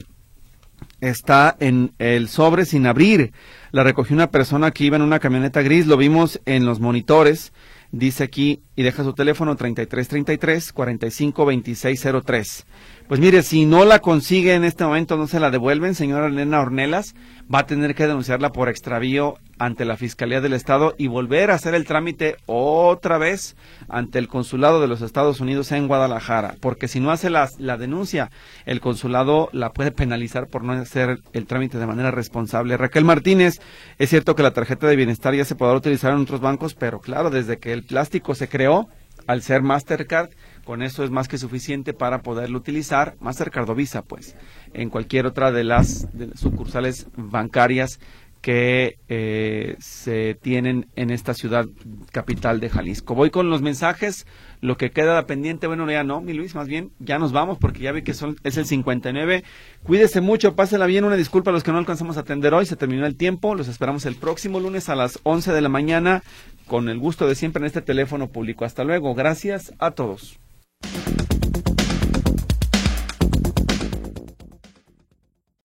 Está 1.00 1.56
en 1.60 1.92
el 1.98 2.28
sobre 2.28 2.64
sin 2.64 2.86
abrir. 2.86 3.32
La 3.72 3.84
recogió 3.84 4.14
una 4.14 4.30
persona 4.30 4.70
que 4.70 4.84
iba 4.84 4.96
en 4.96 5.02
una 5.02 5.18
camioneta 5.18 5.62
gris, 5.62 5.86
lo 5.86 5.96
vimos 5.96 6.40
en 6.44 6.66
los 6.66 6.80
monitores. 6.80 7.52
Dice 7.92 8.22
aquí 8.22 8.62
y 8.76 8.82
deja 8.84 9.02
su 9.02 9.14
teléfono 9.14 9.56
3333 9.56 10.72
452603. 10.72 12.66
Pues 13.10 13.18
mire, 13.18 13.42
si 13.42 13.66
no 13.66 13.84
la 13.84 13.98
consigue 13.98 14.54
en 14.54 14.62
este 14.62 14.84
momento, 14.84 15.16
no 15.16 15.26
se 15.26 15.40
la 15.40 15.50
devuelven, 15.50 15.96
señora 15.96 16.28
Elena 16.28 16.60
Ornelas, 16.60 17.16
va 17.52 17.58
a 17.58 17.66
tener 17.66 17.96
que 17.96 18.06
denunciarla 18.06 18.52
por 18.52 18.68
extravío 18.68 19.34
ante 19.58 19.84
la 19.84 19.96
Fiscalía 19.96 20.40
del 20.40 20.52
Estado 20.52 20.94
y 20.96 21.08
volver 21.08 21.50
a 21.50 21.54
hacer 21.54 21.74
el 21.74 21.86
trámite 21.86 22.36
otra 22.46 23.18
vez 23.18 23.56
ante 23.88 24.20
el 24.20 24.28
Consulado 24.28 24.80
de 24.80 24.86
los 24.86 25.02
Estados 25.02 25.40
Unidos 25.40 25.72
en 25.72 25.88
Guadalajara, 25.88 26.54
porque 26.60 26.86
si 26.86 27.00
no 27.00 27.10
hace 27.10 27.30
la, 27.30 27.48
la 27.58 27.76
denuncia, 27.76 28.30
el 28.64 28.80
consulado 28.80 29.48
la 29.50 29.72
puede 29.72 29.90
penalizar 29.90 30.46
por 30.46 30.62
no 30.62 30.74
hacer 30.74 31.18
el 31.32 31.46
trámite 31.46 31.78
de 31.78 31.88
manera 31.88 32.12
responsable. 32.12 32.76
Raquel 32.76 33.04
Martínez, 33.04 33.60
es 33.98 34.08
cierto 34.08 34.36
que 34.36 34.44
la 34.44 34.52
tarjeta 34.52 34.86
de 34.86 34.94
bienestar 34.94 35.34
ya 35.34 35.44
se 35.44 35.56
podrá 35.56 35.74
utilizar 35.74 36.12
en 36.12 36.20
otros 36.20 36.40
bancos, 36.40 36.74
pero 36.74 37.00
claro, 37.00 37.30
desde 37.30 37.58
que 37.58 37.72
el 37.72 37.82
plástico 37.82 38.36
se 38.36 38.48
creó, 38.48 38.88
al 39.26 39.42
ser 39.42 39.62
Mastercard, 39.62 40.30
con 40.70 40.82
eso 40.82 41.02
es 41.02 41.10
más 41.10 41.26
que 41.26 41.36
suficiente 41.36 41.94
para 41.94 42.22
poderlo 42.22 42.56
utilizar, 42.56 43.16
Mastercard 43.18 43.68
o 43.68 43.74
Visa, 43.74 44.02
pues, 44.02 44.36
en 44.72 44.88
cualquier 44.88 45.26
otra 45.26 45.50
de 45.50 45.64
las, 45.64 46.06
sucursales 46.36 47.08
bancarias 47.16 47.98
que 48.40 48.96
eh, 49.08 49.74
se 49.80 50.36
tienen 50.40 50.86
en 50.94 51.10
esta 51.10 51.34
ciudad 51.34 51.66
capital 52.12 52.60
de 52.60 52.68
Jalisco. 52.70 53.16
Voy 53.16 53.30
con 53.30 53.50
los 53.50 53.62
mensajes, 53.62 54.28
lo 54.60 54.76
que 54.76 54.92
queda 54.92 55.26
pendiente, 55.26 55.66
bueno, 55.66 55.90
ya 55.90 56.04
no, 56.04 56.20
mi 56.20 56.34
Luis, 56.34 56.54
más 56.54 56.68
bien, 56.68 56.92
ya 57.00 57.18
nos 57.18 57.32
vamos 57.32 57.58
porque 57.58 57.80
ya 57.80 57.90
vi 57.90 58.02
que 58.02 58.14
son, 58.14 58.36
es 58.44 58.56
el 58.56 58.64
59. 58.64 59.42
Cuídese 59.82 60.20
mucho, 60.20 60.54
pásela 60.54 60.86
bien, 60.86 61.02
una 61.02 61.16
disculpa 61.16 61.50
a 61.50 61.52
los 61.52 61.64
que 61.64 61.72
no 61.72 61.78
alcanzamos 61.78 62.16
a 62.16 62.20
atender 62.20 62.54
hoy, 62.54 62.64
se 62.64 62.76
terminó 62.76 63.06
el 63.06 63.16
tiempo, 63.16 63.56
los 63.56 63.66
esperamos 63.66 64.06
el 64.06 64.14
próximo 64.14 64.60
lunes 64.60 64.88
a 64.88 64.94
las 64.94 65.18
11 65.24 65.52
de 65.52 65.62
la 65.62 65.68
mañana 65.68 66.22
con 66.68 66.88
el 66.88 67.00
gusto 67.00 67.26
de 67.26 67.34
siempre 67.34 67.60
en 67.60 67.66
este 67.66 67.82
teléfono 67.82 68.28
público. 68.28 68.64
Hasta 68.64 68.84
luego, 68.84 69.16
gracias 69.16 69.72
a 69.80 69.90
todos. 69.90 70.38
Thank 70.82 71.08
you 71.08 71.19